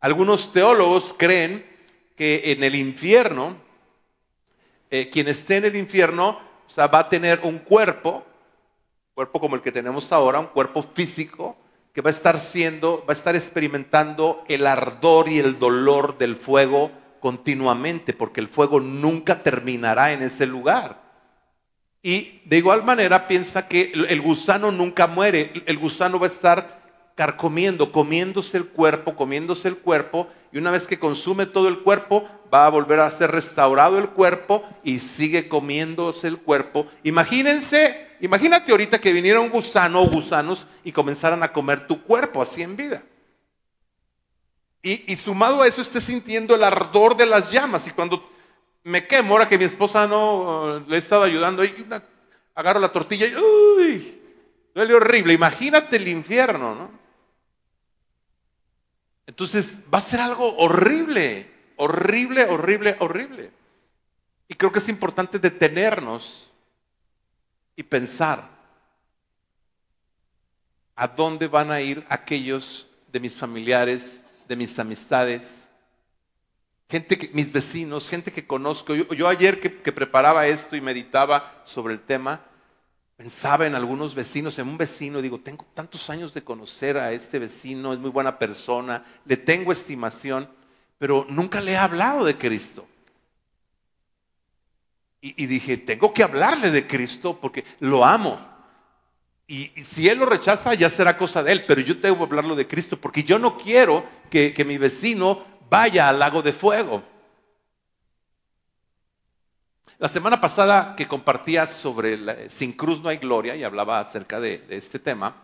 Algunos 0.00 0.52
teólogos 0.52 1.14
creen 1.16 1.64
que 2.16 2.50
en 2.52 2.64
el 2.64 2.74
infierno, 2.74 3.56
eh, 4.90 5.08
quien 5.10 5.28
esté 5.28 5.58
en 5.58 5.66
el 5.66 5.76
infierno, 5.76 6.40
va 6.76 6.98
a 6.98 7.08
tener 7.08 7.40
un 7.44 7.60
cuerpo, 7.60 8.26
cuerpo 9.14 9.38
como 9.38 9.54
el 9.54 9.62
que 9.62 9.70
tenemos 9.70 10.10
ahora, 10.10 10.40
un 10.40 10.46
cuerpo 10.46 10.82
físico, 10.82 11.56
que 11.96 12.02
va 12.02 12.10
a 12.10 12.12
estar 12.12 12.38
siendo, 12.38 13.06
va 13.08 13.14
a 13.14 13.16
estar 13.16 13.34
experimentando 13.34 14.44
el 14.48 14.66
ardor 14.66 15.30
y 15.30 15.38
el 15.38 15.58
dolor 15.58 16.18
del 16.18 16.36
fuego 16.36 16.90
continuamente, 17.20 18.12
porque 18.12 18.42
el 18.42 18.48
fuego 18.48 18.80
nunca 18.80 19.42
terminará 19.42 20.12
en 20.12 20.22
ese 20.22 20.44
lugar. 20.44 21.00
Y 22.02 22.42
de 22.44 22.58
igual 22.58 22.84
manera 22.84 23.26
piensa 23.26 23.66
que 23.66 23.92
el 23.94 24.20
gusano 24.20 24.70
nunca 24.70 25.06
muere, 25.06 25.50
el 25.64 25.78
gusano 25.78 26.18
va 26.18 26.26
a 26.26 26.28
estar 26.28 26.82
carcomiendo, 27.14 27.90
comiéndose 27.90 28.58
el 28.58 28.66
cuerpo, 28.66 29.16
comiéndose 29.16 29.66
el 29.68 29.78
cuerpo, 29.78 30.28
y 30.52 30.58
una 30.58 30.70
vez 30.70 30.86
que 30.86 30.98
consume 30.98 31.46
todo 31.46 31.66
el 31.66 31.78
cuerpo, 31.78 32.28
va 32.52 32.66
a 32.66 32.68
volver 32.68 33.00
a 33.00 33.10
ser 33.10 33.30
restaurado 33.30 33.98
el 33.98 34.10
cuerpo 34.10 34.62
y 34.84 34.98
sigue 34.98 35.48
comiéndose 35.48 36.28
el 36.28 36.36
cuerpo. 36.36 36.88
Imagínense, 37.04 38.05
imagínate 38.20 38.70
ahorita 38.70 39.00
que 39.00 39.12
viniera 39.12 39.40
un 39.40 39.50
gusano 39.50 40.02
o 40.02 40.08
gusanos 40.08 40.66
y 40.84 40.92
comenzaran 40.92 41.42
a 41.42 41.52
comer 41.52 41.86
tu 41.86 42.02
cuerpo 42.02 42.42
así 42.42 42.62
en 42.62 42.76
vida. 42.76 43.02
Y, 44.82 45.16
sumado 45.16 45.62
a 45.62 45.66
eso 45.66 45.82
esté 45.82 46.00
sintiendo 46.00 46.54
el 46.54 46.62
ardor 46.62 47.16
de 47.16 47.26
las 47.26 47.50
llamas. 47.50 47.88
Y 47.88 47.90
cuando 47.90 48.30
me 48.84 49.04
quemo, 49.04 49.34
ahora 49.34 49.48
que 49.48 49.58
mi 49.58 49.64
esposa 49.64 50.06
no 50.06 50.84
le 50.86 50.94
he 50.94 50.98
estado 51.00 51.24
ayudando, 51.24 51.64
y 51.64 51.74
agarro 52.54 52.78
la 52.78 52.92
tortilla 52.92 53.26
y 53.26 53.34
uy, 53.34 54.22
Duele 54.76 54.92
horrible. 54.92 55.32
Imagínate 55.32 55.96
el 55.96 56.06
infierno, 56.06 56.74
¿no? 56.74 56.90
Entonces 59.26 59.84
va 59.92 59.96
a 59.96 60.02
ser 60.02 60.20
algo 60.20 60.54
horrible, 60.58 61.50
horrible, 61.76 62.44
horrible, 62.44 62.96
horrible. 63.00 63.50
Y 64.48 64.54
creo 64.54 64.70
que 64.70 64.80
es 64.80 64.88
importante 64.90 65.38
detenernos 65.38 66.52
y 67.76 67.82
pensar 67.82 68.48
a 70.96 71.06
dónde 71.06 71.46
van 71.46 71.70
a 71.70 71.80
ir 71.80 72.04
aquellos 72.08 72.86
de 73.12 73.20
mis 73.20 73.36
familiares, 73.36 74.22
de 74.48 74.56
mis 74.56 74.78
amistades, 74.78 75.68
gente 76.88 77.18
que, 77.18 77.28
mis 77.34 77.52
vecinos, 77.52 78.08
gente 78.08 78.32
que 78.32 78.46
conozco. 78.46 78.94
Yo, 78.94 79.28
ayer 79.28 79.60
que, 79.60 79.82
que, 79.82 79.92
preparaba 79.92 80.46
esto 80.46 80.74
y 80.74 80.80
meditaba 80.80 81.62
sobre 81.64 81.92
el 81.92 82.00
tema, 82.00 82.40
pensaba 83.16 83.66
en 83.66 83.74
algunos 83.74 84.14
vecinos, 84.14 84.58
en 84.58 84.68
un 84.68 84.78
vecino, 84.78 85.20
digo, 85.20 85.38
tengo 85.40 85.66
tantos 85.74 86.08
años 86.08 86.32
de 86.32 86.42
conocer 86.42 86.96
a 86.96 87.12
este 87.12 87.38
vecino, 87.38 87.92
es 87.92 87.98
muy 87.98 88.10
buena 88.10 88.38
persona, 88.38 89.04
le 89.26 89.36
tengo 89.36 89.72
estimación, 89.72 90.48
pero 90.98 91.26
nunca 91.28 91.60
le 91.60 91.72
he 91.72 91.76
hablado 91.76 92.24
de 92.24 92.38
Cristo. 92.38 92.86
Y, 95.20 95.46
dije, 95.46 95.76
tengo 95.76 96.12
que 96.14 96.22
hablarle 96.22 96.70
de 96.70 96.86
Cristo 96.86 97.38
porque 97.40 97.64
lo 97.80 98.04
amo. 98.04 98.38
Y, 99.48 99.72
si 99.82 100.08
él 100.08 100.18
lo 100.18 100.26
rechaza, 100.26 100.74
ya 100.74 100.88
será 100.88 101.16
cosa 101.16 101.42
de 101.42 101.52
él, 101.52 101.64
pero 101.66 101.80
yo 101.80 101.98
tengo 101.98 102.16
que 102.18 102.24
hablarlo 102.24 102.54
de 102.54 102.66
Cristo 102.66 102.96
porque 102.96 103.24
yo 103.24 103.38
no 103.38 103.56
quiero 103.56 104.04
que, 104.30 104.54
mi 104.66 104.78
vecino 104.78 105.44
vaya 105.68 106.08
al 106.08 106.18
lago 106.18 106.42
de 106.42 106.52
fuego. 106.52 107.02
La 109.98 110.08
semana 110.08 110.40
pasada 110.40 110.94
que 110.94 111.08
compartía 111.08 111.66
sobre 111.66 112.48
Sin 112.50 112.72
Cruz 112.72 113.00
no 113.00 113.08
hay 113.08 113.16
gloria 113.16 113.56
y 113.56 113.64
hablaba 113.64 113.98
acerca 113.98 114.38
de, 114.38 114.64
este 114.68 114.98
tema, 114.98 115.34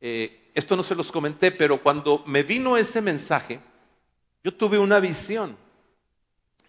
eh, 0.00 0.50
esto 0.54 0.76
no 0.76 0.82
se 0.82 0.96
los 0.96 1.12
comenté, 1.12 1.52
pero 1.52 1.80
cuando 1.80 2.24
me 2.26 2.42
vino 2.42 2.76
ese 2.76 3.00
mensaje, 3.00 3.60
yo 4.42 4.52
tuve 4.52 4.78
una 4.78 5.00
visión. 5.00 5.56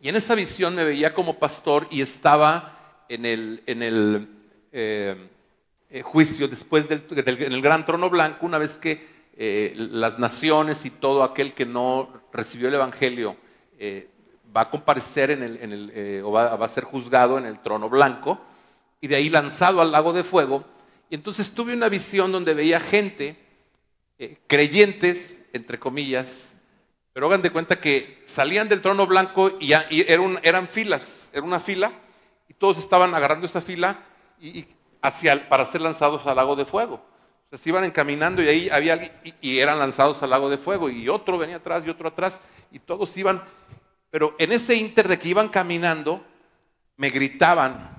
Y 0.01 0.07
en 0.07 0.15
esa 0.15 0.33
visión 0.33 0.75
me 0.75 0.85
veía 0.85 1.13
como 1.13 1.39
pastor 1.39 1.87
y 1.91 2.01
estaba 2.01 3.03
en 3.09 3.25
el, 3.25 3.61
en 3.65 3.83
el 3.83 4.29
eh, 4.71 5.29
eh, 5.89 6.01
juicio 6.03 6.47
después 6.47 6.87
del, 6.87 7.03
en 7.11 7.51
el 7.51 7.61
gran 7.61 7.85
trono 7.85 8.09
blanco, 8.09 8.45
una 8.45 8.57
vez 8.57 8.77
que 8.77 9.05
eh, 9.35 9.73
las 9.75 10.17
naciones 10.17 10.85
y 10.85 10.89
todo 10.89 11.21
aquel 11.21 11.53
que 11.53 11.65
no 11.65 12.13
recibió 12.31 12.69
el 12.69 12.75
Evangelio 12.75 13.35
va 14.55 14.61
a 14.61 14.69
comparecer 14.69 15.31
en 15.31 15.43
el, 15.43 16.21
o 16.23 16.31
va, 16.31 16.53
a 16.53 16.69
ser 16.69 16.83
juzgado 16.83 17.37
en 17.37 17.45
el 17.45 17.59
trono 17.59 17.89
blanco 17.89 18.39
y 18.99 19.07
de 19.07 19.15
ahí 19.15 19.29
lanzado 19.29 19.81
al 19.81 19.91
lago 19.91 20.11
de 20.11 20.23
fuego. 20.23 20.65
Y 21.09 21.15
entonces 21.15 21.53
tuve 21.53 21.73
una 21.73 21.87
visión 21.87 22.31
donde 22.31 22.53
veía 22.53 22.79
gente, 22.79 23.37
creyentes, 24.47 25.45
entre 25.53 25.79
comillas, 25.79 26.58
pero 27.19 27.27
hagan 27.27 27.41
de 27.41 27.51
cuenta 27.51 27.81
que 27.81 28.23
salían 28.25 28.69
del 28.69 28.79
trono 28.79 29.05
blanco 29.05 29.51
y, 29.59 29.73
eran, 29.73 30.69
filas, 30.69 31.29
era 31.33 31.41
una 31.41 31.59
fila, 31.59 31.91
y 32.47 32.53
todos 32.53 32.77
estaban 32.77 33.13
agarrando 33.13 33.45
esa 33.45 33.59
fila 33.59 33.99
y, 34.39 34.65
para 35.49 35.65
ser 35.65 35.81
lanzados 35.81 36.25
al 36.25 36.37
lago 36.37 36.55
de 36.55 36.63
fuego. 36.63 37.01
se 37.51 37.67
iban 37.67 37.83
encaminando 37.83 38.41
y 38.41 38.47
ahí 38.47 38.69
había 38.69 38.93
alguien 38.93 39.11
y, 39.41 39.59
eran 39.59 39.79
lanzados 39.79 40.23
al 40.23 40.29
lago 40.29 40.49
de 40.49 40.57
fuego 40.57 40.89
y 40.89 41.09
otro 41.09 41.37
venía 41.37 41.57
atrás 41.57 41.85
y 41.85 41.89
otro 41.89 42.07
atrás 42.07 42.39
y 42.71 42.79
todos 42.79 43.17
iban, 43.17 43.43
pero 44.09 44.33
en 44.39 44.53
ese 44.53 44.75
inter 44.75 45.09
de 45.09 45.19
que 45.19 45.27
iban 45.27 45.49
caminando, 45.49 46.23
me 46.95 47.09
gritaban, 47.09 47.97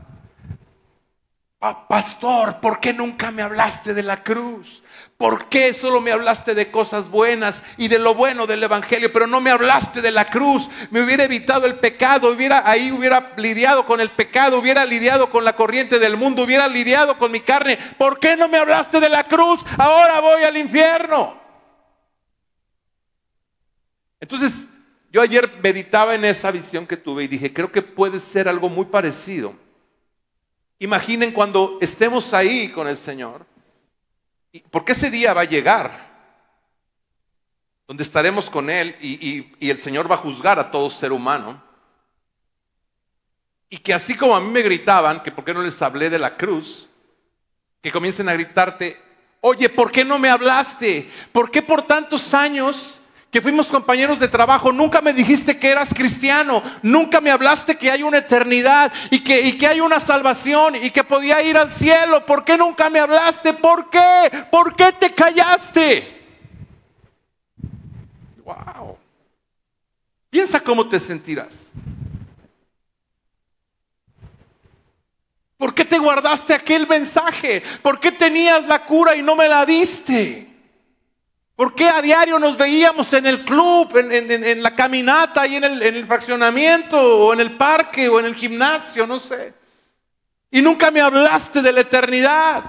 pastor, 1.87 2.59
¿por 2.59 2.81
qué 2.81 2.95
nunca 2.95 3.31
me 3.31 3.43
hablaste 3.43 3.93
de 3.93 4.03
la 4.03 4.23
cruz? 4.23 4.83
¿Por 5.21 5.51
qué 5.51 5.75
solo 5.75 6.01
me 6.01 6.12
hablaste 6.12 6.55
de 6.55 6.71
cosas 6.71 7.11
buenas 7.11 7.62
y 7.77 7.89
de 7.89 7.99
lo 7.99 8.14
bueno 8.14 8.47
del 8.47 8.62
Evangelio, 8.62 9.12
pero 9.12 9.27
no 9.27 9.43
me 9.43 9.51
hablaste 9.51 10.01
de 10.01 10.11
la 10.11 10.31
cruz? 10.31 10.71
Me 10.91 11.03
hubiera 11.03 11.25
evitado 11.25 11.66
el 11.66 11.75
pecado, 11.75 12.31
hubiera, 12.31 12.62
ahí 12.66 12.91
hubiera 12.91 13.35
lidiado 13.37 13.85
con 13.85 14.01
el 14.01 14.09
pecado, 14.12 14.59
hubiera 14.59 14.87
lidiado 14.87 15.29
con 15.29 15.45
la 15.45 15.55
corriente 15.55 15.99
del 15.99 16.16
mundo, 16.16 16.43
hubiera 16.43 16.66
lidiado 16.68 17.18
con 17.18 17.31
mi 17.31 17.41
carne. 17.41 17.79
¿Por 17.99 18.18
qué 18.18 18.35
no 18.35 18.49
me 18.49 18.57
hablaste 18.57 18.99
de 18.99 19.11
la 19.11 19.25
cruz? 19.25 19.61
Ahora 19.77 20.21
voy 20.21 20.43
al 20.43 20.57
infierno. 20.57 21.39
Entonces, 24.21 24.68
yo 25.12 25.21
ayer 25.21 25.53
meditaba 25.62 26.14
en 26.14 26.25
esa 26.25 26.51
visión 26.51 26.87
que 26.87 26.97
tuve 26.97 27.25
y 27.25 27.29
dije, 27.29 27.53
creo 27.53 27.71
que 27.71 27.83
puede 27.83 28.21
ser 28.21 28.49
algo 28.49 28.71
muy 28.71 28.87
parecido. 28.87 29.53
Imaginen 30.79 31.31
cuando 31.31 31.77
estemos 31.83 32.33
ahí 32.33 32.68
con 32.68 32.89
el 32.89 32.97
Señor 32.97 33.51
porque 34.71 34.93
ese 34.93 35.11
día 35.11 35.33
va 35.33 35.43
a 35.43 35.45
llegar, 35.45 36.11
donde 37.87 38.03
estaremos 38.03 38.49
con 38.49 38.71
Él 38.71 38.97
y, 39.01 39.69
el 39.69 39.79
Señor 39.79 40.11
va 40.11 40.15
a 40.15 40.19
juzgar 40.19 40.59
a 40.59 40.71
todo 40.71 40.91
ser 40.91 41.13
humano. 41.13 41.63
Y 43.69 43.79
que 43.79 43.95
así 43.95 44.17
como 44.17 44.35
a 44.35 44.41
mí 44.41 44.49
me 44.49 44.63
gritaban, 44.63 45.23
que 45.23 45.33
por 45.33 45.45
qué 45.45 45.55
no 45.55 45.63
les 45.63 45.81
hablé 45.83 46.11
de 46.11 46.19
la 46.19 46.37
cruz, 46.37 46.89
que 47.83 47.93
comiencen 47.93 48.29
a 48.29 48.35
gritarte, 48.35 49.01
oye, 49.41 49.69
¿por 49.69 49.91
qué 49.91 50.05
no 50.05 50.19
me 50.19 50.31
hablaste? 50.31 51.11
¿Por 51.33 51.51
qué 51.51 51.63
por 51.63 51.83
tantos 51.83 52.35
años 52.35 53.00
que 53.31 53.41
fuimos 53.41 53.68
compañeros 53.68 54.18
de 54.18 54.26
trabajo, 54.26 54.72
nunca 54.72 55.01
me 55.01 55.12
dijiste 55.12 55.59
que 55.59 55.68
eras 55.68 55.95
cristiano, 55.95 56.62
nunca 56.83 57.20
me 57.20 57.31
hablaste 57.31 57.78
que 57.78 57.91
hay 57.91 58.03
una 58.03 58.18
eternidad 58.18 58.93
y 59.11 59.20
que, 59.20 59.66
hay 59.66 59.81
una 59.81 60.01
salvación 60.01 60.74
y 60.74 60.91
que 60.91 61.05
podía 61.05 61.41
ir 61.43 61.57
al 61.57 61.70
cielo. 61.70 62.26
¿Por 62.26 62.45
qué 62.45 62.57
nunca 62.57 62.91
me 62.91 62.99
hablaste? 62.99 63.53
¿Por 63.53 63.89
qué? 63.89 64.47
¿Por 64.51 64.74
qué 64.74 64.93
te 64.93 65.14
callaste? 65.14 66.20
Wow. 68.45 68.99
Piensa 70.28 70.59
cómo 70.59 70.89
te 70.89 70.99
sentirás. 70.99 71.70
¿Por 75.57 75.72
qué 75.72 75.85
te 75.85 75.99
guardaste 75.99 76.55
aquel 76.55 76.89
mensaje? 76.89 77.62
¿Por 77.83 78.01
qué 78.01 78.11
tenías 78.11 78.66
la 78.66 78.85
cura 78.85 79.14
y 79.14 79.22
no 79.22 79.37
me 79.37 79.47
la 79.47 79.64
diste? 79.64 80.50
¿Por 81.61 81.75
qué 81.75 81.91
a 81.91 82.01
diario 82.01 82.39
nos 82.39 82.57
veíamos 82.57 83.13
en 83.13 83.27
el 83.27 83.45
club, 83.45 83.95
en, 83.95 84.63
la 84.63 84.75
caminata 84.75 85.47
y 85.47 85.57
en 85.57 85.65
el, 85.65 85.83
en 85.83 85.95
el 85.95 86.07
fraccionamiento, 86.07 86.97
o 86.97 87.35
en 87.35 87.41
el 87.41 87.51
parque, 87.51 88.09
o 88.09 88.19
en 88.19 88.25
el 88.25 88.35
gimnasio, 88.35 89.07
no 89.07 89.21
sé? 89.21 89.53
Y 90.51 90.63
nunca 90.63 90.91
me 90.91 91.03
hablaste 91.03 91.61
de 91.61 91.71
la 91.71 91.83
eternidad. 91.83 92.65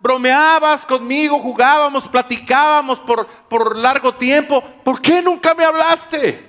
Bromeabas 0.00 0.84
conmigo, 0.84 1.38
jugábamos, 1.38 2.08
platicábamos 2.08 2.98
por, 2.98 3.76
largo 3.76 4.12
tiempo. 4.16 4.60
¿Por 4.82 5.00
qué 5.00 5.22
nunca 5.22 5.54
me 5.54 5.62
hablaste? 5.62 6.44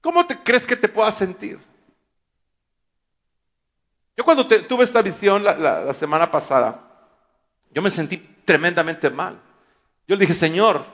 ¿Cómo 0.00 0.24
te 0.24 0.38
crees 0.38 0.64
que 0.64 0.74
te 0.74 0.88
puedas 0.88 1.14
sentir? 1.14 1.60
Yo 4.16 4.24
cuando 4.24 4.46
tuve 4.46 4.84
esta 4.84 5.02
visión 5.02 5.44
la 5.44 5.92
semana 5.92 6.30
pasada, 6.30 6.80
yo 7.70 7.82
me 7.82 7.90
sentí 7.90 8.37
tremendamente 8.48 9.10
mal. 9.10 9.38
Yo 10.06 10.16
le 10.16 10.22
dije, 10.22 10.32
Señor, 10.32 10.86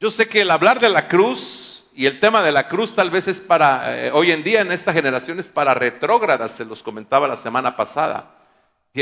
yo 0.00 0.10
sé 0.10 0.28
que 0.28 0.40
el 0.40 0.50
hablar 0.50 0.80
de 0.80 0.88
la 0.88 1.06
cruz 1.06 1.84
y 1.94 2.06
el 2.06 2.18
tema 2.18 2.42
de 2.42 2.50
la 2.50 2.66
cruz 2.66 2.92
tal 2.92 3.08
vez 3.08 3.28
es 3.28 3.40
para, 3.40 3.96
eh, 3.96 4.10
hoy 4.10 4.32
en 4.32 4.42
día 4.42 4.62
en 4.62 4.72
esta 4.72 4.92
generación 4.92 5.38
es 5.38 5.46
para 5.46 5.74
retrógradas, 5.74 6.50
se 6.50 6.64
los 6.64 6.82
comentaba 6.82 7.28
la 7.28 7.36
semana 7.36 7.76
pasada. 7.76 8.34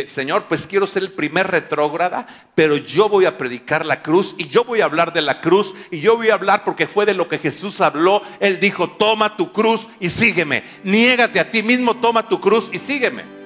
Señor, 0.08 0.44
pues 0.44 0.66
quiero 0.66 0.86
ser 0.86 1.04
el 1.04 1.12
primer 1.12 1.46
retrógrada, 1.46 2.26
pero 2.54 2.76
yo 2.76 3.08
voy 3.08 3.24
a 3.24 3.38
predicar 3.38 3.86
la 3.86 4.02
cruz 4.02 4.34
y 4.36 4.48
yo 4.48 4.64
voy 4.64 4.82
a 4.82 4.84
hablar 4.84 5.14
de 5.14 5.22
la 5.22 5.40
cruz 5.40 5.74
y 5.90 6.00
yo 6.00 6.18
voy 6.18 6.28
a 6.28 6.34
hablar 6.34 6.64
porque 6.64 6.86
fue 6.86 7.06
de 7.06 7.14
lo 7.14 7.30
que 7.30 7.38
Jesús 7.38 7.80
habló. 7.80 8.20
Él 8.40 8.60
dijo, 8.60 8.90
toma 8.90 9.38
tu 9.38 9.52
cruz 9.52 9.88
y 10.00 10.10
sígueme. 10.10 10.64
Niégate 10.84 11.40
a 11.40 11.50
ti 11.50 11.62
mismo, 11.62 11.96
toma 11.96 12.28
tu 12.28 12.42
cruz 12.42 12.68
y 12.74 12.78
sígueme. 12.78 13.39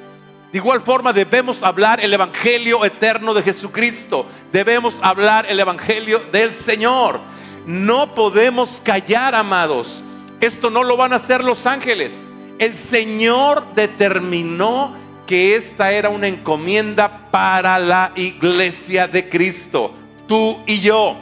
De 0.55 0.59
igual 0.59 0.83
forma 0.83 1.13
debemos 1.13 1.65
hablar 1.65 2.01
el 2.01 2.15
Evangelio 2.15 2.85
eterno 2.85 3.35
de 3.35 3.43
Jesucristo. 3.43 4.25
Debemos 4.53 5.01
hablar 5.03 5.47
el 5.49 5.59
Evangelio 5.59 6.21
del 6.31 6.55
Señor. 6.55 7.19
No 7.67 8.15
podemos 8.15 8.81
callar, 8.81 9.35
amados. 9.35 10.05
Esto 10.41 10.71
no 10.71 10.85
lo 10.85 10.97
van 10.97 11.13
a 11.13 11.17
hacer 11.17 11.43
los 11.43 11.67
ángeles. 11.67 12.13
El 12.61 12.77
Señor 12.77 13.65
determinó 13.75 14.95
que 15.27 15.57
esta 15.57 15.91
era 15.91 16.09
una 16.09 16.29
encomienda 16.29 17.29
para 17.33 17.77
la 17.81 18.13
iglesia 18.15 19.09
de 19.09 19.29
Cristo. 19.29 19.93
Tú 20.29 20.57
y 20.67 20.79
yo. 20.81 21.17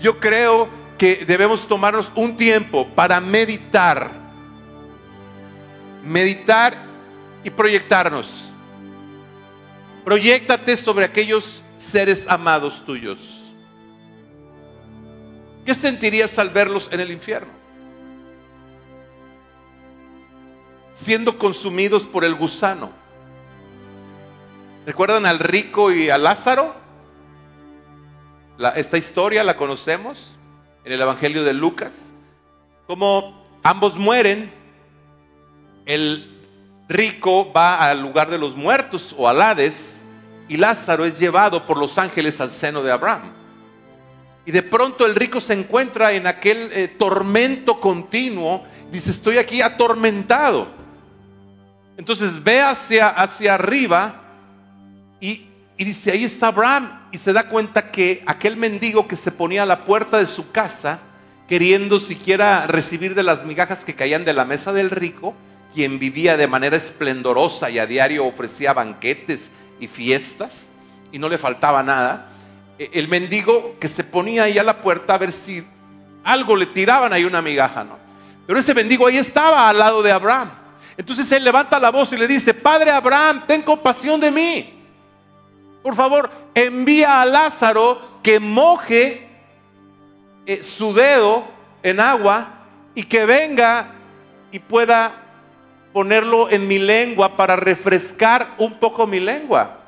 Yo 0.00 0.18
creo 0.18 0.70
que 0.96 1.26
debemos 1.26 1.68
tomarnos 1.68 2.10
un 2.14 2.38
tiempo 2.38 2.88
para 2.94 3.20
meditar. 3.20 4.10
Meditar 6.02 6.88
y 7.44 7.50
proyectarnos. 7.50 8.50
Proyectate 10.04 10.76
sobre 10.76 11.04
aquellos 11.04 11.62
seres 11.78 12.26
amados 12.28 12.84
tuyos. 12.84 13.52
¿Qué 15.64 15.74
sentirías 15.74 16.38
al 16.38 16.50
verlos 16.50 16.88
en 16.90 17.00
el 17.00 17.10
infierno? 17.10 17.52
Siendo 20.94 21.38
consumidos 21.38 22.06
por 22.06 22.24
el 22.24 22.34
gusano. 22.34 22.90
¿Recuerdan 24.86 25.26
al 25.26 25.38
rico 25.38 25.92
y 25.92 26.10
a 26.10 26.18
Lázaro? 26.18 26.74
esta 28.76 28.98
historia 28.98 29.42
la 29.42 29.56
conocemos 29.56 30.36
en 30.84 30.92
el 30.92 31.00
Evangelio 31.00 31.44
de 31.44 31.54
Lucas. 31.54 32.10
Como 32.86 33.46
ambos 33.62 33.96
mueren, 33.96 34.52
el 35.86 36.29
rico 36.90 37.52
va 37.52 37.88
al 37.88 38.02
lugar 38.02 38.28
de 38.28 38.36
los 38.36 38.56
muertos 38.56 39.14
o 39.16 39.28
al 39.28 39.40
Hades 39.40 40.00
y 40.48 40.56
Lázaro 40.56 41.04
es 41.04 41.18
llevado 41.18 41.64
por 41.64 41.78
los 41.78 41.96
ángeles 41.96 42.40
al 42.40 42.50
seno 42.50 42.82
de 42.82 42.90
Abraham. 42.90 43.22
Y 44.44 44.50
de 44.50 44.64
pronto 44.64 45.06
el 45.06 45.14
rico 45.14 45.40
se 45.40 45.52
encuentra 45.52 46.12
en 46.12 46.26
aquel 46.26 46.70
eh, 46.72 46.88
tormento 46.88 47.78
continuo. 47.78 48.64
Dice, 48.90 49.10
estoy 49.10 49.38
aquí 49.38 49.62
atormentado. 49.62 50.66
Entonces 51.96 52.42
ve 52.42 52.60
hacia, 52.60 53.08
hacia 53.08 53.54
arriba 53.54 54.22
y, 55.20 55.46
y 55.76 55.84
dice, 55.84 56.10
ahí 56.10 56.24
está 56.24 56.48
Abraham. 56.48 57.02
Y 57.12 57.18
se 57.18 57.32
da 57.32 57.48
cuenta 57.48 57.92
que 57.92 58.24
aquel 58.26 58.56
mendigo 58.56 59.06
que 59.06 59.14
se 59.14 59.30
ponía 59.30 59.62
a 59.62 59.66
la 59.66 59.84
puerta 59.84 60.18
de 60.18 60.26
su 60.26 60.50
casa, 60.50 60.98
queriendo 61.48 62.00
siquiera 62.00 62.66
recibir 62.66 63.14
de 63.14 63.22
las 63.22 63.44
migajas 63.44 63.84
que 63.84 63.94
caían 63.94 64.24
de 64.24 64.32
la 64.32 64.44
mesa 64.44 64.72
del 64.72 64.90
rico, 64.90 65.36
quien 65.74 65.98
vivía 65.98 66.36
de 66.36 66.46
manera 66.46 66.76
esplendorosa 66.76 67.70
y 67.70 67.78
a 67.78 67.86
diario 67.86 68.26
ofrecía 68.26 68.72
banquetes 68.72 69.50
y 69.78 69.86
fiestas 69.86 70.70
y 71.12 71.18
no 71.18 71.28
le 71.28 71.38
faltaba 71.38 71.82
nada, 71.82 72.28
e, 72.78 72.90
el 72.94 73.08
mendigo 73.08 73.76
que 73.80 73.88
se 73.88 74.04
ponía 74.04 74.44
ahí 74.44 74.58
a 74.58 74.62
la 74.62 74.82
puerta 74.82 75.14
a 75.14 75.18
ver 75.18 75.32
si 75.32 75.64
algo 76.24 76.56
le 76.56 76.66
tiraban 76.66 77.12
ahí 77.12 77.24
una 77.24 77.42
migaja, 77.42 77.84
¿no? 77.84 77.98
Pero 78.46 78.58
ese 78.58 78.74
mendigo 78.74 79.06
ahí 79.06 79.16
estaba 79.16 79.68
al 79.68 79.78
lado 79.78 80.02
de 80.02 80.10
Abraham. 80.10 80.50
Entonces 80.96 81.30
él 81.32 81.44
levanta 81.44 81.78
la 81.78 81.90
voz 81.90 82.12
y 82.12 82.16
le 82.16 82.26
dice, 82.26 82.52
Padre 82.52 82.90
Abraham, 82.90 83.44
ten 83.46 83.62
compasión 83.62 84.20
de 84.20 84.30
mí. 84.30 84.74
Por 85.82 85.94
favor, 85.94 86.30
envía 86.54 87.22
a 87.22 87.24
Lázaro 87.24 88.20
que 88.22 88.38
moje 88.38 89.26
eh, 90.46 90.62
su 90.62 90.92
dedo 90.92 91.44
en 91.82 92.00
agua 92.00 92.48
y 92.94 93.04
que 93.04 93.24
venga 93.24 93.92
y 94.52 94.58
pueda 94.58 95.29
ponerlo 95.92 96.50
en 96.50 96.68
mi 96.68 96.78
lengua 96.78 97.36
para 97.36 97.56
refrescar 97.56 98.54
un 98.58 98.78
poco 98.78 99.06
mi 99.06 99.20
lengua. 99.20 99.78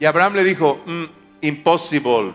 Y 0.00 0.04
Abraham 0.04 0.34
le 0.34 0.44
dijo, 0.44 0.80
mm, 0.86 1.04
imposible. 1.42 2.34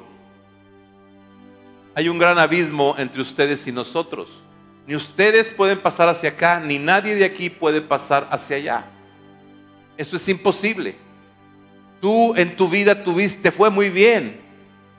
Hay 1.95 2.09
un 2.09 2.17
gran 2.17 2.39
abismo 2.39 2.95
entre 2.97 3.21
ustedes 3.21 3.67
y 3.67 3.71
nosotros. 3.71 4.41
Ni 4.88 4.95
ustedes 4.95 5.49
pueden 5.51 5.80
pasar 5.80 6.09
hacia 6.09 6.30
acá, 6.30 6.59
ni 6.59 6.78
nadie 6.78 7.15
de 7.15 7.26
aquí 7.26 7.49
puede 7.49 7.82
pasar 7.82 8.28
hacia 8.32 8.57
allá. 8.57 8.86
Eso 9.97 10.17
es 10.17 10.28
imposible. 10.28 10.95
Tú 12.01 12.36
en 12.36 12.57
tu 12.57 12.67
vida 12.67 13.03
tuviste, 13.03 13.51
fue 13.51 13.69
muy 13.69 13.89
bien, 13.89 14.41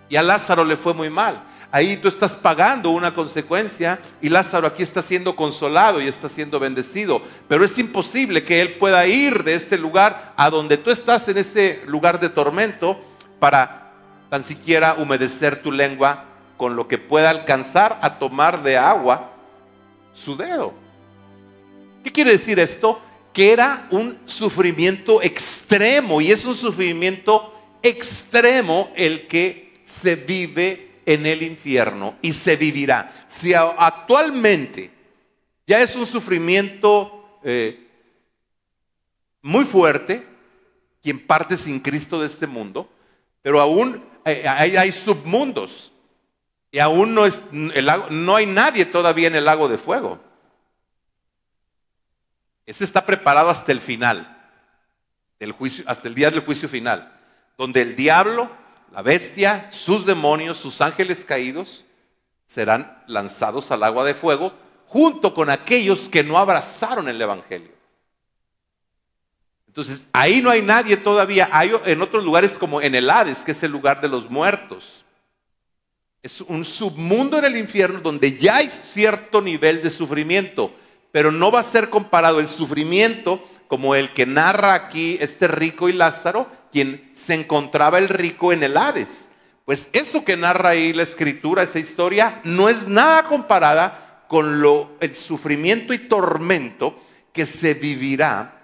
y 0.08 0.16
a 0.16 0.22
Lázaro 0.22 0.64
le 0.64 0.76
fue 0.76 0.94
muy 0.94 1.10
mal. 1.10 1.42
Ahí 1.74 1.96
tú 1.96 2.06
estás 2.06 2.36
pagando 2.36 2.90
una 2.90 3.16
consecuencia 3.16 3.98
y 4.22 4.28
Lázaro 4.28 4.68
aquí 4.68 4.84
está 4.84 5.02
siendo 5.02 5.34
consolado 5.34 6.00
y 6.00 6.06
está 6.06 6.28
siendo 6.28 6.60
bendecido. 6.60 7.20
Pero 7.48 7.64
es 7.64 7.76
imposible 7.78 8.44
que 8.44 8.60
él 8.60 8.74
pueda 8.74 9.04
ir 9.08 9.42
de 9.42 9.56
este 9.56 9.76
lugar 9.76 10.34
a 10.36 10.50
donde 10.50 10.76
tú 10.76 10.92
estás 10.92 11.26
en 11.26 11.38
ese 11.38 11.82
lugar 11.86 12.20
de 12.20 12.28
tormento 12.28 12.96
para 13.40 13.90
tan 14.30 14.44
siquiera 14.44 14.94
humedecer 14.94 15.64
tu 15.64 15.72
lengua 15.72 16.26
con 16.56 16.76
lo 16.76 16.86
que 16.86 16.96
pueda 16.96 17.30
alcanzar 17.30 17.98
a 18.02 18.20
tomar 18.20 18.62
de 18.62 18.76
agua 18.76 19.32
su 20.12 20.36
dedo. 20.36 20.74
¿Qué 22.04 22.12
quiere 22.12 22.30
decir 22.30 22.60
esto? 22.60 23.02
Que 23.32 23.52
era 23.52 23.88
un 23.90 24.16
sufrimiento 24.26 25.20
extremo 25.20 26.20
y 26.20 26.30
es 26.30 26.44
un 26.44 26.54
sufrimiento 26.54 27.52
extremo 27.82 28.92
el 28.94 29.26
que 29.26 29.82
se 29.84 30.14
vive 30.14 30.93
en 31.06 31.26
el 31.26 31.42
infierno 31.42 32.16
y 32.22 32.32
se 32.32 32.56
vivirá. 32.56 33.12
Si 33.28 33.54
actualmente 33.54 34.90
ya 35.66 35.80
es 35.80 35.96
un 35.96 36.06
sufrimiento 36.06 37.38
eh, 37.42 37.88
muy 39.42 39.64
fuerte, 39.64 40.26
quien 41.02 41.26
parte 41.26 41.56
sin 41.56 41.80
Cristo 41.80 42.20
de 42.20 42.26
este 42.26 42.46
mundo, 42.46 42.88
pero 43.42 43.60
aún 43.60 44.02
eh, 44.24 44.46
hay, 44.48 44.90
submundos 44.92 45.92
y 46.70 46.78
aún 46.78 47.14
no, 47.14 47.26
es, 47.26 47.42
el 47.52 47.90
no 48.10 48.36
hay 48.36 48.46
nadie 48.46 48.86
todavía 48.86 49.28
en 49.28 49.36
el 49.36 49.44
lago 49.44 49.68
de 49.68 49.78
fuego. 49.78 50.18
Ese 52.66 52.84
está 52.84 53.04
preparado 53.04 53.50
hasta 53.50 53.72
el 53.72 53.80
final, 53.80 54.30
del 55.38 55.52
juicio, 55.52 55.84
hasta 55.86 56.08
el 56.08 56.14
día 56.14 56.30
del 56.30 56.40
juicio 56.40 56.68
final, 56.68 57.12
donde 57.58 57.82
el 57.82 57.94
diablo 57.94 58.50
la 58.94 59.02
bestia, 59.02 59.66
sus 59.72 60.06
demonios, 60.06 60.56
sus 60.56 60.80
ángeles 60.80 61.24
caídos 61.24 61.84
serán 62.46 63.02
lanzados 63.08 63.72
al 63.72 63.82
agua 63.82 64.04
de 64.04 64.14
fuego 64.14 64.52
junto 64.86 65.34
con 65.34 65.50
aquellos 65.50 66.08
que 66.08 66.22
no 66.22 66.38
abrazaron 66.38 67.08
el 67.08 67.20
Evangelio. 67.20 67.72
Entonces, 69.66 70.06
ahí 70.12 70.40
no 70.40 70.48
hay 70.48 70.62
nadie 70.62 70.96
todavía. 70.96 71.48
Hay 71.50 71.72
en 71.86 72.00
otros 72.00 72.22
lugares 72.22 72.56
como 72.56 72.80
en 72.80 72.94
el 72.94 73.10
Hades, 73.10 73.44
que 73.44 73.50
es 73.50 73.62
el 73.64 73.72
lugar 73.72 74.00
de 74.00 74.06
los 74.06 74.30
muertos. 74.30 75.04
Es 76.22 76.40
un 76.40 76.64
submundo 76.64 77.38
en 77.38 77.46
el 77.46 77.56
infierno 77.56 77.98
donde 77.98 78.38
ya 78.38 78.58
hay 78.58 78.68
cierto 78.68 79.42
nivel 79.42 79.82
de 79.82 79.90
sufrimiento, 79.90 80.72
pero 81.10 81.32
no 81.32 81.50
va 81.50 81.58
a 81.58 81.64
ser 81.64 81.90
comparado 81.90 82.38
el 82.38 82.48
sufrimiento 82.48 83.42
como 83.66 83.96
el 83.96 84.14
que 84.14 84.24
narra 84.24 84.74
aquí 84.74 85.18
este 85.20 85.48
rico 85.48 85.88
y 85.88 85.94
Lázaro, 85.94 86.46
quien 86.74 87.08
se 87.12 87.34
encontraba 87.34 88.00
el 88.00 88.08
rico 88.08 88.52
en 88.52 88.64
el 88.64 88.76
Hades. 88.76 89.28
Pues 89.64 89.90
eso 89.92 90.24
que 90.24 90.36
narra 90.36 90.70
ahí 90.70 90.92
la 90.92 91.04
escritura, 91.04 91.62
esa 91.62 91.78
historia, 91.78 92.40
no 92.42 92.68
es 92.68 92.88
nada 92.88 93.22
comparada 93.22 94.24
con 94.26 94.60
lo, 94.60 94.90
el 94.98 95.14
sufrimiento 95.14 95.94
y 95.94 96.08
tormento 96.08 97.00
que 97.32 97.46
se 97.46 97.74
vivirá 97.74 98.60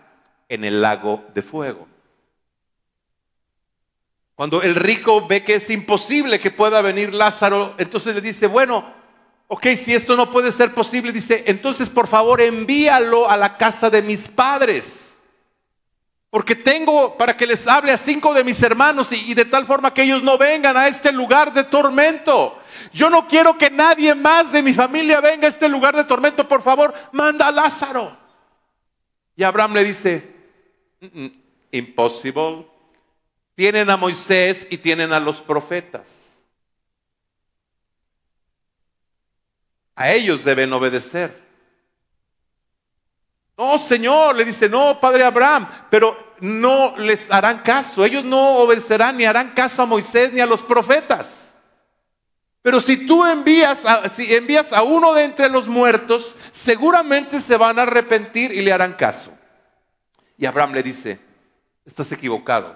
en 0.49 0.65
el 0.65 0.83
lago 0.83 1.25
de 1.33 1.43
fuego. 1.43 1.87
Cuando 4.35 4.61
el 4.61 4.75
rico 4.75 5.25
ve 5.29 5.45
que 5.45 5.55
es 5.55 5.71
imposible 5.71 6.41
que 6.41 6.51
pueda 6.51 6.83
venir 6.83 7.15
Lázaro, 7.15 7.77
entonces 7.79 8.17
le 8.17 8.21
dice, 8.23 8.49
bueno, 8.49 8.93
ok, 9.47 9.69
si 9.77 9.95
esto 9.95 10.17
no 10.17 10.33
puede 10.33 10.51
ser 10.51 10.75
posible, 10.75 11.13
dice, 11.13 11.45
entonces 11.47 11.89
por 11.89 12.09
favor 12.09 12.41
envíalo 12.41 13.31
a 13.31 13.37
la 13.37 13.57
casa 13.57 13.89
de 13.89 14.03
mis 14.03 14.27
padres 14.27 15.00
porque 16.31 16.55
tengo 16.55 17.19
para 17.19 17.37
que 17.37 17.47
les 17.47 17.67
hable 17.67 17.91
a 17.91 17.99
cinco 17.99 18.33
de 18.33 18.45
mis 18.45 18.63
hermanos 18.63 19.11
y, 19.11 19.35
de 19.35 19.45
tal 19.45 19.67
forma 19.67 19.93
que 19.93 20.05
ellos 20.05 20.23
no 20.23 20.39
vengan 20.39 20.77
a 20.77 20.87
este 20.87 21.11
lugar 21.11 21.53
de 21.53 21.65
tormento. 21.65 22.57
Yo 22.93 23.11
no 23.11 23.27
quiero 23.27 23.59
que 23.59 23.69
nadie 23.69 24.15
más 24.15 24.53
de 24.53 24.63
mi 24.63 24.73
familia 24.73 25.21
venga 25.21 25.47
a 25.47 25.51
este 25.51 25.69
lugar 25.69 25.97
de 25.97 26.05
tormento. 26.05 26.47
Por 26.47 26.63
favor, 26.63 26.95
manda 27.13 27.49
a 27.49 27.53
Lázaro. 27.53 28.17
Y 29.35 29.43
Abraham 29.43 29.75
le 29.75 29.85
dice, 29.85 30.35
imposible. 31.73 32.67
Tienen 33.57 33.91
a 33.91 33.97
Moisés 33.97 34.69
y 34.71 34.79
tienen 34.79 35.13
a 35.13 35.19
los 35.19 35.41
profetas. 35.41 36.45
A 39.97 40.13
ellos 40.13 40.45
deben 40.45 40.73
obedecer. 40.73 41.40
No, 43.61 43.79
Señor, 43.79 44.37
le 44.37 44.47
dice, 44.47 44.71
no, 44.71 44.99
Padre 44.99 45.23
Abraham, 45.23 45.69
pero 45.91 46.35
no 46.41 46.97
les 46.97 47.31
harán 47.31 47.59
caso. 47.59 48.03
Ellos 48.07 48.25
no 48.25 48.57
obedecerán 48.57 49.19
ni 49.19 49.27
harán 49.27 49.51
caso 49.51 49.83
a 49.83 49.87
Moisés 49.87 50.33
ni 50.33 50.41
a 50.41 50.47
los 50.47 50.63
profetas. 50.63 51.53
Pero 52.63 52.81
si 52.81 53.07
tú 53.07 53.23
envías 53.27 53.85
a, 53.85 54.09
si 54.09 54.35
envías 54.35 54.73
a 54.73 54.83
uno 54.83 55.13
de 55.13 55.25
entre 55.25 55.51
los 55.51 55.69
muertos, 55.69 56.37
seguramente 56.51 57.39
se 57.39 57.59
van 57.59 57.79
a 57.79 57.83
arrepentir 57.83 58.51
y 58.51 58.63
le 58.63 58.73
harán 58.73 58.95
caso. 58.95 59.31
Y 60.39 60.47
Abraham 60.47 60.73
le 60.73 60.83
dice, 60.83 61.21
estás 61.85 62.11
equivocado. 62.13 62.75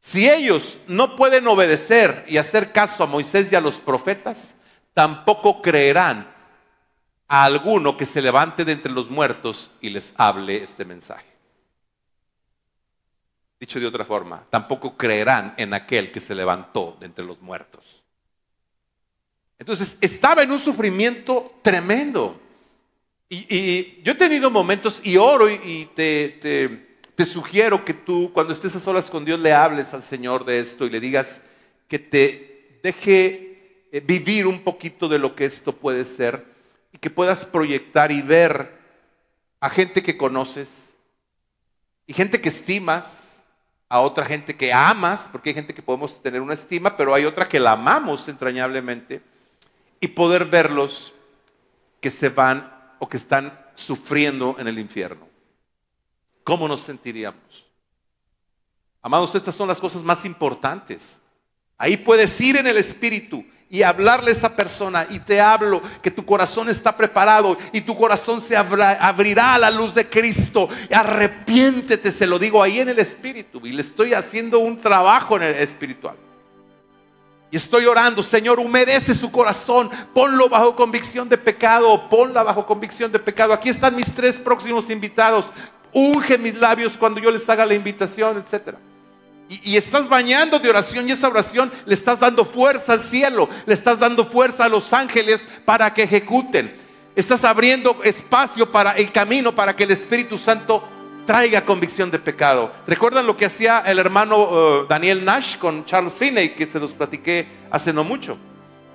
Si 0.00 0.26
ellos 0.26 0.78
no 0.88 1.16
pueden 1.16 1.46
obedecer 1.46 2.24
y 2.28 2.38
hacer 2.38 2.72
caso 2.72 3.04
a 3.04 3.06
Moisés 3.06 3.52
y 3.52 3.56
a 3.56 3.60
los 3.60 3.78
profetas, 3.78 4.54
tampoco 4.94 5.60
creerán 5.60 6.37
a 7.28 7.44
alguno 7.44 7.96
que 7.96 8.06
se 8.06 8.22
levante 8.22 8.64
de 8.64 8.72
entre 8.72 8.90
los 8.90 9.10
muertos 9.10 9.70
y 9.80 9.90
les 9.90 10.14
hable 10.16 10.62
este 10.62 10.84
mensaje. 10.84 11.26
Dicho 13.60 13.78
de 13.78 13.86
otra 13.86 14.04
forma, 14.04 14.44
tampoco 14.50 14.96
creerán 14.96 15.54
en 15.56 15.74
aquel 15.74 16.10
que 16.10 16.20
se 16.20 16.34
levantó 16.34 16.96
de 16.98 17.06
entre 17.06 17.24
los 17.24 17.40
muertos. 17.40 18.02
Entonces, 19.58 19.98
estaba 20.00 20.42
en 20.42 20.52
un 20.52 20.60
sufrimiento 20.60 21.58
tremendo. 21.62 22.40
Y, 23.28 24.00
yo 24.02 24.12
he 24.12 24.14
tenido 24.14 24.50
momentos 24.50 25.00
y 25.02 25.16
oro 25.16 25.50
y, 25.50 25.88
te, 25.94 26.88
te 27.14 27.26
sugiero 27.26 27.84
que 27.84 27.92
tú, 27.92 28.30
cuando 28.32 28.54
estés 28.54 28.74
a 28.76 28.80
solas 28.80 29.10
con 29.10 29.24
Dios, 29.24 29.40
le 29.40 29.52
hables 29.52 29.92
al 29.92 30.02
Señor 30.02 30.44
de 30.44 30.60
esto 30.60 30.86
y 30.86 30.90
le 30.90 31.00
digas 31.00 31.44
que 31.88 31.98
te 31.98 32.78
deje 32.82 33.48
eh, 33.90 34.00
vivir 34.00 34.46
un 34.46 34.60
poquito 34.60 35.08
de 35.08 35.18
lo 35.18 35.34
que 35.34 35.46
esto 35.46 35.72
puede 35.72 36.04
ser 36.04 36.57
que 37.00 37.10
puedas 37.10 37.44
proyectar 37.44 38.10
y 38.12 38.22
ver 38.22 38.78
a 39.60 39.70
gente 39.70 40.02
que 40.02 40.16
conoces 40.16 40.94
y 42.06 42.12
gente 42.12 42.40
que 42.40 42.48
estimas 42.48 43.42
a 43.88 44.00
otra 44.00 44.26
gente 44.26 44.56
que 44.56 44.72
amas, 44.72 45.28
porque 45.30 45.50
hay 45.50 45.54
gente 45.54 45.74
que 45.74 45.82
podemos 45.82 46.20
tener 46.20 46.40
una 46.40 46.54
estima, 46.54 46.96
pero 46.96 47.14
hay 47.14 47.24
otra 47.24 47.48
que 47.48 47.60
la 47.60 47.72
amamos 47.72 48.28
entrañablemente, 48.28 49.22
y 50.00 50.08
poder 50.08 50.44
verlos 50.44 51.14
que 52.00 52.10
se 52.10 52.28
van 52.28 52.72
o 52.98 53.08
que 53.08 53.16
están 53.16 53.58
sufriendo 53.74 54.56
en 54.58 54.68
el 54.68 54.78
infierno. 54.78 55.26
¿Cómo 56.44 56.68
nos 56.68 56.82
sentiríamos? 56.82 57.66
Amados, 59.02 59.34
estas 59.34 59.54
son 59.54 59.68
las 59.68 59.80
cosas 59.80 60.02
más 60.02 60.24
importantes. 60.24 61.18
Ahí 61.76 61.96
puedes 61.96 62.40
ir 62.40 62.56
en 62.56 62.66
el 62.66 62.76
Espíritu 62.76 63.44
y 63.70 63.82
hablarle 63.82 64.30
a 64.30 64.34
esa 64.34 64.56
persona 64.56 65.06
y 65.10 65.18
te 65.18 65.40
hablo 65.40 65.82
que 66.02 66.10
tu 66.10 66.24
corazón 66.24 66.70
está 66.70 66.96
preparado 66.96 67.56
y 67.72 67.82
tu 67.82 67.96
corazón 67.96 68.40
se 68.40 68.56
abrirá 68.56 69.54
a 69.54 69.58
la 69.58 69.70
luz 69.70 69.94
de 69.94 70.08
Cristo. 70.08 70.68
Arrepiéntete, 70.90 72.10
se 72.10 72.26
lo 72.26 72.38
digo 72.38 72.62
ahí 72.62 72.80
en 72.80 72.88
el 72.88 72.98
Espíritu 72.98 73.66
y 73.66 73.72
le 73.72 73.82
estoy 73.82 74.14
haciendo 74.14 74.58
un 74.60 74.80
trabajo 74.80 75.36
en 75.36 75.42
el 75.42 75.54
espiritual. 75.56 76.16
Y 77.50 77.56
estoy 77.56 77.86
orando, 77.86 78.22
Señor, 78.22 78.58
humedece 78.60 79.14
su 79.14 79.32
corazón, 79.32 79.90
ponlo 80.12 80.48
bajo 80.48 80.76
convicción 80.76 81.28
de 81.28 81.38
pecado, 81.38 82.08
ponla 82.08 82.42
bajo 82.42 82.66
convicción 82.66 83.10
de 83.10 83.18
pecado. 83.18 83.54
Aquí 83.54 83.70
están 83.70 83.96
mis 83.96 84.12
tres 84.12 84.36
próximos 84.36 84.90
invitados. 84.90 85.50
Unge 85.92 86.36
mis 86.36 86.54
labios 86.54 86.98
cuando 86.98 87.20
yo 87.20 87.30
les 87.30 87.48
haga 87.48 87.64
la 87.64 87.74
invitación, 87.74 88.36
etcétera. 88.36 88.78
Y, 89.48 89.76
estás 89.78 90.08
bañando 90.08 90.58
de 90.58 90.68
oración 90.68 91.08
y 91.08 91.12
esa 91.12 91.28
oración 91.28 91.72
le 91.86 91.94
estás 91.94 92.20
dando 92.20 92.44
fuerza 92.44 92.92
al 92.92 93.02
cielo, 93.02 93.48
le 93.64 93.72
estás 93.72 93.98
dando 93.98 94.26
fuerza 94.26 94.64
a 94.64 94.68
los 94.68 94.92
ángeles 94.92 95.48
para 95.64 95.92
que 95.94 96.02
ejecuten. 96.02 96.74
Estás 97.16 97.44
abriendo 97.44 97.98
espacio 98.04 98.70
para 98.70 98.92
el 98.92 99.10
camino 99.10 99.54
para 99.54 99.74
que 99.74 99.84
el 99.84 99.90
Espíritu 99.90 100.36
Santo 100.36 100.86
traiga 101.26 101.64
convicción 101.64 102.10
de 102.10 102.18
pecado. 102.18 102.72
¿Recuerdan 102.86 103.26
lo 103.26 103.36
que 103.36 103.46
hacía 103.46 103.80
el 103.86 103.98
hermano 103.98 104.48
eh, 104.50 104.86
Daniel 104.88 105.24
Nash 105.24 105.56
con 105.56 105.84
Charles 105.84 106.12
Finney, 106.12 106.50
que 106.50 106.66
se 106.66 106.78
los 106.78 106.92
platiqué 106.92 107.46
hace 107.70 107.92
no 107.92 108.04
mucho? 108.04 108.38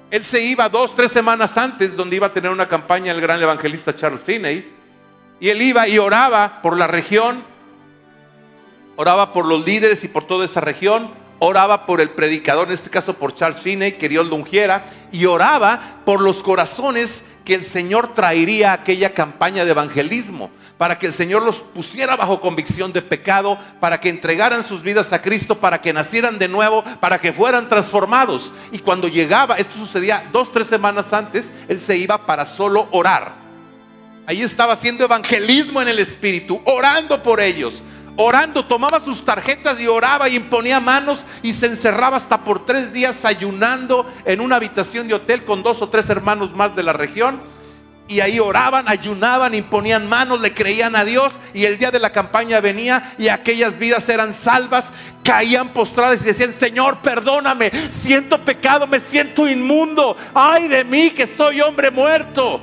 Él 0.10 0.24
se 0.24 0.41
iba 0.41 0.70
dos, 0.70 0.95
tres 0.95 1.12
semanas 1.12 1.58
antes, 1.58 1.95
donde 1.95 2.16
iba 2.16 2.28
a 2.28 2.34
tener 2.34 2.51
una 2.51 2.68
campaña 2.68 3.12
el 3.12 3.22
gran 3.22 3.41
evangelista 3.41 3.95
Charles 3.95 4.22
Finney, 4.22 4.72
y 5.39 5.49
él 5.49 5.62
iba 5.62 5.88
y 5.88 5.97
oraba 5.97 6.62
por 6.62 6.78
la 6.78 6.86
región 6.86 7.43
oraba 8.96 9.34
por 9.34 9.46
los 9.46 9.66
líderes 9.66 10.04
y 10.04 10.08
por 10.08 10.26
toda 10.26 10.46
esa 10.46 10.62
región, 10.62 11.10
oraba 11.39 11.86
por 11.86 12.00
el 12.00 12.10
predicador, 12.10 12.68
en 12.68 12.74
este 12.74 12.89
caso 12.89 13.16
por 13.16 13.36
Charles 13.36 13.60
Finney, 13.60 13.94
que 13.94 14.10
Dios 14.10 14.28
lo 14.28 14.36
ungiera, 14.36 14.86
y 15.12 15.26
oraba 15.26 15.98
por 16.06 16.22
los 16.22 16.41
corazones 16.41 17.24
que 17.44 17.56
el 17.56 17.66
Señor 17.66 18.14
traería 18.14 18.72
a 18.72 18.76
aquella 18.76 19.14
campaña 19.14 19.66
de 19.66 19.72
evangelismo, 19.72 20.50
para 20.78 20.98
que 20.98 21.06
el 21.06 21.14
Señor 21.14 21.44
los 21.44 21.60
pusiera 21.60 22.16
bajo 22.16 22.39
convicción 22.39 22.94
de 22.94 23.02
pecado, 23.02 23.58
para 23.80 24.00
que 24.00 24.10
entregaran 24.10 24.64
sus 24.64 24.82
vidas 24.82 25.12
a 25.12 25.22
Cristo, 25.22 25.60
para 25.60 25.82
que 25.82 25.91
nacieran 25.91 26.39
de 26.39 26.48
nuevo, 26.48 26.84
para 27.02 27.20
que 27.20 27.34
fueran 27.34 27.68
transformados. 27.68 28.54
Y 28.72 28.80
cuando 28.80 29.08
llegaba, 29.08 29.56
esto 29.56 29.76
sucedía 29.76 30.30
dos, 30.32 30.52
tres 30.52 30.68
semanas 30.68 31.12
antes, 31.12 31.52
él 31.68 31.82
se 31.82 31.98
iba 31.98 32.26
para 32.26 32.46
solo 32.46 32.88
orar. 32.91 33.34
Ahí 34.26 34.41
estaba 34.41 34.74
haciendo 34.74 35.04
evangelismo 35.04 35.82
en 35.82 35.89
el 35.89 36.00
Espíritu, 36.00 36.62
orando 36.64 37.22
por 37.22 37.41
ellos, 37.41 37.84
orando, 38.16 38.66
tomaba 38.66 38.99
sus 38.99 39.26
tarjetas 39.26 39.80
y 39.80 39.88
oraba 39.88 40.30
y 40.30 40.36
imponía 40.36 40.80
manos 40.80 41.24
y 41.41 41.53
se 41.53 41.68
encerraba 41.68 42.18
hasta 42.18 42.39
por 42.39 42.66
tres 42.66 42.93
días 42.93 43.26
ayunando 43.26 44.11
en 44.26 44.41
una 44.41 44.57
habitación 44.57 45.07
de 45.07 45.16
hotel 45.16 45.43
con 45.43 45.64
dos 45.64 45.82
o 45.82 45.89
tres 45.89 46.09
hermanos 46.09 46.55
más 46.55 46.76
de 46.76 46.84
la 46.84 46.93
región. 46.93 47.41
Y 48.05 48.20
ahí 48.20 48.38
oraban, 48.38 48.89
ayunaban, 48.89 49.55
imponían 49.55 50.09
manos, 50.09 50.41
le 50.41 50.53
creían 50.53 50.95
a 50.95 51.05
Dios 51.05 51.34
y 51.53 51.64
el 51.64 51.80
día 51.80 51.89
de 51.89 51.99
la 51.99 52.11
campaña 52.11 52.59
venía 52.59 53.16
y 53.18 53.30
aquellas 53.30 53.80
vidas 53.80 54.07
eran 54.09 54.34
salvas, 54.34 54.91
caían 55.24 55.70
postradas 55.70 56.22
y 56.22 56.26
decían, 56.26 56.51
Señor, 56.51 56.97
perdóname, 57.01 57.72
siento 57.91 58.38
pecado, 58.43 58.88
me 58.88 58.99
siento 58.99 59.47
inmundo, 59.47 60.18
ay 60.34 60.68
de 60.68 60.84
mí 60.84 61.11
que 61.11 61.26
soy 61.26 61.61
hombre 61.61 61.91
muerto. 61.91 62.59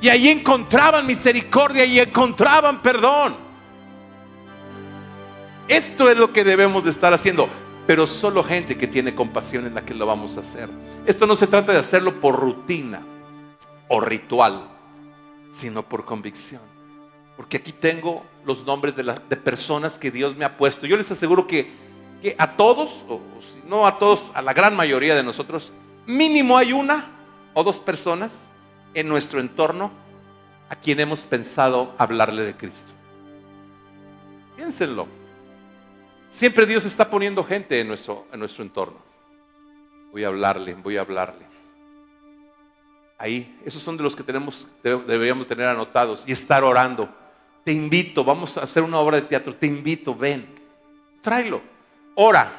Y 0.00 0.08
ahí 0.08 0.28
encontraban 0.28 1.06
misericordia 1.06 1.84
y 1.84 2.00
encontraban 2.00 2.82
perdón. 2.82 3.45
Esto 5.68 6.08
es 6.10 6.16
lo 6.16 6.32
que 6.32 6.44
debemos 6.44 6.84
de 6.84 6.90
estar 6.90 7.12
haciendo. 7.12 7.48
Pero 7.86 8.06
solo 8.06 8.42
gente 8.42 8.76
que 8.76 8.88
tiene 8.88 9.14
compasión 9.14 9.66
es 9.66 9.72
la 9.72 9.84
que 9.84 9.94
lo 9.94 10.06
vamos 10.06 10.36
a 10.36 10.40
hacer. 10.40 10.68
Esto 11.06 11.26
no 11.26 11.36
se 11.36 11.46
trata 11.46 11.72
de 11.72 11.78
hacerlo 11.78 12.20
por 12.20 12.34
rutina 12.34 13.00
o 13.88 14.00
ritual, 14.00 14.64
sino 15.52 15.84
por 15.84 16.04
convicción. 16.04 16.60
Porque 17.36 17.58
aquí 17.58 17.72
tengo 17.72 18.24
los 18.44 18.64
nombres 18.64 18.96
de, 18.96 19.04
personas 19.36 19.98
que 19.98 20.10
Dios 20.10 20.36
me 20.36 20.44
ha 20.44 20.56
puesto. 20.56 20.86
Yo 20.86 20.96
les 20.96 21.10
aseguro 21.10 21.46
que, 21.46 21.70
a 22.38 22.52
todos, 22.52 23.04
o 23.08 23.20
si 23.40 23.68
no 23.68 23.86
a 23.86 23.98
todos, 23.98 24.32
a 24.34 24.42
la 24.42 24.52
gran 24.52 24.74
mayoría 24.74 25.14
de 25.14 25.22
nosotros, 25.22 25.70
mínimo 26.06 26.56
hay 26.56 26.72
una 26.72 27.06
o 27.54 27.62
dos 27.62 27.78
personas 27.78 28.32
en 28.94 29.06
nuestro 29.06 29.38
entorno 29.38 29.92
a 30.68 30.74
quien 30.74 30.98
hemos 30.98 31.20
pensado 31.20 31.94
hablarle 31.98 32.42
de 32.42 32.56
Cristo. 32.56 32.90
Piénsenlo. 34.56 35.06
Siempre 36.36 36.66
Dios 36.66 36.84
está 36.84 37.08
poniendo 37.08 37.42
gente 37.42 37.80
en 37.80 37.88
nuestro, 37.88 38.26
en 38.30 38.38
nuestro 38.38 38.62
entorno. 38.62 38.98
Voy 40.12 40.22
a 40.22 40.26
hablarle, 40.26 40.74
voy 40.74 40.98
a 40.98 41.00
hablarle. 41.00 41.46
Ahí, 43.16 43.58
esos 43.64 43.80
son 43.80 43.96
de 43.96 44.02
los 44.02 44.14
que 44.14 44.22
tenemos, 44.22 44.66
deberíamos 44.82 45.46
tener 45.46 45.66
anotados 45.66 46.24
y 46.26 46.32
estar 46.32 46.62
orando. 46.62 47.08
Te 47.64 47.72
invito, 47.72 48.22
vamos 48.22 48.58
a 48.58 48.64
hacer 48.64 48.82
una 48.82 48.98
obra 48.98 49.16
de 49.16 49.22
teatro, 49.22 49.54
te 49.54 49.66
invito, 49.66 50.14
ven, 50.14 50.46
tráelo, 51.22 51.62
ora, 52.16 52.52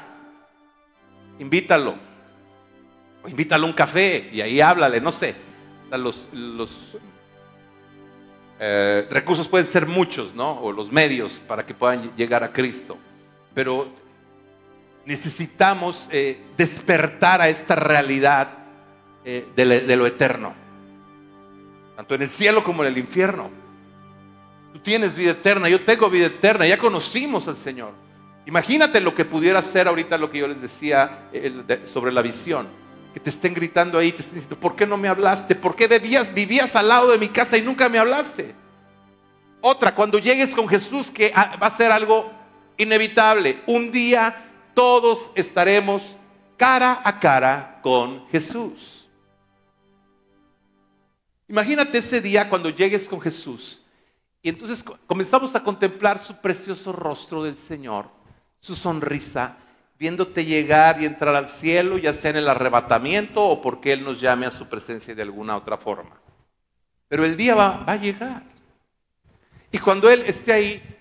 invítalo, 1.38 1.94
o 3.22 3.28
invítalo 3.28 3.64
a 3.64 3.68
un 3.68 3.74
café 3.76 4.28
y 4.32 4.40
ahí 4.40 4.60
háblale, 4.60 5.00
no 5.00 5.12
sé. 5.12 5.36
los, 5.92 6.26
eh, 8.58 9.06
recursos 9.08 9.46
pueden 9.46 9.68
ser 9.68 9.86
muchos, 9.86 10.34
¿no? 10.34 10.62
O 10.62 10.72
los 10.72 10.90
medios 10.90 11.34
para 11.46 11.64
que 11.64 11.74
puedan 11.74 12.10
llegar 12.16 12.42
a 12.42 12.52
Cristo 12.52 12.98
pero 13.54 13.88
necesitamos 15.08 16.06
eh, 16.10 16.38
despertar 16.56 17.40
a 17.40 17.48
esta 17.48 17.74
realidad 17.74 18.48
eh, 19.24 19.46
de, 19.56 19.96
lo 19.96 20.06
eterno, 20.06 20.52
tanto 21.96 22.14
en 22.14 22.22
el 22.22 22.28
cielo 22.28 22.62
como 22.62 22.82
en 22.82 22.88
el 22.88 22.98
infierno. 22.98 23.50
Tú 24.72 24.78
tienes 24.80 25.14
vida 25.14 25.30
eterna, 25.30 25.68
yo 25.68 25.80
tengo 25.82 26.10
vida 26.10 26.26
eterna, 26.26 26.66
ya 26.66 26.76
conocimos 26.76 27.48
al 27.48 27.56
Señor. 27.56 27.92
Imagínate 28.46 29.00
lo 29.00 29.14
que 29.14 29.24
pudiera 29.24 29.62
ser 29.62 29.88
ahorita 29.88 30.18
lo 30.18 30.30
que 30.30 30.38
yo 30.38 30.48
les 30.48 30.60
decía 30.60 31.28
sobre 31.84 32.12
la 32.12 32.22
visión. 32.22 32.66
Que 33.12 33.20
te 33.20 33.30
estén 33.30 33.54
gritando 33.54 33.98
ahí, 33.98 34.12
te 34.12 34.20
estén 34.20 34.36
diciendo, 34.36 34.60
¿por 34.60 34.76
qué 34.76 34.86
no 34.86 34.96
me 34.96 35.08
hablaste? 35.08 35.54
¿Por 35.54 35.74
qué 35.74 35.88
vivías, 35.88 36.32
vivías 36.32 36.76
al 36.76 36.88
lado 36.88 37.10
de 37.10 37.18
mi 37.18 37.28
casa 37.28 37.56
y 37.56 37.62
nunca 37.62 37.88
me 37.88 37.98
hablaste? 37.98 38.54
Otra, 39.60 39.94
cuando 39.94 40.18
llegues 40.18 40.54
con 40.54 40.68
Jesús, 40.68 41.10
que 41.10 41.32
ah, 41.34 41.56
va 41.60 41.66
a 41.66 41.70
ser 41.70 41.90
algo 41.90 42.37
inevitable. 42.78 43.62
Un 43.66 43.90
día 43.90 44.70
todos 44.74 45.30
estaremos 45.34 46.16
cara 46.56 47.02
a 47.04 47.20
cara 47.20 47.80
con 47.82 48.26
Jesús. 48.28 49.08
Imagínate 51.48 51.98
ese 51.98 52.20
día 52.20 52.48
cuando 52.48 52.70
llegues 52.70 53.08
con 53.08 53.20
Jesús 53.20 53.82
y 54.42 54.50
entonces 54.50 54.84
comenzamos 55.06 55.54
a 55.54 55.64
contemplar 55.64 56.18
su 56.18 56.36
precioso 56.36 56.92
rostro 56.92 57.42
del 57.42 57.56
Señor, 57.56 58.08
su 58.60 58.74
sonrisa, 58.74 59.56
viéndote 59.98 60.44
llegar 60.44 61.00
y 61.02 61.06
entrar 61.06 61.34
al 61.34 61.48
cielo, 61.48 61.98
ya 61.98 62.14
sea 62.14 62.30
en 62.30 62.36
el 62.36 62.48
arrebatamiento 62.48 63.44
o 63.44 63.60
porque 63.60 63.92
Él 63.92 64.04
nos 64.04 64.20
llame 64.20 64.46
a 64.46 64.50
su 64.50 64.68
presencia 64.68 65.14
de 65.14 65.22
alguna 65.22 65.56
otra 65.56 65.76
forma. 65.76 66.20
Pero 67.08 67.24
el 67.24 67.36
día 67.36 67.54
va, 67.54 67.78
va 67.78 67.94
a 67.94 67.96
llegar. 67.96 68.42
Y 69.72 69.78
cuando 69.78 70.08
Él 70.08 70.22
esté 70.26 70.52
ahí, 70.52 70.97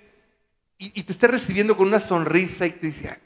y, 0.78 1.04
te 1.04 1.12
esté 1.12 1.28
recibiendo 1.28 1.76
con 1.76 1.88
una 1.88 2.00
sonrisa 2.00 2.66
y 2.66 2.72
te 2.72 2.88
dice, 2.88 3.20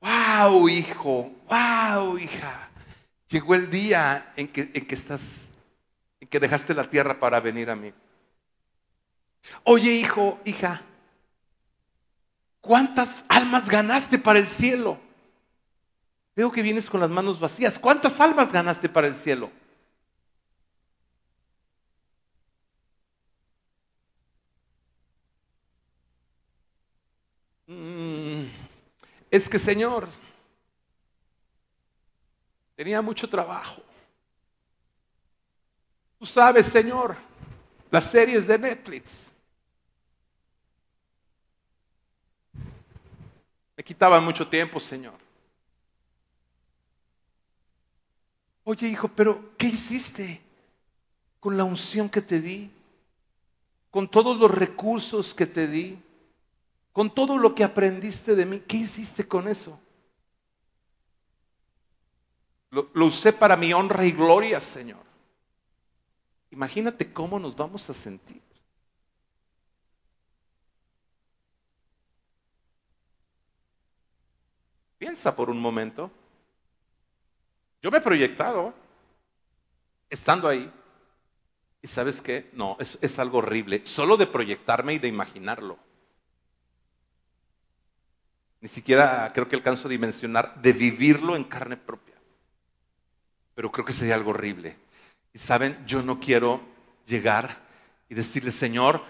wow, 0.00 0.68
hijo, 0.68 1.32
wow, 1.48 2.18
hija, 2.18 2.68
llegó 3.28 3.54
el 3.54 3.70
día 3.70 4.32
en 4.36 4.48
que, 4.48 4.70
en 4.74 4.86
que 4.86 4.94
estás, 4.94 5.46
en 6.20 6.28
que 6.28 6.40
dejaste 6.40 6.74
la 6.74 6.88
tierra 6.88 7.18
para 7.18 7.40
venir 7.40 7.70
a 7.70 7.76
mí. 7.76 7.92
Oye, 9.62 9.92
hijo, 9.92 10.40
hija, 10.44 10.82
¿cuántas 12.60 13.24
almas 13.28 13.68
ganaste 13.68 14.18
para 14.18 14.38
el 14.38 14.46
cielo? 14.46 14.98
Veo 16.36 16.50
que 16.50 16.62
vienes 16.62 16.90
con 16.90 17.00
las 17.00 17.10
manos 17.10 17.38
vacías. 17.38 17.78
¿Cuántas 17.78 18.20
almas 18.20 18.52
ganaste 18.52 18.88
para 18.88 19.06
el 19.06 19.14
cielo? 19.14 19.50
Es 29.34 29.48
que 29.48 29.58
Señor, 29.58 30.08
tenía 32.76 33.02
mucho 33.02 33.28
trabajo. 33.28 33.82
Tú 36.20 36.24
sabes, 36.24 36.66
Señor, 36.66 37.16
las 37.90 38.08
series 38.08 38.46
de 38.46 38.56
Netflix. 38.56 39.32
Me 43.76 43.82
quitaban 43.82 44.24
mucho 44.24 44.46
tiempo, 44.46 44.78
Señor. 44.78 45.18
Oye, 48.62 48.86
hijo, 48.86 49.08
pero 49.08 49.56
¿qué 49.58 49.66
hiciste 49.66 50.40
con 51.40 51.56
la 51.56 51.64
unción 51.64 52.08
que 52.08 52.22
te 52.22 52.40
di? 52.40 52.70
Con 53.90 54.08
todos 54.08 54.38
los 54.38 54.48
recursos 54.48 55.34
que 55.34 55.46
te 55.46 55.66
di, 55.66 55.98
con 56.94 57.12
todo 57.12 57.38
lo 57.38 57.56
que 57.56 57.64
aprendiste 57.64 58.36
de 58.36 58.46
mí, 58.46 58.60
¿qué 58.60 58.76
hiciste 58.76 59.26
con 59.26 59.48
eso? 59.48 59.80
Lo, 62.70 62.88
usé 63.04 63.32
para 63.32 63.56
mi 63.56 63.72
honra 63.72 64.06
y 64.06 64.12
gloria, 64.12 64.60
Señor. 64.60 65.02
Imagínate 66.52 67.12
cómo 67.12 67.40
nos 67.40 67.56
vamos 67.56 67.90
a 67.90 67.94
sentir. 67.94 68.40
Piensa 74.96 75.34
por 75.34 75.50
un 75.50 75.60
momento. 75.60 76.12
Yo 77.82 77.90
me 77.90 77.98
he 77.98 78.02
proyectado 78.02 78.72
estando 80.08 80.46
ahí. 80.46 80.72
Y 81.82 81.88
sabes 81.88 82.22
qué? 82.22 82.50
No, 82.52 82.76
es, 82.78 82.98
es 83.02 83.18
algo 83.18 83.38
horrible. 83.38 83.84
Solo 83.84 84.16
de 84.16 84.28
proyectarme 84.28 84.94
y 84.94 84.98
de 85.00 85.08
imaginarlo. 85.08 85.83
Ni 88.64 88.70
siquiera 88.70 89.30
creo 89.34 89.46
que 89.46 89.56
alcanzo 89.56 89.88
a 89.88 89.90
dimensionar 89.90 90.54
de 90.62 90.72
vivirlo 90.72 91.36
en 91.36 91.44
carne 91.44 91.76
propia. 91.76 92.14
Pero 93.54 93.70
creo 93.70 93.84
que 93.84 93.92
sería 93.92 94.14
algo 94.14 94.30
horrible. 94.30 94.74
Y 95.34 95.38
saben, 95.38 95.76
yo 95.86 96.00
no 96.00 96.18
quiero 96.18 96.62
llegar 97.04 97.58
y 98.08 98.14
decirle, 98.14 98.50
Señor, 98.50 99.04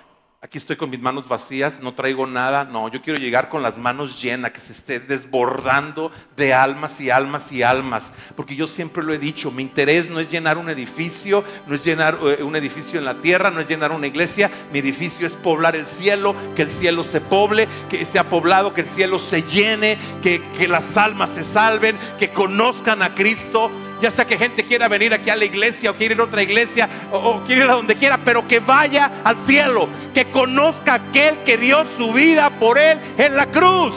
aquí 0.45 0.59
estoy 0.59 0.77
con 0.77 0.91
mis 0.91 1.01
manos 1.01 1.27
vacías, 1.27 1.81
no 1.81 1.95
traigo 1.95 2.27
nada. 2.27 2.65
No, 2.65 2.89
yo 2.91 3.01
quiero 3.01 3.19
llegar 3.19 3.49
con 3.49 3.63
las 3.63 3.79
manos 3.79 4.21
llenas, 4.21 4.51
que 4.51 4.61
se 4.61 4.73
esté 4.73 5.01
desbordando 5.01 6.13
de 6.37 6.53
almas 6.53 7.01
y 7.01 7.09
almas 7.09 7.51
y 7.51 7.63
almas. 7.63 8.13
Porque 8.37 8.55
yo 8.55 8.67
siempre 8.67 9.03
lo 9.03 9.15
he 9.15 9.19
dicho, 9.19 9.51
mi 9.51 9.63
interés 9.63 10.11
no 10.11 10.21
es 10.21 10.31
llenar 10.31 10.59
un 10.59 10.69
edificio, 10.69 11.43
no 11.67 11.75
es 11.75 11.83
llenar 11.83 12.19
eh, 12.23 12.43
un 12.43 12.57
edificio 12.57 12.99
en 12.99 13.07
la 13.07 13.15
tierra, 13.15 13.51
no 13.51 13.61
es 13.61 13.69
llenar 13.69 13.91
una 13.91 14.07
iglesia. 14.07 14.51
Mi 14.71 14.81
edificio 14.81 15.27
es 15.27 15.33
poblar 15.33 15.77
el 15.77 15.87
cielo, 15.87 16.37
que 16.55 16.63
el 16.63 16.71
cielo 16.71 17.05
se 17.05 17.23
poble, 17.23 17.67
que 17.89 18.05
sea 18.05 18.25
poblado, 18.25 18.75
que 18.75 18.83
el 18.83 18.89
cielo 18.89 19.19
se 19.19 19.45
llene, 19.45 19.97
que, 20.23 20.43
que 20.59 20.69
las 20.69 20.99
almas 20.99 21.31
se 21.31 21.43
salven, 21.43 21.99
que 22.19 22.35
conozcan 22.35 23.01
a 23.01 23.15
Cristo 23.15 23.71
ya 24.05 24.11
sea 24.11 24.27
que 24.27 24.37
gente 24.37 24.65
quiera 24.65 24.87
venir 24.87 25.15
aquí 25.15 25.31
a 25.31 25.37
la 25.37 25.47
iglesia 25.47 25.91
o 25.91 25.95
quiera 25.95 26.13
ir 26.13 26.21
a 26.21 26.25
otra 26.25 26.43
iglesia 26.43 26.91
o, 27.11 27.17
o 27.17 27.45
quiera 27.45 27.65
ir 27.65 27.71
a 27.71 27.73
donde 27.73 27.97
quiera, 27.97 28.19
pero 28.19 28.47
que 28.47 28.61
vaya 28.61 29.11
al 29.25 29.39
cielo, 29.39 29.89
que 30.13 30.27
conozca 30.27 30.93
aquel 30.93 31.39
que 31.39 31.57
dio 31.57 31.87
su 31.97 32.13
vida 32.13 32.51
por 32.51 32.77
él 32.77 33.01
en 33.17 33.35
la 33.35 33.47
cruz. 33.47 33.95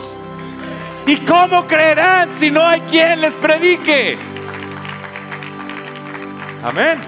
¿Y 1.06 1.18
cómo 1.18 1.68
creerán 1.68 2.30
si 2.34 2.50
no 2.50 2.66
hay 2.66 2.80
quien 2.90 3.20
les 3.20 3.34
predique? 3.34 4.18
Amén. 6.64 7.00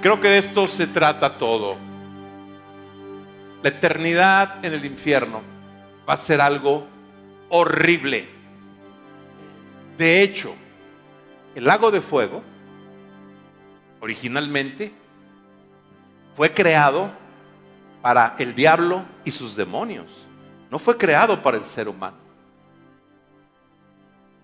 Creo 0.00 0.20
que 0.20 0.28
de 0.28 0.38
esto 0.38 0.68
se 0.68 0.86
trata 0.86 1.38
todo. 1.38 1.76
La 3.64 3.70
eternidad 3.70 4.64
en 4.64 4.74
el 4.74 4.84
infierno 4.84 5.40
va 6.08 6.14
a 6.14 6.16
ser 6.16 6.40
algo 6.40 6.86
horrible. 7.48 8.35
De 9.96 10.22
hecho, 10.22 10.54
el 11.54 11.64
lago 11.64 11.90
de 11.90 12.00
fuego 12.00 12.42
originalmente 14.00 14.92
fue 16.36 16.52
creado 16.52 17.10
para 18.02 18.36
el 18.38 18.54
diablo 18.54 19.04
y 19.24 19.30
sus 19.30 19.56
demonios. 19.56 20.26
No 20.70 20.78
fue 20.78 20.96
creado 20.96 21.42
para 21.42 21.56
el 21.56 21.64
ser 21.64 21.88
humano. 21.88 22.16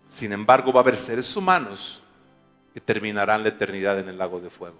Sin 0.09 0.32
embargo, 0.32 0.72
va 0.72 0.80
a 0.80 0.82
haber 0.82 0.96
seres 0.96 1.36
humanos 1.36 2.03
que 2.72 2.80
terminarán 2.80 3.42
la 3.42 3.50
eternidad 3.50 3.98
en 3.98 4.09
el 4.09 4.18
lago 4.18 4.40
de 4.40 4.50
fuego. 4.50 4.76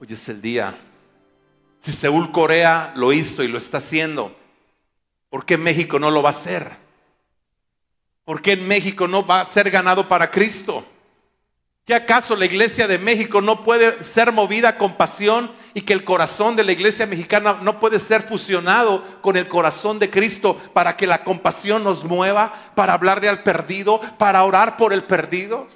Hoy 0.00 0.08
es 0.10 0.28
el 0.28 0.42
día. 0.42 0.76
Si 1.78 1.92
Seúl 1.92 2.30
Corea 2.32 2.92
lo 2.96 3.12
hizo 3.12 3.42
y 3.42 3.48
lo 3.48 3.58
está 3.58 3.78
haciendo, 3.78 4.36
¿por 5.30 5.46
qué 5.46 5.56
México 5.56 5.98
no 5.98 6.10
lo 6.10 6.22
va 6.22 6.30
a 6.30 6.32
hacer? 6.32 6.87
¿Por 8.28 8.42
qué 8.42 8.52
en 8.52 8.68
México 8.68 9.08
no 9.08 9.24
va 9.24 9.40
a 9.40 9.46
ser 9.46 9.70
ganado 9.70 10.06
para 10.06 10.30
Cristo? 10.30 10.84
¿Qué 11.86 11.94
acaso 11.94 12.36
la 12.36 12.44
iglesia 12.44 12.86
de 12.86 12.98
México 12.98 13.40
no 13.40 13.64
puede 13.64 14.04
ser 14.04 14.32
movida 14.32 14.76
con 14.76 14.98
pasión 14.98 15.50
y 15.72 15.80
que 15.80 15.94
el 15.94 16.04
corazón 16.04 16.54
de 16.54 16.62
la 16.62 16.72
iglesia 16.72 17.06
mexicana 17.06 17.56
no 17.62 17.80
puede 17.80 17.98
ser 17.98 18.24
fusionado 18.24 19.02
con 19.22 19.38
el 19.38 19.48
corazón 19.48 19.98
de 19.98 20.10
Cristo 20.10 20.60
para 20.74 20.94
que 20.94 21.06
la 21.06 21.24
compasión 21.24 21.82
nos 21.82 22.04
mueva, 22.04 22.52
para 22.74 22.92
hablarle 22.92 23.30
al 23.30 23.42
perdido, 23.42 23.98
para 24.18 24.44
orar 24.44 24.76
por 24.76 24.92
el 24.92 25.04
perdido? 25.04 25.66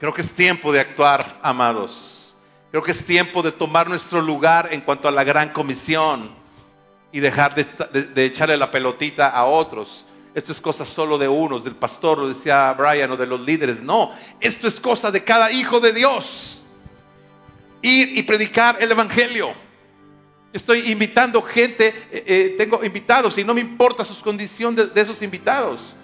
Creo 0.00 0.12
que 0.12 0.22
es 0.22 0.32
tiempo 0.32 0.72
de 0.72 0.80
actuar, 0.80 1.38
amados. 1.42 2.34
Creo 2.72 2.82
que 2.82 2.90
es 2.90 3.06
tiempo 3.06 3.40
de 3.40 3.52
tomar 3.52 3.88
nuestro 3.88 4.20
lugar 4.20 4.70
en 4.72 4.80
cuanto 4.80 5.06
a 5.06 5.12
la 5.12 5.22
gran 5.22 5.50
comisión 5.50 6.39
y 7.12 7.20
dejar 7.20 7.54
de, 7.54 7.66
de, 7.92 8.02
de, 8.04 8.24
echarle 8.24 8.56
la 8.56 8.70
pelotita 8.70 9.28
a 9.28 9.44
otros. 9.44 10.04
Esto 10.34 10.52
es 10.52 10.60
cosa 10.60 10.84
solo 10.84 11.18
de 11.18 11.28
unos, 11.28 11.64
del 11.64 11.74
pastor, 11.74 12.18
lo 12.18 12.28
decía 12.28 12.72
Brian, 12.72 13.10
o 13.10 13.16
de 13.16 13.26
los 13.26 13.40
líderes. 13.40 13.82
No, 13.82 14.12
esto 14.38 14.68
es 14.68 14.80
cosa 14.80 15.10
de 15.10 15.24
cada 15.24 15.50
hijo 15.50 15.80
de 15.80 15.92
Dios. 15.92 16.62
Ir 17.82 18.16
y 18.16 18.22
predicar 18.22 18.76
el 18.80 18.90
Evangelio. 18.90 19.52
Estoy 20.52 20.90
invitando 20.90 21.42
gente, 21.42 21.88
eh, 22.10 22.24
eh, 22.26 22.54
tengo 22.56 22.84
invitados 22.84 23.38
y 23.38 23.44
no 23.44 23.54
me 23.54 23.60
importa 23.60 24.04
sus 24.04 24.22
condiciones 24.22 24.76
de, 24.76 24.86
de 24.94 25.00
esos 25.00 25.20
invitados. 25.22 25.94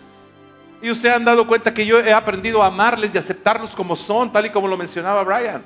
Y 0.83 0.91
ustedes 0.91 1.15
han 1.15 1.25
dado 1.25 1.47
cuenta 1.47 1.73
que 1.73 1.87
yo 1.87 2.01
he 2.01 2.13
aprendido 2.13 2.63
a 2.63 2.67
amarles 2.67 3.15
y 3.15 3.19
aceptarlos 3.19 3.75
como 3.75 3.97
son, 3.97 4.33
tal 4.33 4.47
y 4.47 4.51
como 4.51 4.69
lo 4.69 4.77
mencionaba 4.77 5.23
Brian. 5.23 5.65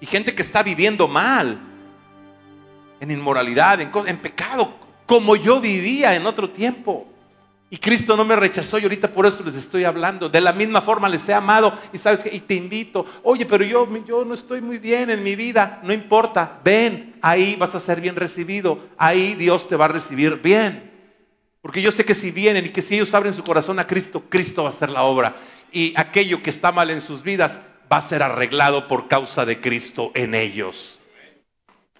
Y 0.00 0.06
gente 0.06 0.34
que 0.34 0.42
está 0.42 0.62
viviendo 0.62 1.06
mal, 1.06 1.58
en 3.02 3.10
inmoralidad, 3.10 3.80
en, 3.80 4.16
pecado, 4.18 4.72
como 5.06 5.34
yo 5.34 5.60
vivía 5.60 6.14
en 6.14 6.24
otro 6.24 6.48
tiempo. 6.48 7.08
Y 7.68 7.78
Cristo 7.78 8.16
no 8.16 8.24
me 8.24 8.36
rechazó 8.36 8.78
y 8.78 8.84
ahorita 8.84 9.12
por 9.12 9.26
eso 9.26 9.42
les 9.42 9.56
estoy 9.56 9.82
hablando. 9.82 10.28
De 10.28 10.40
la 10.40 10.52
misma 10.52 10.80
forma 10.80 11.08
les 11.08 11.28
he 11.28 11.34
amado 11.34 11.76
y 11.92 11.98
sabes 11.98 12.22
que 12.22 12.32
y 12.32 12.38
te 12.38 12.54
invito. 12.54 13.04
Oye, 13.24 13.44
pero 13.44 13.64
yo, 13.64 13.88
yo 14.06 14.24
no 14.24 14.34
estoy 14.34 14.60
muy 14.60 14.78
bien 14.78 15.10
en 15.10 15.24
mi 15.24 15.34
vida. 15.34 15.80
No 15.82 15.92
importa, 15.92 16.60
ven, 16.62 17.16
ahí 17.22 17.56
vas 17.56 17.74
a 17.74 17.80
ser 17.80 18.00
bien 18.00 18.14
recibido. 18.14 18.78
Ahí 18.96 19.34
Dios 19.34 19.68
te 19.68 19.74
va 19.74 19.86
a 19.86 19.88
recibir 19.88 20.36
bien. 20.40 20.92
Porque 21.60 21.82
yo 21.82 21.90
sé 21.90 22.04
que 22.04 22.14
si 22.14 22.30
vienen 22.30 22.66
y 22.66 22.68
que 22.68 22.82
si 22.82 22.94
ellos 22.94 23.14
abren 23.14 23.34
su 23.34 23.42
corazón 23.42 23.80
a 23.80 23.86
Cristo, 23.88 24.22
Cristo 24.28 24.62
va 24.62 24.68
a 24.68 24.72
hacer 24.72 24.90
la 24.90 25.02
obra. 25.02 25.34
Y 25.72 25.92
aquello 25.96 26.40
que 26.40 26.50
está 26.50 26.70
mal 26.70 26.88
en 26.90 27.00
sus 27.00 27.24
vidas 27.24 27.58
va 27.90 27.96
a 27.96 28.02
ser 28.02 28.22
arreglado 28.22 28.86
por 28.86 29.08
causa 29.08 29.44
de 29.44 29.60
Cristo 29.60 30.12
en 30.14 30.36
ellos. 30.36 31.00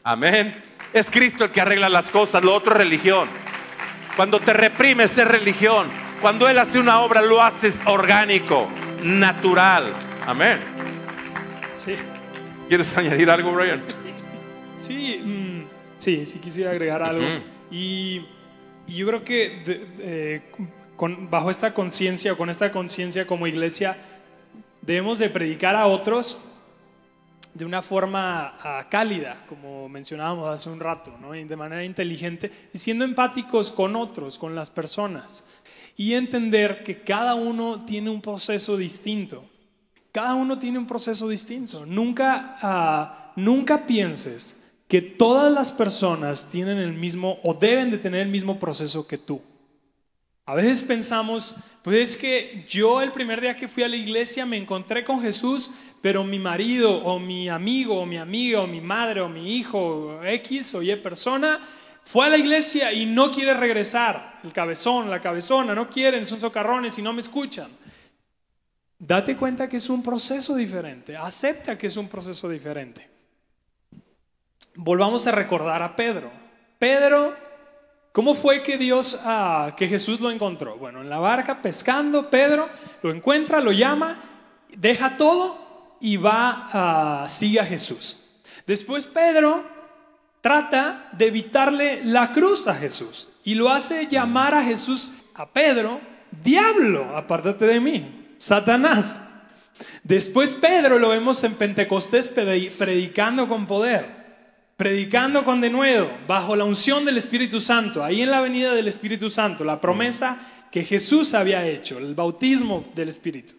Amén. 0.04 0.71
Es 0.92 1.10
Cristo 1.10 1.44
el 1.44 1.50
que 1.50 1.60
arregla 1.60 1.88
las 1.88 2.10
cosas, 2.10 2.44
lo 2.44 2.54
otro 2.54 2.72
es 2.72 2.78
religión. 2.78 3.28
Cuando 4.14 4.40
te 4.40 4.52
reprimes 4.52 5.16
es 5.16 5.26
religión. 5.26 5.88
Cuando 6.20 6.48
Él 6.48 6.58
hace 6.58 6.78
una 6.78 7.00
obra 7.00 7.22
lo 7.22 7.42
haces 7.42 7.80
orgánico, 7.86 8.68
natural. 9.02 9.92
Amén. 10.26 10.58
Sí. 11.74 11.94
¿Quieres 12.68 12.96
añadir 12.96 13.30
algo, 13.30 13.52
Brian? 13.52 13.82
Sí, 14.76 15.20
mmm, 15.24 15.62
sí, 15.98 16.26
sí 16.26 16.38
quisiera 16.38 16.70
agregar 16.70 17.02
algo. 17.02 17.22
Uh 17.22 17.26
-huh. 17.26 17.42
y, 17.70 18.26
y, 18.86 18.96
yo 18.96 19.06
creo 19.06 19.24
que 19.24 19.62
de, 19.64 20.04
de, 20.04 20.42
con, 20.96 21.30
bajo 21.30 21.50
esta 21.50 21.72
conciencia, 21.72 22.34
con 22.34 22.50
esta 22.50 22.70
conciencia 22.70 23.26
como 23.26 23.46
iglesia, 23.46 23.96
debemos 24.82 25.18
de 25.18 25.30
predicar 25.30 25.74
a 25.74 25.86
otros 25.86 26.38
de 27.54 27.64
una 27.64 27.82
forma 27.82 28.58
uh, 28.58 28.90
cálida, 28.90 29.44
como 29.48 29.88
mencionábamos 29.88 30.48
hace 30.48 30.70
un 30.70 30.80
rato, 30.80 31.16
¿no? 31.20 31.32
de 31.32 31.56
manera 31.56 31.84
inteligente, 31.84 32.50
y 32.72 32.78
siendo 32.78 33.04
empáticos 33.04 33.70
con 33.70 33.96
otros, 33.96 34.38
con 34.38 34.54
las 34.54 34.70
personas, 34.70 35.44
y 35.96 36.14
entender 36.14 36.82
que 36.82 37.02
cada 37.02 37.34
uno 37.34 37.84
tiene 37.84 38.10
un 38.10 38.22
proceso 38.22 38.76
distinto. 38.76 39.44
Cada 40.10 40.34
uno 40.34 40.58
tiene 40.58 40.78
un 40.78 40.86
proceso 40.86 41.28
distinto. 41.28 41.86
Nunca, 41.86 42.58
uh, 43.36 43.40
nunca 43.40 43.86
pienses 43.86 44.62
que 44.88 45.00
todas 45.00 45.50
las 45.50 45.72
personas 45.72 46.50
tienen 46.50 46.78
el 46.78 46.92
mismo 46.92 47.38
o 47.42 47.54
deben 47.54 47.90
de 47.90 47.98
tener 47.98 48.20
el 48.20 48.28
mismo 48.28 48.58
proceso 48.58 49.06
que 49.06 49.16
tú. 49.16 49.40
A 50.44 50.54
veces 50.54 50.82
pensamos, 50.82 51.54
pues 51.82 52.10
es 52.10 52.16
que 52.16 52.66
yo 52.68 53.00
el 53.00 53.12
primer 53.12 53.40
día 53.40 53.56
que 53.56 53.68
fui 53.68 53.84
a 53.84 53.88
la 53.88 53.96
iglesia 53.96 54.44
me 54.44 54.56
encontré 54.56 55.04
con 55.04 55.22
Jesús, 55.22 55.70
pero 56.02 56.24
mi 56.24 56.40
marido 56.40 56.92
o 56.92 57.18
mi 57.20 57.48
amigo 57.48 58.00
o 58.00 58.04
mi 58.04 58.18
amiga 58.18 58.60
o 58.60 58.66
mi 58.66 58.80
madre 58.80 59.20
o 59.20 59.28
mi 59.28 59.56
hijo 59.56 60.20
X 60.24 60.74
o 60.74 60.82
Y 60.82 60.94
persona 60.96 61.60
fue 62.02 62.26
a 62.26 62.28
la 62.28 62.36
iglesia 62.36 62.92
y 62.92 63.06
no 63.06 63.30
quiere 63.30 63.54
regresar. 63.54 64.40
El 64.42 64.52
cabezón, 64.52 65.08
la 65.08 65.22
cabezona, 65.22 65.76
no 65.76 65.88
quieren, 65.88 66.26
son 66.26 66.40
socarrones 66.40 66.98
y 66.98 67.02
no 67.02 67.12
me 67.12 67.20
escuchan. 67.20 67.68
Date 68.98 69.36
cuenta 69.36 69.68
que 69.68 69.76
es 69.76 69.88
un 69.88 70.02
proceso 70.02 70.56
diferente, 70.56 71.16
acepta 71.16 71.78
que 71.78 71.86
es 71.86 71.96
un 71.96 72.08
proceso 72.08 72.48
diferente. 72.48 73.08
volvamos 74.74 75.26
a 75.26 75.32
recordar 75.32 75.82
a 75.82 75.94
Pedro. 75.94 76.32
Pedro, 76.78 77.36
¿cómo 78.10 78.34
fue 78.34 78.62
que 78.62 78.76
Dios, 78.76 79.20
ah, 79.24 79.74
que 79.76 79.86
Jesús 79.86 80.20
lo 80.20 80.30
encontró? 80.30 80.78
Bueno, 80.78 81.02
en 81.02 81.10
la 81.10 81.18
barca 81.18 81.62
pescando, 81.62 82.28
Pedro 82.28 82.68
lo 83.02 83.12
encuentra, 83.12 83.60
lo 83.60 83.70
llama, 83.70 84.20
deja 84.76 85.16
todo 85.16 85.71
y 86.02 86.16
va, 86.16 87.22
a 87.22 87.28
sigue 87.28 87.60
a 87.60 87.64
Jesús. 87.64 88.18
Después 88.66 89.06
Pedro 89.06 89.64
trata 90.40 91.08
de 91.12 91.28
evitarle 91.28 92.04
la 92.04 92.32
cruz 92.32 92.68
a 92.68 92.74
Jesús 92.74 93.28
y 93.44 93.54
lo 93.54 93.70
hace 93.70 94.06
llamar 94.08 94.54
a 94.54 94.62
Jesús, 94.62 95.10
a 95.34 95.48
Pedro, 95.48 96.00
diablo, 96.42 97.16
apártate 97.16 97.66
de 97.66 97.80
mí, 97.80 98.34
Satanás. 98.38 99.30
Después 100.02 100.54
Pedro 100.54 100.98
lo 100.98 101.08
vemos 101.08 101.42
en 101.44 101.54
Pentecostés 101.54 102.28
predicando 102.28 103.48
con 103.48 103.66
poder 103.66 104.22
predicando 104.82 105.44
con 105.44 105.60
denuedo, 105.60 106.10
bajo 106.26 106.56
la 106.56 106.64
unción 106.64 107.04
del 107.04 107.16
Espíritu 107.16 107.60
Santo, 107.60 108.02
ahí 108.02 108.20
en 108.20 108.32
la 108.32 108.40
venida 108.40 108.72
del 108.74 108.88
Espíritu 108.88 109.30
Santo, 109.30 109.62
la 109.62 109.80
promesa 109.80 110.40
que 110.72 110.82
Jesús 110.82 111.34
había 111.34 111.64
hecho, 111.64 111.98
el 111.98 112.16
bautismo 112.16 112.86
del 112.92 113.08
Espíritu, 113.08 113.54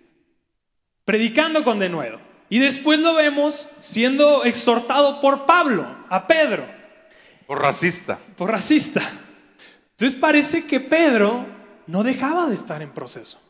predicando 1.06 1.64
con 1.64 1.80
denuedo. 1.80 2.33
Y 2.54 2.60
después 2.60 3.00
lo 3.00 3.16
vemos 3.16 3.68
siendo 3.80 4.44
exhortado 4.44 5.20
por 5.22 5.48
Pablo, 5.48 5.88
a 6.08 6.28
Pedro. 6.28 6.64
Por 7.48 7.60
racista. 7.60 8.20
Por 8.38 8.52
racista. 8.52 9.02
Entonces 9.94 10.20
parece 10.20 10.68
que 10.68 10.80
Pedro 10.80 11.48
no 11.88 12.04
dejaba 12.04 12.46
de 12.46 12.54
estar 12.54 12.84
en 12.84 12.92
proceso. 12.92 13.42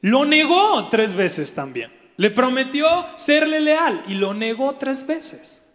Lo 0.00 0.24
negó 0.24 0.88
tres 0.88 1.14
veces 1.14 1.54
también. 1.54 1.92
Le 2.16 2.30
prometió 2.30 3.04
serle 3.16 3.60
leal 3.60 4.02
y 4.06 4.14
lo 4.14 4.32
negó 4.32 4.74
tres 4.76 5.06
veces. 5.06 5.70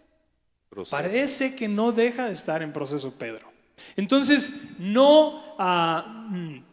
Parece 0.90 1.54
que 1.54 1.68
no 1.68 1.92
deja 1.92 2.26
de 2.26 2.32
estar 2.32 2.64
en 2.64 2.72
proceso 2.72 3.16
Pedro. 3.16 3.48
Entonces, 3.94 4.70
no, 4.80 5.54
ah, 5.56 6.26
mm, 6.30 6.64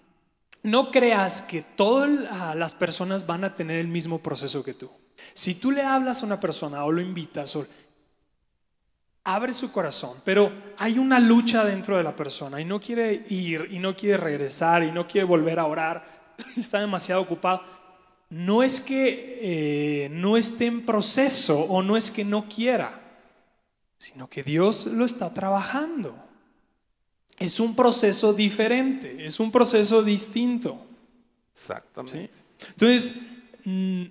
no 0.64 0.90
creas 0.90 1.44
que 1.44 1.62
todas 1.62 2.10
las 2.56 2.74
personas 2.74 3.28
van 3.28 3.44
a 3.44 3.54
tener 3.54 3.78
el 3.78 3.88
mismo 3.88 4.18
proceso 4.18 4.64
que 4.64 4.74
tú. 4.74 4.90
Si 5.34 5.56
tú 5.56 5.72
le 5.72 5.84
hablas 5.84 6.22
a 6.22 6.26
una 6.26 6.40
persona 6.40 6.84
o 6.86 6.92
lo 6.92 7.02
invitas, 7.02 7.56
o, 7.56 7.66
abre 9.24 9.54
su 9.54 9.72
corazón, 9.72 10.22
pero 10.24 10.52
hay 10.78 10.98
una 10.98 11.20
lucha 11.20 11.66
dentro 11.66 11.98
de 11.98 12.04
la 12.04 12.16
persona 12.16 12.62
y 12.62 12.66
no 12.66 12.80
quiere 12.80 13.26
ir 13.30 13.68
y 13.72 13.80
no 13.80 13.96
quiere 13.96 14.18
regresar 14.18 14.84
y 14.84 14.92
no 14.92 15.08
quiere 15.08 15.26
volver 15.26 15.60
a 15.60 15.66
orar, 15.66 16.34
está 16.58 16.80
demasiado 16.80 17.22
ocupado. 17.22 17.62
No 18.30 18.64
es 18.64 18.82
que 18.82 19.40
eh, 19.42 20.10
no 20.10 20.38
esté 20.38 20.66
en 20.66 20.86
proceso 20.86 21.60
o 21.60 21.82
no 21.82 21.96
es 21.96 22.12
que 22.12 22.26
no 22.26 22.46
quiera 22.48 23.08
sino 23.98 24.30
que 24.30 24.44
Dios 24.44 24.86
lo 24.86 25.06
está 25.06 25.34
trabajando. 25.34 26.16
Es 27.38 27.60
un 27.60 27.76
proceso 27.76 28.34
diferente, 28.34 29.26
es 29.26 29.40
un 29.40 29.52
proceso 29.52 30.04
distinto. 30.04 30.80
Exactamente. 31.54 32.32
Entonces, 32.70 33.16
mm, 33.64 34.04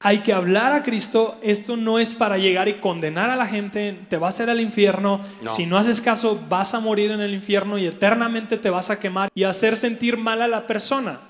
hay 0.00 0.20
que 0.20 0.32
hablar 0.32 0.72
a 0.72 0.82
Cristo. 0.82 1.38
Esto 1.42 1.76
no 1.76 1.98
es 1.98 2.14
para 2.14 2.38
llegar 2.38 2.68
y 2.68 2.80
condenar 2.80 3.28
a 3.28 3.36
la 3.36 3.46
gente, 3.46 4.00
te 4.08 4.16
vas 4.16 4.40
a 4.40 4.44
ir 4.44 4.50
al 4.50 4.60
infierno. 4.60 5.20
Si 5.44 5.66
no 5.66 5.76
haces 5.76 6.00
caso, 6.00 6.40
vas 6.48 6.74
a 6.74 6.80
morir 6.80 7.10
en 7.10 7.20
el 7.20 7.34
infierno 7.34 7.76
y 7.78 7.86
eternamente 7.86 8.56
te 8.56 8.70
vas 8.70 8.88
a 8.88 8.98
quemar 8.98 9.30
y 9.34 9.44
hacer 9.44 9.76
sentir 9.76 10.16
mal 10.16 10.40
a 10.40 10.48
la 10.48 10.66
persona 10.66 11.20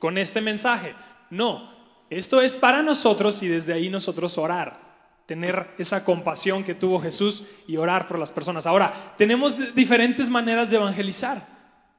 con 0.00 0.18
este 0.18 0.40
mensaje. 0.40 0.94
No, 1.30 1.72
esto 2.10 2.42
es 2.42 2.56
para 2.56 2.82
nosotros 2.82 3.42
y 3.42 3.48
desde 3.48 3.72
ahí 3.72 3.88
nosotros 3.88 4.36
orar 4.36 4.84
tener 5.26 5.70
esa 5.78 6.04
compasión 6.04 6.64
que 6.64 6.74
tuvo 6.74 7.00
Jesús 7.00 7.44
y 7.66 7.76
orar 7.76 8.06
por 8.06 8.18
las 8.18 8.30
personas. 8.30 8.66
Ahora, 8.66 9.14
tenemos 9.16 9.74
diferentes 9.74 10.28
maneras 10.28 10.70
de 10.70 10.76
evangelizar. 10.76 11.40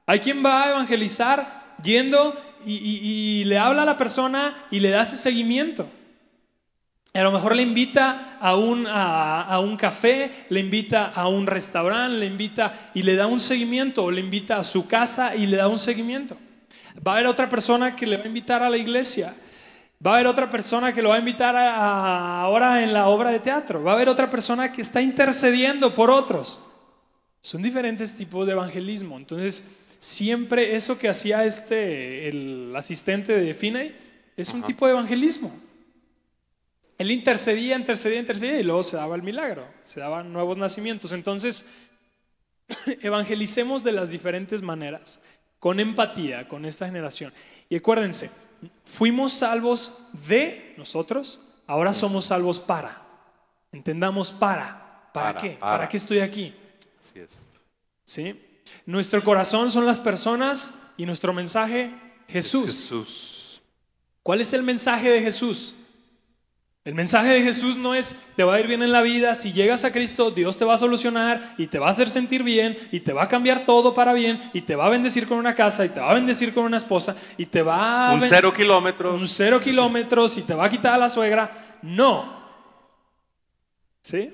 Hay 0.05 0.19
quien 0.19 0.45
va 0.45 0.63
a 0.63 0.69
evangelizar 0.69 1.75
yendo 1.81 2.35
y, 2.65 3.43
le 3.45 3.57
habla 3.57 3.83
a 3.83 3.85
la 3.85 3.97
persona 3.97 4.67
y 4.71 4.79
le 4.79 4.89
da 4.89 5.03
ese 5.03 5.17
seguimiento. 5.17 5.87
A 7.13 7.21
lo 7.21 7.31
mejor 7.31 7.55
le 7.55 7.61
invita 7.61 8.37
a 8.41 8.55
un, 8.55 8.85
a, 8.87 9.59
un, 9.59 9.77
café, 9.77 10.45
le 10.49 10.59
invita 10.59 11.05
a 11.15 11.27
un 11.27 11.47
restaurante, 11.47 12.17
le 12.17 12.25
invita 12.25 12.91
y 12.93 13.03
le 13.03 13.15
da 13.15 13.27
un 13.27 13.39
seguimiento, 13.39 14.03
o 14.03 14.11
le 14.11 14.19
invita 14.19 14.57
a 14.57 14.63
su 14.63 14.87
casa 14.87 15.35
y 15.35 15.45
le 15.47 15.57
da 15.57 15.67
un 15.67 15.79
seguimiento. 15.79 16.35
Va 17.05 17.13
a 17.13 17.15
haber 17.15 17.27
otra 17.27 17.47
persona 17.47 17.95
que 17.95 18.05
le 18.05 18.17
va 18.17 18.23
a 18.23 18.27
invitar 18.27 18.63
a 18.63 18.69
la 18.69 18.77
iglesia 18.77 19.33
Va 20.05 20.11
a 20.11 20.13
haber 20.15 20.27
otra 20.27 20.49
persona 20.49 20.93
que 20.93 21.01
lo 21.01 21.09
va 21.09 21.15
a 21.15 21.19
invitar 21.19 21.55
ahora 21.55 22.83
en 22.83 22.93
la 22.93 23.07
obra 23.07 23.31
de 23.31 23.39
teatro. 23.39 23.83
Va 23.83 23.91
a 23.91 23.95
haber 23.95 24.09
otra 24.09 24.29
persona 24.29 24.71
que 24.71 24.81
está 24.81 25.01
intercediendo 25.01 25.93
por 25.93 26.11
otros. 26.11 26.63
Son 27.41 27.61
diferentes 27.61 28.13
tipos 28.13 28.45
de 28.45 28.51
evangelismo. 28.51 29.17
Entonces, 29.17 29.84
siempre 30.05 30.75
eso 30.75 30.99
que 30.99 31.09
hacía 31.09 31.45
este, 31.45 32.29
el 32.29 32.73
asistente 32.75 33.33
de 33.33 33.53
Finney, 33.55 33.95
es 34.37 34.49
un 34.53 34.61
tipo 34.61 34.85
de 34.85 34.91
evangelismo. 34.91 35.51
Él 36.97 37.11
intercedía, 37.11 37.75
intercedía, 37.75 38.19
intercedía 38.19 38.59
y 38.59 38.63
luego 38.63 38.83
se 38.83 38.97
daba 38.97 39.15
el 39.15 39.23
milagro, 39.23 39.67
se 39.81 39.99
daban 39.99 40.31
nuevos 40.31 40.57
nacimientos. 40.57 41.11
Entonces, 41.11 41.65
evangelicemos 43.01 43.83
de 43.83 43.93
las 43.93 44.11
diferentes 44.11 44.61
maneras, 44.61 45.19
con 45.59 45.79
empatía, 45.79 46.47
con 46.47 46.65
esta 46.65 46.85
generación. 46.85 47.33
Y 47.67 47.75
acuérdense, 47.75 48.29
fuimos 48.83 49.33
salvos 49.33 50.09
de 50.27 50.75
nosotros, 50.77 51.41
ahora 51.65 51.93
somos 51.93 52.25
salvos 52.25 52.59
para. 52.59 53.01
Entendamos 53.71 54.31
para. 54.31 55.09
¿Para, 55.11 55.41
qué? 55.41 55.57
Para. 55.59 55.89
qué 55.89 55.97
estoy 55.97 56.19
aquí? 56.19 56.53
Así 57.01 57.19
es. 57.19 57.47
¿Sí? 58.03 58.44
Nuestro 58.85 59.23
corazón 59.23 59.71
son 59.71 59.85
las 59.85 59.99
personas 59.99 60.81
y 60.97 61.05
nuestro 61.05 61.33
mensaje 61.33 61.91
Jesús. 62.27 62.65
Jesús. 62.65 63.61
¿Cuál 64.21 64.41
es 64.41 64.53
el 64.53 64.63
mensaje 64.63 65.09
de 65.09 65.21
Jesús? 65.21 65.75
El 66.83 66.93
mensaje 66.93 67.29
de 67.29 67.41
Jesús 67.41 67.77
no 67.77 67.95
es 67.95 68.15
te 68.35 68.43
va 68.43 68.55
a 68.55 68.59
ir 68.59 68.67
bien 68.67 68.83
en 68.83 68.91
la 68.91 69.01
vida, 69.01 69.33
si 69.33 69.51
llegas 69.51 69.83
a 69.83 69.91
Cristo 69.91 70.29
Dios 70.29 70.55
te 70.55 70.65
va 70.65 70.75
a 70.75 70.77
solucionar 70.77 71.55
y 71.57 71.65
te 71.65 71.79
va 71.79 71.87
a 71.87 71.89
hacer 71.89 72.09
sentir 72.09 72.43
bien 72.43 72.77
y 72.91 72.99
te 72.99 73.11
va 73.11 73.23
a 73.23 73.27
cambiar 73.27 73.65
todo 73.65 73.95
para 73.95 74.13
bien 74.13 74.51
y 74.53 74.61
te 74.61 74.75
va 74.75 74.85
a 74.85 74.89
bendecir 74.89 75.27
con 75.27 75.39
una 75.39 75.55
casa 75.55 75.83
y 75.83 75.89
te 75.89 75.99
va 75.99 76.11
a 76.11 76.13
bendecir 76.13 76.53
con 76.53 76.63
una 76.63 76.77
esposa 76.77 77.15
y 77.37 77.47
te 77.47 77.63
va 77.63 78.09
a... 78.09 78.13
Un 78.13 78.21
cero 78.21 78.53
kilómetros. 78.53 79.19
Un 79.19 79.27
cero 79.27 79.59
kilómetros 79.59 80.37
y 80.37 80.43
te 80.43 80.53
va 80.53 80.65
a 80.65 80.69
quitar 80.69 80.93
a 80.93 80.99
la 80.99 81.09
suegra. 81.09 81.79
No. 81.81 82.45
¿Sí? 84.01 84.31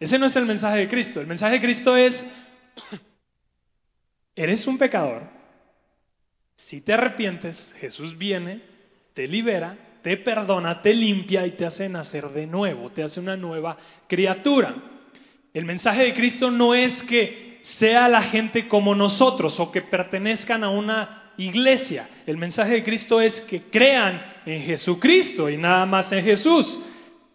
Ese 0.00 0.18
no 0.18 0.26
es 0.26 0.34
el 0.34 0.46
mensaje 0.46 0.78
de 0.78 0.88
Cristo. 0.88 1.20
El 1.20 1.28
mensaje 1.28 1.54
de 1.54 1.60
Cristo 1.60 1.96
es, 1.96 2.32
eres 4.34 4.66
un 4.66 4.78
pecador. 4.78 5.22
Si 6.54 6.80
te 6.80 6.92
arrepientes, 6.92 7.74
Jesús 7.78 8.16
viene, 8.16 8.62
te 9.14 9.26
libera 9.26 9.76
te 10.02 10.16
perdona, 10.16 10.80
te 10.80 10.94
limpia 10.94 11.46
y 11.46 11.52
te 11.52 11.66
hace 11.66 11.88
nacer 11.88 12.28
de 12.28 12.46
nuevo, 12.46 12.90
te 12.90 13.02
hace 13.02 13.20
una 13.20 13.36
nueva 13.36 13.76
criatura. 14.06 14.74
El 15.52 15.64
mensaje 15.64 16.04
de 16.04 16.14
Cristo 16.14 16.50
no 16.50 16.74
es 16.74 17.02
que 17.02 17.58
sea 17.62 18.08
la 18.08 18.22
gente 18.22 18.68
como 18.68 18.94
nosotros 18.94 19.60
o 19.60 19.70
que 19.70 19.82
pertenezcan 19.82 20.64
a 20.64 20.70
una 20.70 21.32
iglesia. 21.36 22.08
El 22.26 22.36
mensaje 22.36 22.74
de 22.74 22.84
Cristo 22.84 23.20
es 23.20 23.40
que 23.40 23.60
crean 23.60 24.24
en 24.46 24.62
Jesucristo 24.62 25.50
y 25.50 25.56
nada 25.56 25.84
más 25.86 26.12
en 26.12 26.24
Jesús. 26.24 26.80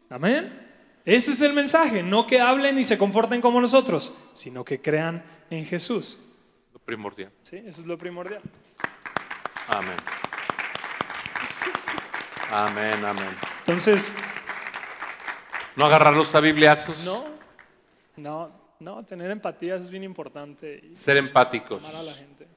Amén. 0.09 0.63
Ese 1.03 1.33
es 1.33 1.41
el 1.41 1.53
mensaje, 1.53 2.01
no 2.01 2.25
que 2.25 2.39
hablen 2.39 2.79
y 2.79 2.83
se 2.83 2.97
comporten 2.97 3.41
como 3.41 3.61
nosotros, 3.61 4.15
sino 4.33 4.65
que 4.65 4.81
crean 4.81 5.23
en 5.49 5.65
Jesús. 5.65 6.19
Lo 6.73 6.79
primordial. 6.79 7.31
Sí, 7.43 7.57
eso 7.57 7.81
es 7.81 7.87
lo 7.87 7.97
primordial. 7.97 8.41
Amén. 9.67 9.97
Amén, 12.51 13.05
amén. 13.05 13.35
Entonces. 13.59 14.15
No 15.75 15.85
agarrarlos 15.85 16.33
a 16.35 16.39
bibliazos. 16.39 17.03
No, 17.03 17.25
no, 18.15 18.51
no, 18.79 19.03
tener 19.03 19.29
empatía 19.29 19.75
es 19.75 19.89
bien 19.89 20.03
importante. 20.03 20.93
Ser 20.93 21.17
empáticos. 21.17 21.83
Amar 21.83 21.95
a 21.97 22.03
la 22.03 22.13
gente. 22.13 22.47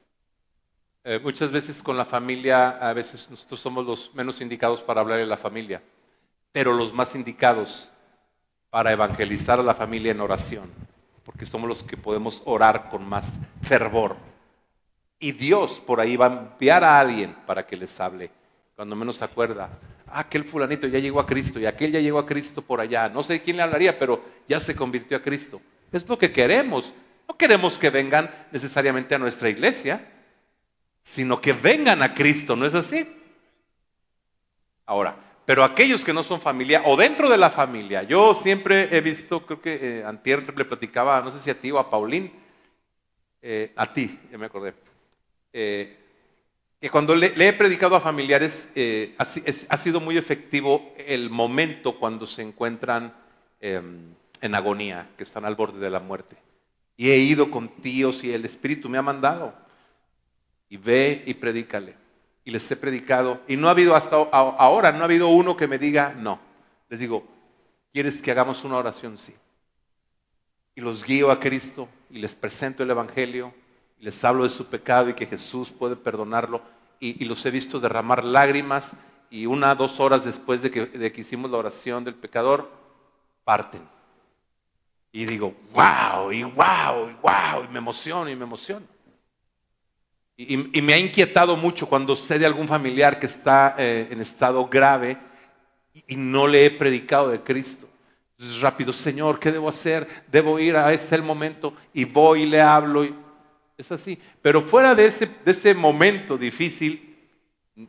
Eh, 1.04 1.18
muchas 1.18 1.50
veces 1.50 1.82
con 1.82 1.96
la 1.96 2.04
familia, 2.04 2.68
a 2.68 2.92
veces 2.92 3.30
nosotros 3.30 3.58
somos 3.58 3.86
los 3.86 4.14
menos 4.14 4.40
indicados 4.40 4.82
para 4.82 5.00
hablar 5.00 5.18
de 5.18 5.26
la 5.26 5.36
familia, 5.36 5.82
pero 6.52 6.72
los 6.72 6.92
más 6.92 7.14
indicados 7.14 7.90
para 8.70 8.92
evangelizar 8.92 9.58
a 9.58 9.62
la 9.62 9.74
familia 9.74 10.12
en 10.12 10.20
oración, 10.20 10.70
porque 11.28 11.44
somos 11.44 11.68
los 11.68 11.82
que 11.82 11.98
podemos 11.98 12.40
orar 12.46 12.88
con 12.88 13.06
más 13.06 13.40
fervor. 13.60 14.16
Y 15.20 15.32
Dios 15.32 15.78
por 15.78 16.00
ahí 16.00 16.16
va 16.16 16.24
a 16.24 16.52
enviar 16.52 16.82
a 16.82 16.98
alguien 16.98 17.36
para 17.46 17.66
que 17.66 17.76
les 17.76 18.00
hable 18.00 18.30
cuando 18.74 18.96
menos 18.96 19.16
se 19.16 19.24
acuerda. 19.24 19.68
Ah, 20.06 20.20
aquel 20.20 20.42
fulanito 20.42 20.86
ya 20.86 20.98
llegó 20.98 21.20
a 21.20 21.26
Cristo 21.26 21.60
y 21.60 21.66
aquel 21.66 21.92
ya 21.92 22.00
llegó 22.00 22.18
a 22.18 22.24
Cristo 22.24 22.62
por 22.62 22.80
allá. 22.80 23.10
No 23.10 23.22
sé 23.22 23.42
quién 23.42 23.58
le 23.58 23.62
hablaría, 23.62 23.98
pero 23.98 24.24
ya 24.48 24.58
se 24.58 24.74
convirtió 24.74 25.18
a 25.18 25.22
Cristo. 25.22 25.60
Es 25.92 26.08
lo 26.08 26.16
que 26.16 26.32
queremos. 26.32 26.94
No 27.28 27.36
queremos 27.36 27.76
que 27.76 27.90
vengan 27.90 28.30
necesariamente 28.50 29.14
a 29.14 29.18
nuestra 29.18 29.50
iglesia, 29.50 30.10
sino 31.02 31.42
que 31.42 31.52
vengan 31.52 32.02
a 32.02 32.14
Cristo, 32.14 32.56
¿no 32.56 32.64
es 32.64 32.74
así? 32.74 33.06
Ahora, 34.86 35.14
Pero 35.48 35.64
aquellos 35.64 36.04
que 36.04 36.12
no 36.12 36.22
son 36.22 36.42
familia 36.42 36.82
o 36.84 36.94
dentro 36.94 37.30
de 37.30 37.38
la 37.38 37.50
familia, 37.50 38.02
yo 38.02 38.34
siempre 38.34 38.94
he 38.94 39.00
visto, 39.00 39.46
creo 39.46 39.62
que 39.62 39.78
eh, 39.80 40.04
Antier 40.04 40.44
le 40.54 40.66
platicaba, 40.66 41.22
no 41.22 41.30
sé 41.30 41.40
si 41.40 41.48
a 41.48 41.58
ti 41.58 41.70
o 41.70 41.78
a 41.78 41.88
Paulín, 41.88 42.30
eh, 43.40 43.72
a 43.74 43.90
ti, 43.90 44.20
ya 44.30 44.36
me 44.36 44.44
acordé, 44.44 44.74
eh, 45.54 45.96
que 46.78 46.90
cuando 46.90 47.16
le, 47.16 47.32
he 47.34 47.52
predicado 47.54 47.96
a 47.96 48.00
familiares 48.02 48.68
eh, 48.74 49.14
ha, 49.16 49.22
ha, 49.22 49.78
sido 49.78 50.00
muy 50.00 50.18
efectivo 50.18 50.92
el 50.98 51.30
momento 51.30 51.98
cuando 51.98 52.26
se 52.26 52.42
encuentran 52.42 53.14
em, 53.58 54.00
en 54.42 54.54
agonía, 54.54 55.08
que 55.16 55.22
están 55.22 55.46
al 55.46 55.56
borde 55.56 55.80
de 55.80 55.88
la 55.88 56.00
muerte. 56.00 56.36
Y 56.94 57.08
he 57.08 57.16
ido 57.16 57.50
con 57.50 57.68
tíos 57.68 58.22
y 58.22 58.34
el 58.34 58.44
Espíritu 58.44 58.90
me 58.90 58.98
ha 58.98 59.02
mandado. 59.02 59.54
Y 60.68 60.76
ve 60.76 61.22
y 61.24 61.32
predícale. 61.32 61.94
Y 62.48 62.50
les 62.50 62.70
he 62.70 62.76
predicado. 62.76 63.42
Y 63.46 63.58
no 63.58 63.68
ha 63.68 63.72
habido 63.72 63.94
hasta 63.94 64.16
ahora, 64.16 64.90
no 64.90 65.02
ha 65.02 65.04
habido 65.04 65.28
uno 65.28 65.54
que 65.54 65.68
me 65.68 65.76
diga 65.76 66.14
no. 66.16 66.40
Les 66.88 66.98
digo, 66.98 67.28
¿quieres 67.92 68.22
que 68.22 68.30
hagamos 68.30 68.64
una 68.64 68.78
oración? 68.78 69.18
Sí. 69.18 69.34
Y 70.74 70.80
los 70.80 71.04
guío 71.04 71.30
a 71.30 71.38
Cristo 71.38 71.90
y 72.08 72.20
les 72.20 72.34
presento 72.34 72.82
el 72.82 72.90
Evangelio. 72.90 73.52
Y 74.00 74.04
les 74.06 74.24
hablo 74.24 74.44
de 74.44 74.48
su 74.48 74.64
pecado 74.64 75.10
y 75.10 75.12
que 75.12 75.26
Jesús 75.26 75.70
puede 75.70 75.94
perdonarlo. 75.94 76.62
Y, 76.98 77.22
los 77.26 77.44
he 77.44 77.50
visto 77.50 77.80
derramar 77.80 78.24
lágrimas. 78.24 78.94
Y 79.28 79.44
una, 79.44 79.74
dos 79.74 80.00
horas 80.00 80.24
después 80.24 80.62
de 80.62 80.70
que, 80.70 80.86
de 80.86 81.12
que 81.12 81.20
hicimos 81.20 81.50
la 81.50 81.58
oración 81.58 82.02
del 82.02 82.14
pecador, 82.14 82.70
parten 83.44 83.82
y 85.12 85.26
digo, 85.26 85.54
wow, 85.74 86.32
y 86.32 86.44
wow, 86.44 87.10
y 87.10 87.14
wow, 87.20 87.64
y 87.64 87.68
me 87.72 87.78
emociono, 87.78 88.30
y 88.30 88.36
me 88.36 88.44
emociono. 88.44 88.86
Y, 90.40 90.56
me 90.56 90.94
ha 90.94 90.98
inquietado 90.98 91.56
mucho 91.56 91.88
cuando 91.88 92.14
sé 92.14 92.38
de 92.38 92.46
algún 92.46 92.68
familiar 92.68 93.18
que 93.18 93.26
está 93.26 93.74
eh, 93.76 94.06
en 94.08 94.20
estado 94.20 94.68
grave 94.68 95.18
y, 96.06 96.14
no 96.14 96.46
le 96.46 96.64
he 96.64 96.70
predicado 96.70 97.30
de 97.30 97.40
Cristo. 97.40 97.88
Entonces 98.36 98.60
rápido, 98.60 98.92
Señor, 98.92 99.40
¿qué 99.40 99.50
debo 99.50 99.68
hacer? 99.68 100.06
Debo 100.30 100.60
ir 100.60 100.76
a 100.76 100.92
ese 100.92 101.20
momento 101.20 101.74
y 101.92 102.04
voy 102.04 102.42
y 102.42 102.46
le 102.46 102.60
hablo. 102.60 103.04
Y 103.04 103.12
es 103.76 103.90
así. 103.90 104.16
Pero 104.40 104.62
fuera 104.62 104.94
de 104.94 105.06
ese, 105.06 105.26
de 105.26 105.50
ese 105.50 105.74
momento 105.74 106.38
difícil, 106.38 107.18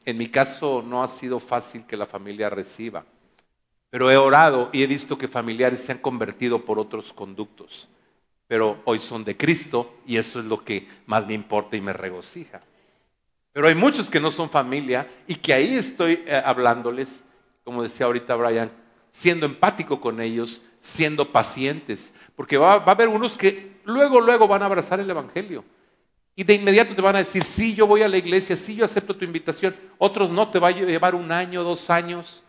en 0.04 0.18
mi 0.18 0.28
caso 0.28 0.84
no 0.84 1.04
ha 1.04 1.08
sido 1.08 1.39
fácil 1.39 1.86
que 1.86 1.95
la 1.95 2.08
familia 2.08 2.50
reciba. 2.50 3.06
Pero 3.91 4.10
he 4.10 4.18
orado 4.18 4.72
y 4.74 4.82
he 4.82 4.88
visto 4.88 5.20
que 5.20 5.28
familiares 5.28 5.84
se 5.84 5.91
han 5.91 6.00
convertido 6.00 6.66
por 6.66 6.80
otros 6.80 7.14
conductos. 7.14 7.88
Pero 8.50 8.82
hoy 8.86 8.97
son 8.97 9.24
de 9.24 9.38
Cristo 9.38 10.00
y 10.08 10.18
eso 10.18 10.39
es 10.39 10.45
lo 10.45 10.66
que 10.66 10.88
más 11.06 11.28
me 11.28 11.36
importa 11.36 11.78
y 11.78 11.82
me 11.82 11.93
regocija. 11.93 12.60
Pero 13.54 13.68
hay 13.68 13.76
muchos 13.76 14.10
que 14.10 14.20
no 14.20 14.32
son 14.32 14.50
familia 14.50 15.08
y 15.28 15.36
que 15.36 15.54
ahí 15.54 15.76
estoy 15.76 16.24
eh, 16.26 16.41
hablándoles, 16.43 17.24
como 17.64 17.84
decía 17.84 18.08
ahorita 18.08 18.34
Brian, 18.34 18.72
siendo 19.12 19.45
empático 19.45 20.02
con 20.02 20.20
ellos, 20.20 20.64
siendo 20.80 21.32
pacientes. 21.32 22.12
Porque 22.36 22.58
va, 22.58 22.80
va 22.80 22.88
a 22.88 22.95
haber 22.95 23.08
unos 23.08 23.38
que 23.38 23.74
luego, 23.86 24.20
luego 24.20 24.47
van 24.47 24.64
a 24.64 24.66
abrazar 24.66 25.00
el 25.00 25.10
Evangelio. 25.12 25.64
Y 26.36 26.43
de 26.43 26.56
inmediato 26.56 26.95
te 26.95 27.04
van 27.04 27.18
a 27.18 27.20
decir, 27.20 27.43
sí, 27.43 27.76
yo 27.76 27.86
voy 27.86 28.02
a 28.02 28.08
la 28.08 28.18
iglesia, 28.18 28.56
sí, 28.56 28.74
yo 28.74 28.84
acepto 28.84 29.16
tu 29.16 29.26
invitación. 29.26 29.76
Otros 30.00 30.32
no, 30.32 30.50
te 30.50 30.58
va 30.58 30.70
a 30.70 30.72
llevar 30.72 31.14
un 31.14 31.32
año, 31.32 31.64
dos 31.64 31.91
años 31.91 32.41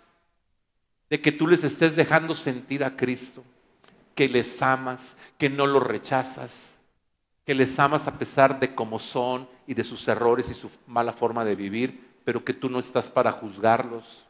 de 1.11 1.21
que 1.21 1.31
tú 1.31 1.47
les 1.47 1.63
estés 1.63 1.95
dejando 1.95 2.35
sentir 2.35 2.83
a 2.85 2.97
Cristo, 2.97 3.45
que 4.21 4.29
les 4.29 4.61
amas, 4.61 5.17
que 5.39 5.49
no 5.49 5.67
los 5.67 5.83
rechazas, 5.83 6.79
que 7.47 7.55
les 7.55 7.79
amas 7.79 8.07
a 8.07 8.19
pesar 8.19 8.61
de 8.61 8.75
cómo 8.75 8.99
son 8.99 9.49
y 9.67 9.73
de 9.73 9.83
sus 9.83 10.07
errores 10.09 10.51
y 10.51 10.55
su 10.55 10.71
mala 10.87 11.15
forma 11.15 11.43
de 11.43 11.57
vivir, 11.57 12.19
pero 12.23 12.45
que 12.45 12.53
tú 12.53 12.69
no 12.69 12.81
estás 12.81 13.09
para 13.09 13.33
juzgarlos, 13.33 14.27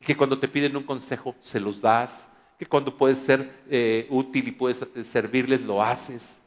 que 0.00 0.16
cuando 0.16 0.40
te 0.40 0.48
piden 0.48 0.76
un 0.76 0.82
consejo 0.82 1.36
se 1.40 1.60
los 1.60 1.80
das, 1.80 2.28
que 2.58 2.66
cuando 2.66 2.98
puedes 2.98 3.20
ser 3.20 3.62
eh, 3.70 4.08
útil 4.10 4.48
y 4.48 4.50
puedes 4.50 4.84
servirles 5.04 5.62
lo 5.62 5.80
haces, 5.80 6.40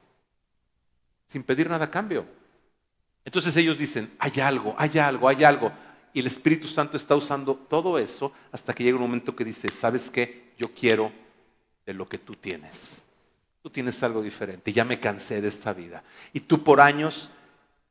sin 1.28 1.42
pedir 1.44 1.70
nada 1.70 1.86
a 1.86 1.90
cambio. 1.90 2.26
Entonces 3.24 3.56
ellos 3.56 3.78
dicen, 3.78 4.12
hay 4.20 4.42
algo, 4.42 4.76
hay 4.78 5.00
algo, 5.00 5.30
hay 5.30 5.46
algo. 5.46 5.72
Y 6.12 6.20
el 6.20 6.28
Espíritu 6.28 6.68
Santo 6.68 6.98
está 6.98 7.16
usando 7.16 7.56
todo 7.56 7.98
eso 7.98 8.34
hasta 8.52 8.74
que 8.74 8.84
llega 8.84 8.98
un 8.98 9.04
momento 9.04 9.34
que 9.34 9.46
dice, 9.46 9.70
¿sabes 9.70 10.10
qué? 10.10 10.52
Yo 10.58 10.70
quiero 10.74 11.29
de 11.90 11.96
lo 11.96 12.08
que 12.08 12.20
tú 12.20 12.36
tienes. 12.36 13.02
Tú 13.64 13.72
tienes 13.72 14.04
algo 14.04 14.22
diferente. 14.22 14.72
Ya 14.72 14.86
me 14.86 15.00
cansé 15.00 15.42
de 15.42 15.48
esta 15.48 15.74
vida. 15.74 16.04
Y 16.34 16.40
tú 16.40 16.64
por 16.64 16.80
años, 16.80 17.32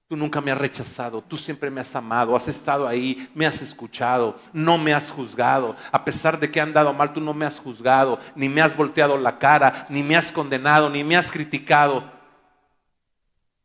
tú 0.06 0.16
nunca 0.16 0.40
me 0.40 0.52
has 0.52 0.58
rechazado. 0.58 1.20
Tú 1.20 1.36
siempre 1.36 1.68
me 1.68 1.80
has 1.80 1.96
amado. 1.96 2.36
Has 2.36 2.46
estado 2.46 2.86
ahí, 2.86 3.28
me 3.34 3.44
has 3.44 3.60
escuchado. 3.60 4.38
No 4.52 4.78
me 4.78 4.94
has 4.94 5.10
juzgado. 5.10 5.74
A 5.90 6.04
pesar 6.04 6.38
de 6.38 6.48
que 6.48 6.60
han 6.60 6.72
dado 6.72 6.92
mal, 6.92 7.12
tú 7.12 7.20
no 7.20 7.34
me 7.34 7.44
has 7.44 7.58
juzgado. 7.58 8.20
Ni 8.36 8.48
me 8.48 8.60
has 8.60 8.76
volteado 8.76 9.18
la 9.18 9.36
cara. 9.36 9.84
Ni 9.90 10.04
me 10.04 10.14
has 10.14 10.30
condenado. 10.30 10.88
Ni 10.88 11.02
me 11.02 11.16
has 11.16 11.32
criticado. 11.32 12.08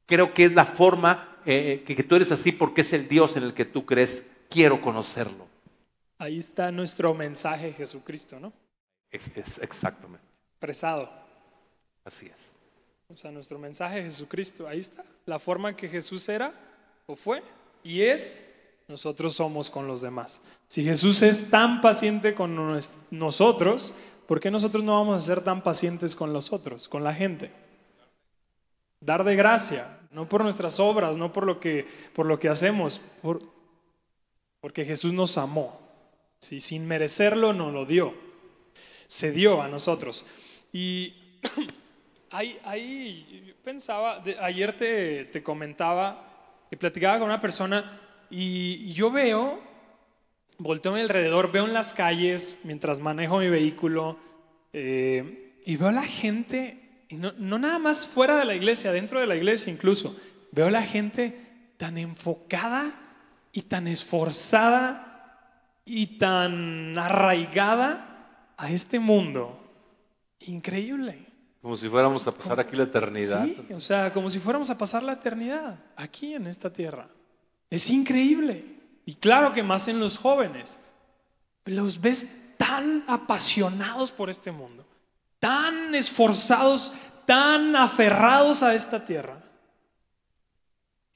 Creo 0.08 0.34
que 0.34 0.46
es 0.46 0.56
la 0.56 0.66
forma 0.66 1.38
eh, 1.46 1.84
que, 1.86 1.96
que 1.96 2.04
tú 2.04 2.16
eres 2.16 2.32
así 2.32 2.52
porque 2.52 2.82
es 2.82 2.92
el 2.92 3.08
Dios 3.08 3.38
en 3.38 3.44
el 3.44 3.54
que 3.54 3.66
tú 3.66 3.86
crees 3.86 4.32
quiero 4.50 4.82
conocerlo. 4.82 5.46
Ahí 6.18 6.40
está 6.40 6.72
nuestro 6.72 7.14
mensaje 7.14 7.72
Jesucristo, 7.72 8.40
¿no? 8.40 8.52
Es, 9.14 9.60
exactamente. 9.60 10.26
Expresado. 10.56 11.10
Así 12.04 12.26
es. 12.26 12.50
O 13.14 13.16
sea, 13.16 13.32
nuestro 13.32 13.60
mensaje 13.60 14.02
Jesucristo, 14.02 14.68
ahí 14.68 14.80
está. 14.80 15.06
La 15.26 15.40
forma 15.40 15.76
que 15.76 15.88
Jesús 15.88 16.28
era 16.28 16.54
o 17.06 17.16
fue 17.16 17.44
y 17.84 18.02
es, 18.02 18.44
nosotros 18.88 19.34
somos 19.34 19.70
con 19.70 19.88
los 19.88 20.02
demás. 20.02 20.42
Si 20.68 20.84
Jesús 20.84 21.22
es 21.22 21.50
tan 21.50 21.80
paciente 21.80 22.34
con 22.34 22.58
nosotros, 23.12 23.94
¿por 24.28 24.40
qué 24.40 24.50
nosotros 24.50 24.84
no 24.84 24.94
vamos 24.94 25.24
a 25.24 25.26
ser 25.26 25.42
tan 25.42 25.62
pacientes 25.62 26.16
con 26.16 26.34
los 26.34 26.52
otros, 26.52 26.88
con 26.88 27.04
la 27.04 27.14
gente? 27.14 27.52
Dar 29.00 29.24
de 29.24 29.36
gracia, 29.36 30.00
no 30.12 30.28
por 30.28 30.44
nuestras 30.44 30.80
obras, 30.80 31.18
no 31.18 31.32
por 31.32 31.46
lo 31.46 31.60
que, 31.60 31.86
por 32.16 32.26
lo 32.26 32.40
que 32.40 32.50
hacemos, 32.50 33.00
por, 33.22 33.42
porque 34.60 34.86
Jesús 34.86 35.14
nos 35.14 35.38
amó. 35.38 35.80
Sin 36.40 36.88
merecerlo 36.88 37.54
nos 37.54 37.74
lo 37.74 37.86
dio. 37.86 38.33
Se 39.14 39.32
dio 39.32 39.62
a 39.62 39.68
nosotros. 39.68 40.26
Y 40.72 41.14
ahí, 42.32 42.58
ahí 42.64 43.54
pensaba, 43.64 44.24
ayer 44.42 44.76
te, 44.76 45.26
te, 45.26 45.44
comentaba, 45.44 46.66
que 46.68 46.78
platicaba 46.78 47.20
con 47.20 47.28
una 47.28 47.40
persona 47.40 48.02
y, 48.32 48.92
yo 48.92 49.12
veo, 49.12 49.62
volteo 50.58 50.94
a 50.94 50.96
mi 50.96 51.02
alrededor, 51.02 51.52
veo 51.52 51.66
en 51.66 51.74
las 51.74 51.94
calles 51.94 52.62
mientras 52.64 53.00
manejo 53.00 53.38
mi 53.38 53.50
vehículo 53.50 54.18
eh, 54.74 55.60
y 55.64 55.78
veo 55.78 55.90
a 55.90 55.92
la 55.92 56.06
gente, 56.06 57.06
y 57.08 57.18
no, 57.18 57.34
no 57.34 57.60
nada 57.60 57.78
más 57.78 58.08
fuera 58.08 58.36
de 58.38 58.46
la 58.46 58.56
iglesia, 58.56 58.92
dentro 58.92 59.20
de 59.20 59.28
la 59.28 59.36
iglesia 59.36 59.72
incluso, 59.72 60.20
veo 60.52 60.66
a 60.66 60.72
la 60.72 60.82
gente 60.82 61.38
tan 61.78 62.00
enfocada 62.00 63.00
y 63.52 63.62
tan 63.62 63.88
esforzada 63.88 65.70
y 65.86 66.18
tan 66.18 66.98
arraigada 66.98 68.10
a 68.58 68.70
este 68.70 69.00
mundo. 69.00 69.60
Increíble. 70.40 71.28
Como 71.62 71.78
si 71.78 71.88
fuéramos 71.88 72.28
a 72.28 72.32
pasar 72.34 72.60
aquí 72.60 72.76
la 72.76 72.84
eternidad. 72.84 73.46
Sí, 73.46 73.74
o 73.74 73.80
sea, 73.80 74.12
como 74.12 74.30
si 74.30 74.40
fuéramos 74.40 74.70
a 74.70 74.78
pasar 74.78 75.04
la 75.04 75.14
eternidad 75.14 75.80
aquí 75.96 76.34
en 76.34 76.48
esta 76.48 76.72
tierra. 76.72 77.08
Es 77.70 77.90
increíble. 77.90 78.66
Y 79.06 79.16
claro 79.16 79.54
que 79.54 79.64
más 79.64 79.88
en 79.88 80.00
los 80.00 80.18
jóvenes. 80.18 80.80
Los 81.66 82.02
ves 82.02 82.56
tan 82.58 83.04
apasionados 83.08 84.12
por 84.12 84.30
este 84.30 84.52
mundo, 84.52 84.86
tan 85.40 85.94
esforzados, 85.96 86.94
tan 87.26 87.76
aferrados 87.76 88.64
a 88.64 88.74
esta 88.74 89.06
tierra. 89.06 89.43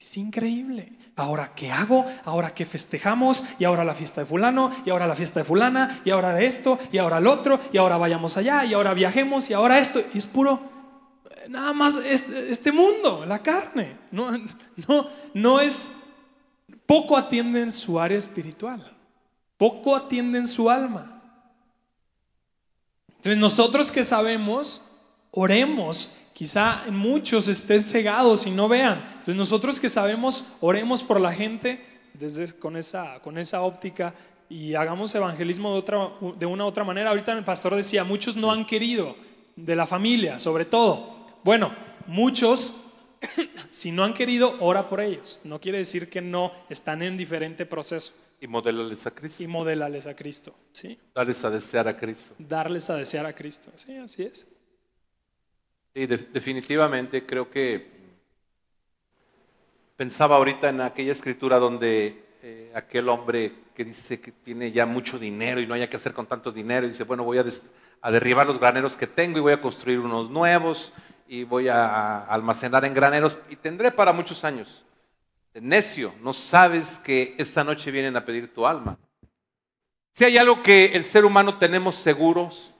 Es 0.00 0.16
increíble. 0.16 0.92
Ahora, 1.16 1.52
¿qué 1.56 1.72
hago? 1.72 2.06
Ahora, 2.24 2.54
¿qué 2.54 2.64
festejamos? 2.64 3.44
Y 3.58 3.64
ahora 3.64 3.84
la 3.84 3.94
fiesta 3.94 4.20
de 4.20 4.26
fulano, 4.26 4.70
y 4.84 4.90
ahora 4.90 5.08
la 5.08 5.16
fiesta 5.16 5.40
de 5.40 5.44
fulana, 5.44 6.00
y 6.04 6.10
ahora 6.10 6.40
esto, 6.40 6.78
y 6.92 6.98
ahora 6.98 7.18
el 7.18 7.26
otro, 7.26 7.58
y 7.72 7.78
ahora 7.78 7.96
vayamos 7.96 8.36
allá, 8.36 8.64
y 8.64 8.74
ahora 8.74 8.94
viajemos, 8.94 9.50
y 9.50 9.54
ahora 9.54 9.78
esto. 9.78 10.00
Y 10.14 10.18
es 10.18 10.26
puro, 10.26 10.60
nada 11.48 11.72
más 11.72 11.96
este, 11.96 12.70
mundo, 12.70 13.24
la 13.26 13.42
carne. 13.42 13.96
No, 14.12 14.30
no, 14.86 15.08
no 15.34 15.60
es, 15.60 15.96
poco 16.86 17.16
atienden 17.16 17.72
su 17.72 17.98
área 17.98 18.18
espiritual, 18.18 18.96
poco 19.56 19.96
atienden 19.96 20.46
su 20.46 20.70
alma. 20.70 21.20
Entonces 23.08 23.38
nosotros 23.38 23.90
que 23.90 24.04
sabemos, 24.04 24.80
oremos 25.32 26.12
Quizá 26.38 26.84
muchos 26.92 27.48
estén 27.48 27.82
cegados 27.82 28.46
y 28.46 28.52
no 28.52 28.68
vean. 28.68 29.02
Entonces 29.08 29.34
nosotros 29.34 29.80
que 29.80 29.88
sabemos, 29.88 30.54
oremos 30.60 31.02
por 31.02 31.20
la 31.20 31.32
gente 31.32 31.84
desde, 32.14 32.56
con, 32.56 32.76
esa, 32.76 33.18
con 33.22 33.38
esa 33.38 33.62
óptica 33.62 34.14
y 34.48 34.76
hagamos 34.76 35.12
evangelismo 35.16 35.72
de, 35.72 35.78
otra, 35.80 36.12
de 36.38 36.46
una 36.46 36.64
u 36.64 36.68
otra 36.68 36.84
manera. 36.84 37.10
Ahorita 37.10 37.32
el 37.32 37.42
pastor 37.42 37.74
decía, 37.74 38.04
muchos 38.04 38.36
no 38.36 38.52
han 38.52 38.66
querido, 38.66 39.16
de 39.56 39.74
la 39.74 39.84
familia 39.84 40.38
sobre 40.38 40.64
todo. 40.64 41.26
Bueno, 41.42 41.74
muchos 42.06 42.84
si 43.70 43.90
no 43.90 44.04
han 44.04 44.14
querido, 44.14 44.58
ora 44.60 44.88
por 44.88 45.00
ellos. 45.00 45.40
No 45.42 45.60
quiere 45.60 45.78
decir 45.78 46.08
que 46.08 46.20
no, 46.20 46.52
están 46.68 47.02
en 47.02 47.16
diferente 47.16 47.66
proceso. 47.66 48.12
Y 48.40 48.46
modélales 48.46 49.04
a 49.08 49.10
Cristo. 49.10 49.42
Y 49.42 49.48
modélales 49.48 50.06
a 50.06 50.14
Cristo, 50.14 50.54
¿sí? 50.70 51.00
Darles 51.16 51.44
a 51.44 51.50
desear 51.50 51.88
a 51.88 51.96
Cristo. 51.96 52.36
Darles 52.38 52.88
a 52.90 52.94
desear 52.94 53.26
a 53.26 53.32
Cristo, 53.32 53.72
sí, 53.74 53.96
así 53.96 54.22
es. 54.22 54.46
Definitivamente 56.06 57.26
creo 57.26 57.50
que 57.50 57.98
pensaba 59.96 60.36
ahorita 60.36 60.68
en 60.68 60.80
aquella 60.80 61.12
escritura 61.12 61.58
donde 61.58 62.24
eh, 62.42 62.70
aquel 62.74 63.08
hombre 63.08 63.52
que 63.74 63.84
dice 63.84 64.20
que 64.20 64.30
tiene 64.30 64.70
ya 64.70 64.86
mucho 64.86 65.18
dinero 65.18 65.60
y 65.60 65.66
no 65.66 65.74
haya 65.74 65.90
que 65.90 65.96
hacer 65.96 66.12
con 66.12 66.26
tanto 66.26 66.52
dinero, 66.52 66.86
dice, 66.86 67.02
bueno, 67.04 67.24
voy 67.24 67.38
a, 67.38 67.44
a 68.00 68.10
derribar 68.12 68.46
los 68.46 68.60
graneros 68.60 68.96
que 68.96 69.08
tengo 69.08 69.38
y 69.38 69.40
voy 69.40 69.52
a 69.52 69.60
construir 69.60 69.98
unos 69.98 70.30
nuevos 70.30 70.92
y 71.26 71.42
voy 71.42 71.68
a 71.68 72.24
almacenar 72.26 72.84
en 72.84 72.94
graneros 72.94 73.38
y 73.50 73.56
tendré 73.56 73.90
para 73.90 74.12
muchos 74.12 74.44
años. 74.44 74.84
Necio, 75.54 76.14
no 76.22 76.32
sabes 76.32 77.00
que 77.00 77.34
esta 77.38 77.64
noche 77.64 77.90
vienen 77.90 78.16
a 78.16 78.24
pedir 78.24 78.52
tu 78.54 78.66
alma. 78.66 78.96
Si 80.12 80.24
hay 80.24 80.38
algo 80.38 80.62
que 80.62 80.92
el 80.94 81.04
ser 81.04 81.24
humano 81.24 81.58
tenemos 81.58 81.96
seguros, 81.96 82.72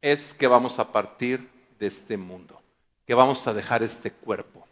es 0.00 0.34
que 0.34 0.46
vamos 0.46 0.78
a 0.78 0.90
partir 0.90 1.55
de 1.78 1.86
este 1.86 2.16
mundo, 2.16 2.60
que 3.06 3.14
vamos 3.14 3.46
a 3.46 3.52
dejar 3.52 3.82
este 3.82 4.10
cuerpo. 4.10 4.66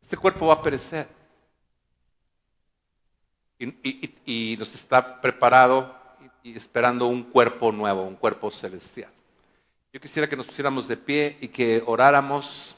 Este 0.00 0.16
cuerpo 0.16 0.46
va 0.46 0.54
a 0.54 0.62
perecer. 0.62 1.08
Y, 3.58 4.54
nos 4.58 4.74
está 4.74 5.20
preparado 5.20 5.96
y 6.42 6.56
esperando 6.56 7.06
un 7.06 7.24
cuerpo 7.24 7.72
nuevo, 7.72 8.02
un 8.02 8.16
cuerpo 8.16 8.50
celestial. 8.50 9.10
Yo 9.92 10.00
quisiera 10.00 10.28
que 10.28 10.36
nos 10.36 10.46
pusiéramos 10.46 10.86
de 10.86 10.96
pie 10.96 11.38
y 11.40 11.48
que 11.48 11.82
oráramos. 11.86 12.76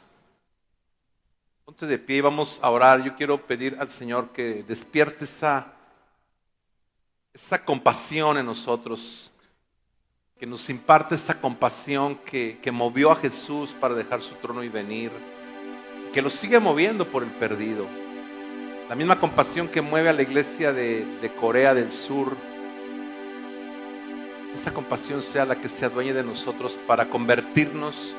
Ponte 1.64 1.84
de 1.84 1.98
pie 1.98 2.16
y 2.16 2.20
vamos 2.20 2.60
a 2.62 2.70
orar. 2.70 3.02
Yo 3.02 3.14
quiero 3.16 3.44
pedir 3.44 3.76
al 3.80 3.90
Señor 3.90 4.30
que 4.30 4.62
despierte 4.62 5.24
esa, 5.24 5.66
esa 7.34 7.64
compasión 7.64 8.38
en 8.38 8.46
nosotros, 8.46 9.32
que 10.38 10.46
nos 10.46 10.70
imparte 10.70 11.16
esa 11.16 11.40
compasión 11.40 12.14
que, 12.24 12.58
que 12.62 12.70
movió 12.70 13.10
a 13.10 13.16
Jesús 13.16 13.74
para 13.74 13.96
dejar 13.96 14.22
su 14.22 14.36
trono 14.36 14.62
y 14.62 14.68
venir, 14.68 15.10
que 16.12 16.22
lo 16.22 16.30
sigue 16.30 16.60
moviendo 16.60 17.08
por 17.08 17.24
el 17.24 17.30
perdido. 17.30 17.86
La 18.88 18.94
misma 18.94 19.18
compasión 19.18 19.66
que 19.66 19.82
mueve 19.82 20.08
a 20.08 20.12
la 20.12 20.22
iglesia 20.22 20.72
de, 20.72 21.04
de 21.20 21.34
Corea 21.34 21.74
del 21.74 21.90
Sur, 21.90 22.36
esa 24.54 24.72
compasión 24.72 25.22
sea 25.24 25.44
la 25.44 25.60
que 25.60 25.68
se 25.68 25.84
adueñe 25.84 26.12
de 26.12 26.22
nosotros 26.22 26.78
para 26.86 27.08
convertirnos 27.10 28.16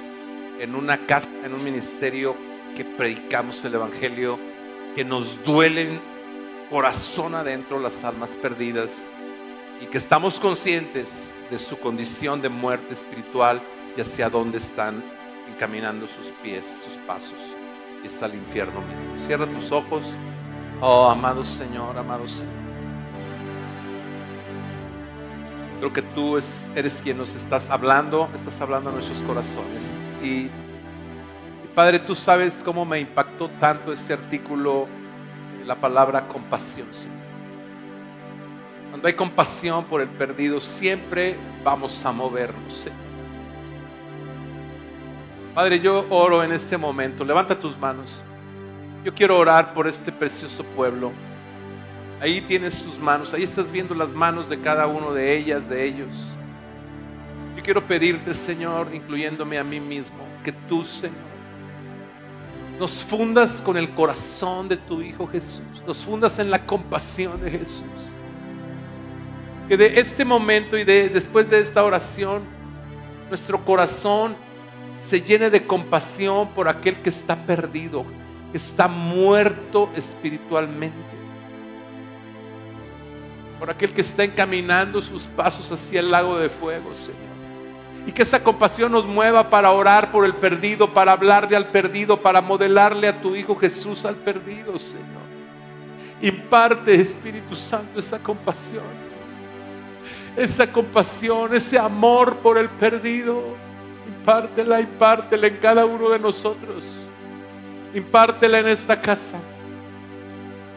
en 0.60 0.76
una 0.76 1.06
casa, 1.08 1.30
en 1.46 1.54
un 1.54 1.64
ministerio 1.64 2.36
que 2.76 2.84
predicamos 2.84 3.64
el 3.64 3.76
Evangelio, 3.76 4.38
que 4.94 5.06
nos 5.06 5.42
duelen 5.46 6.02
corazón 6.70 7.34
adentro 7.34 7.80
las 7.80 8.04
almas 8.04 8.36
perdidas 8.36 9.10
y 9.82 9.86
que 9.86 9.98
estamos 9.98 10.40
conscientes 10.40 11.40
de 11.50 11.58
su 11.60 11.80
condición 11.80 12.42
de 12.42 12.50
muerte 12.50 12.94
espiritual 12.94 13.62
y 13.96 14.02
hacia 14.02 14.30
dónde 14.30 14.58
están 14.58 15.04
encaminando 15.54 16.08
sus 16.08 16.28
pies, 16.44 16.84
sus 16.86 16.98
pasos. 17.06 17.40
Y 18.04 18.08
es 18.08 18.22
al 18.24 18.34
infierno 18.36 18.82
mismo. 18.82 19.18
Cierra 19.18 19.46
tus 19.48 19.72
ojos. 19.72 20.16
Oh, 20.82 21.10
amado 21.10 21.44
Señor, 21.44 21.98
amado 21.98 22.28
Señor. 22.28 22.54
Creo 25.80 25.94
que 25.94 26.02
tú 26.02 26.38
es- 26.38 26.70
eres 26.76 27.02
quien 27.02 27.18
nos 27.18 27.36
estás 27.36 27.70
hablando, 27.70 28.30
estás 28.36 28.60
hablando 28.60 28.90
a 28.90 28.94
nuestros 28.94 29.22
corazones. 29.22 29.96
Y, 30.22 30.28
y 30.28 30.50
Padre, 31.74 32.00
tú 32.00 32.16
sabes 32.16 32.62
cómo 32.66 32.84
me 32.86 33.00
impactó 33.00 33.50
tanto 33.60 33.94
este 33.94 34.12
artículo, 34.14 34.88
la 35.66 35.76
palabra 35.76 36.28
compasión, 36.28 36.88
Señor. 36.94 37.19
Cuando 38.90 39.08
hay 39.08 39.14
compasión 39.14 39.86
por 39.86 40.02
el 40.02 40.08
perdido, 40.08 40.60
siempre 40.60 41.36
vamos 41.64 42.04
a 42.06 42.12
movernos, 42.12 42.74
Señor. 42.74 43.10
Padre, 45.54 45.80
yo 45.80 46.06
oro 46.10 46.44
en 46.44 46.52
este 46.52 46.78
momento. 46.78 47.26
Levanta 47.26 47.58
tus 47.58 47.78
manos. 47.78 48.24
Yo 49.04 49.14
quiero 49.14 49.38
orar 49.38 49.74
por 49.74 49.88
este 49.88 50.12
precioso 50.12 50.64
pueblo. 50.64 51.12
Ahí 52.22 52.42
tienes 52.42 52.78
sus 52.78 53.00
manos, 53.00 53.34
ahí 53.34 53.44
estás 53.44 53.72
viendo 53.72 53.96
las 53.96 54.12
manos 54.12 54.50
de 54.50 54.60
cada 54.60 54.88
uno 54.88 55.14
de 55.14 55.38
ellas, 55.38 55.70
de 55.70 55.86
ellos. 55.86 56.36
Yo 57.56 57.64
quiero 57.64 57.86
pedirte, 57.86 58.34
Señor, 58.34 58.90
incluyéndome 58.94 59.58
a 59.58 59.64
mí 59.64 59.80
mismo, 59.80 60.18
que 60.44 60.52
tú, 60.52 60.84
Señor, 60.84 61.16
nos 62.78 63.04
fundas 63.06 63.62
con 63.62 63.78
el 63.78 63.90
corazón 63.92 64.68
de 64.68 64.78
tu 64.78 65.02
Hijo 65.02 65.28
Jesús, 65.28 65.84
nos 65.86 66.04
fundas 66.04 66.40
en 66.40 66.52
la 66.52 66.66
compasión 66.66 67.42
de 67.42 67.52
Jesús. 67.52 67.84
Que 69.70 69.78
de 69.78 70.00
este 70.00 70.26
momento 70.26 70.80
y 70.80 70.84
de 70.84 71.10
después 71.10 71.52
de 71.52 71.60
esta 71.60 71.84
oración, 71.84 72.42
nuestro 73.30 73.64
corazón 73.64 74.36
se 74.98 75.22
llene 75.22 75.52
de 75.52 75.68
compasión 75.68 76.50
por 76.56 76.68
aquel 76.68 76.98
que 77.04 77.10
está 77.10 77.36
perdido, 77.46 78.04
que 78.52 78.58
está 78.58 78.88
muerto 78.88 79.92
espiritualmente. 79.96 81.16
Por 83.60 83.70
aquel 83.70 83.94
que 83.94 84.02
está 84.02 84.24
encaminando 84.24 85.04
sus 85.04 85.28
pasos 85.28 85.72
hacia 85.72 86.00
el 86.00 86.10
lago 86.10 86.40
de 86.40 86.50
fuego, 86.50 86.96
Señor. 86.96 87.30
Y 88.08 88.12
que 88.12 88.24
esa 88.24 88.44
compasión 88.44 88.92
nos 88.92 89.06
mueva 89.06 89.52
para 89.52 89.70
orar 89.70 90.12
por 90.12 90.26
el 90.26 90.34
perdido, 90.34 90.92
para 90.96 91.12
hablarle 91.12 91.56
al 91.56 91.68
perdido, 91.68 92.20
para 92.20 92.42
modelarle 92.42 93.08
a 93.08 93.22
tu 93.22 93.36
Hijo 93.36 93.56
Jesús 93.56 94.04
al 94.04 94.16
perdido, 94.16 94.80
Señor. 94.80 95.30
Imparte, 96.24 96.96
Espíritu 96.96 97.54
Santo, 97.54 98.00
esa 98.00 98.18
compasión. 98.18 99.09
Esa 100.36 100.72
compasión, 100.72 101.54
ese 101.54 101.78
amor 101.78 102.38
por 102.38 102.58
el 102.58 102.70
perdido. 102.70 103.44
Impártela, 104.08 104.80
impártela 104.82 105.48
en 105.48 105.58
cada 105.58 105.86
uno 105.86 106.10
de 106.10 106.20
nosotros. 106.20 106.84
Impártela 107.94 108.60
en 108.60 108.68
esta 108.68 109.00
casa. 109.02 109.40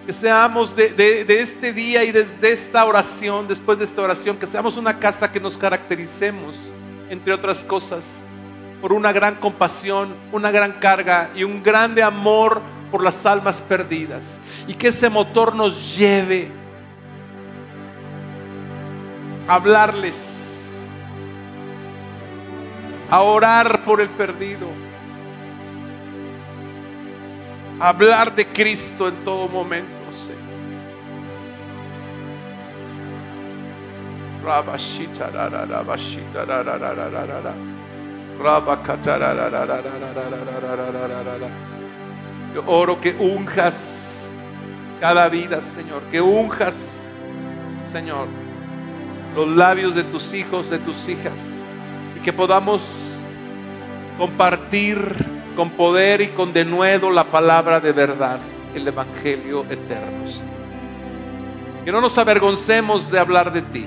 Que 0.07 0.13
seamos 0.13 0.75
de, 0.75 0.89
de- 0.91 1.25
de 1.25 1.41
este 1.41 1.73
día 1.73 2.03
y 2.03 2.11
desde 2.11 2.51
esta 2.53 2.85
oración, 2.85 3.47
después 3.47 3.79
de 3.79 3.85
esta 3.85 4.03
oración, 4.03 4.37
que 4.37 4.47
seamos 4.47 4.77
una 4.77 4.99
casa 4.99 5.31
que 5.31 5.39
nos 5.39 5.57
caractericemos, 5.57 6.75
entre 7.09 7.33
otras 7.33 7.63
cosas, 7.63 8.25
por 8.81 8.93
una 8.93 9.13
gran 9.13 9.37
compasión, 9.37 10.13
una 10.33 10.51
gran 10.51 10.73
carga 10.73 11.31
y 11.37 11.45
un 11.45 11.63
grande 11.63 12.03
amor 12.03 12.61
por 12.91 13.05
las 13.05 13.25
almas 13.27 13.61
perdidas. 13.61 14.39
Y 14.67 14.75
que 14.75 14.89
ese 14.89 15.09
motor 15.09 15.55
nos 15.55 15.97
lleve 15.97 16.51
hablarles, 19.49 20.79
a 23.11 23.21
orar 23.21 23.85
por 23.85 24.01
el 24.01 24.09
perdido, 24.09 24.69
hablar 27.79 28.35
de 28.35 28.47
Cristo 28.47 29.09
en 29.09 29.25
todo 29.25 29.49
momento, 29.49 30.13
Señor. 30.15 30.41
Yo 42.55 42.63
oro 42.67 43.01
que 43.01 43.15
unjas 43.19 44.33
cada 45.01 45.29
vida, 45.29 45.61
Señor, 45.61 46.03
que 46.11 46.21
unjas, 46.21 47.07
Señor 47.85 48.42
los 49.35 49.49
labios 49.49 49.95
de 49.95 50.05
tus 50.05 50.35
hijos, 50.35 50.71
de 50.71 50.79
tus 50.79 51.09
hijas, 51.09 51.65
y 52.17 52.21
que 52.21 52.33
podamos 52.33 53.17
compartir 54.19 54.99
con 55.57 55.71
poder 55.71 56.21
y 56.21 56.29
con 56.29 56.53
denuedo 56.53 57.11
la 57.11 57.25
palabra 57.25 57.81
de 57.81 57.93
verdad, 57.93 58.39
el 58.75 58.87
Evangelio 58.87 59.65
eterno. 59.69 60.25
Que 61.85 61.93
no 61.93 62.01
nos 62.01 62.17
avergoncemos 62.17 63.11
de 63.11 63.19
hablar 63.19 63.53
de 63.53 63.63
ti. 63.63 63.87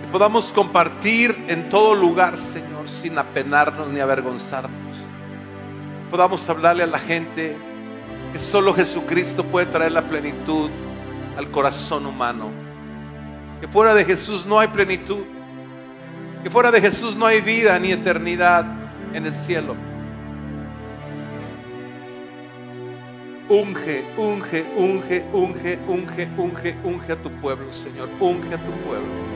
Que 0.00 0.10
podamos 0.10 0.50
compartir 0.50 1.44
en 1.48 1.68
todo 1.68 1.94
lugar, 1.94 2.36
Señor, 2.36 2.88
sin 2.88 3.16
apenarnos 3.18 3.88
ni 3.88 4.00
avergonzarnos. 4.00 4.96
Podamos 6.10 6.48
hablarle 6.48 6.82
a 6.82 6.86
la 6.86 6.98
gente 6.98 7.56
que 8.32 8.38
solo 8.38 8.74
Jesucristo 8.74 9.44
puede 9.44 9.66
traer 9.66 9.92
la 9.92 10.02
plenitud 10.02 10.70
al 11.36 11.50
corazón 11.50 12.06
humano. 12.06 12.63
Que 13.60 13.68
fuera 13.68 13.94
de 13.94 14.04
Jesús 14.04 14.44
no 14.46 14.58
hay 14.58 14.68
plenitud. 14.68 15.24
Que 16.42 16.50
fuera 16.50 16.70
de 16.70 16.80
Jesús 16.80 17.16
no 17.16 17.26
hay 17.26 17.40
vida 17.40 17.78
ni 17.78 17.92
eternidad 17.92 18.66
en 19.12 19.26
el 19.26 19.34
cielo. 19.34 19.74
Unge, 23.48 24.04
unge, 24.16 24.64
unge, 24.76 25.24
unge, 25.32 25.78
unge, 25.86 26.28
unge, 26.36 26.76
unge 26.82 27.12
a 27.12 27.16
tu 27.16 27.30
pueblo, 27.40 27.72
Señor. 27.72 28.08
Unge 28.20 28.54
a 28.54 28.58
tu 28.58 28.72
pueblo. 28.86 29.33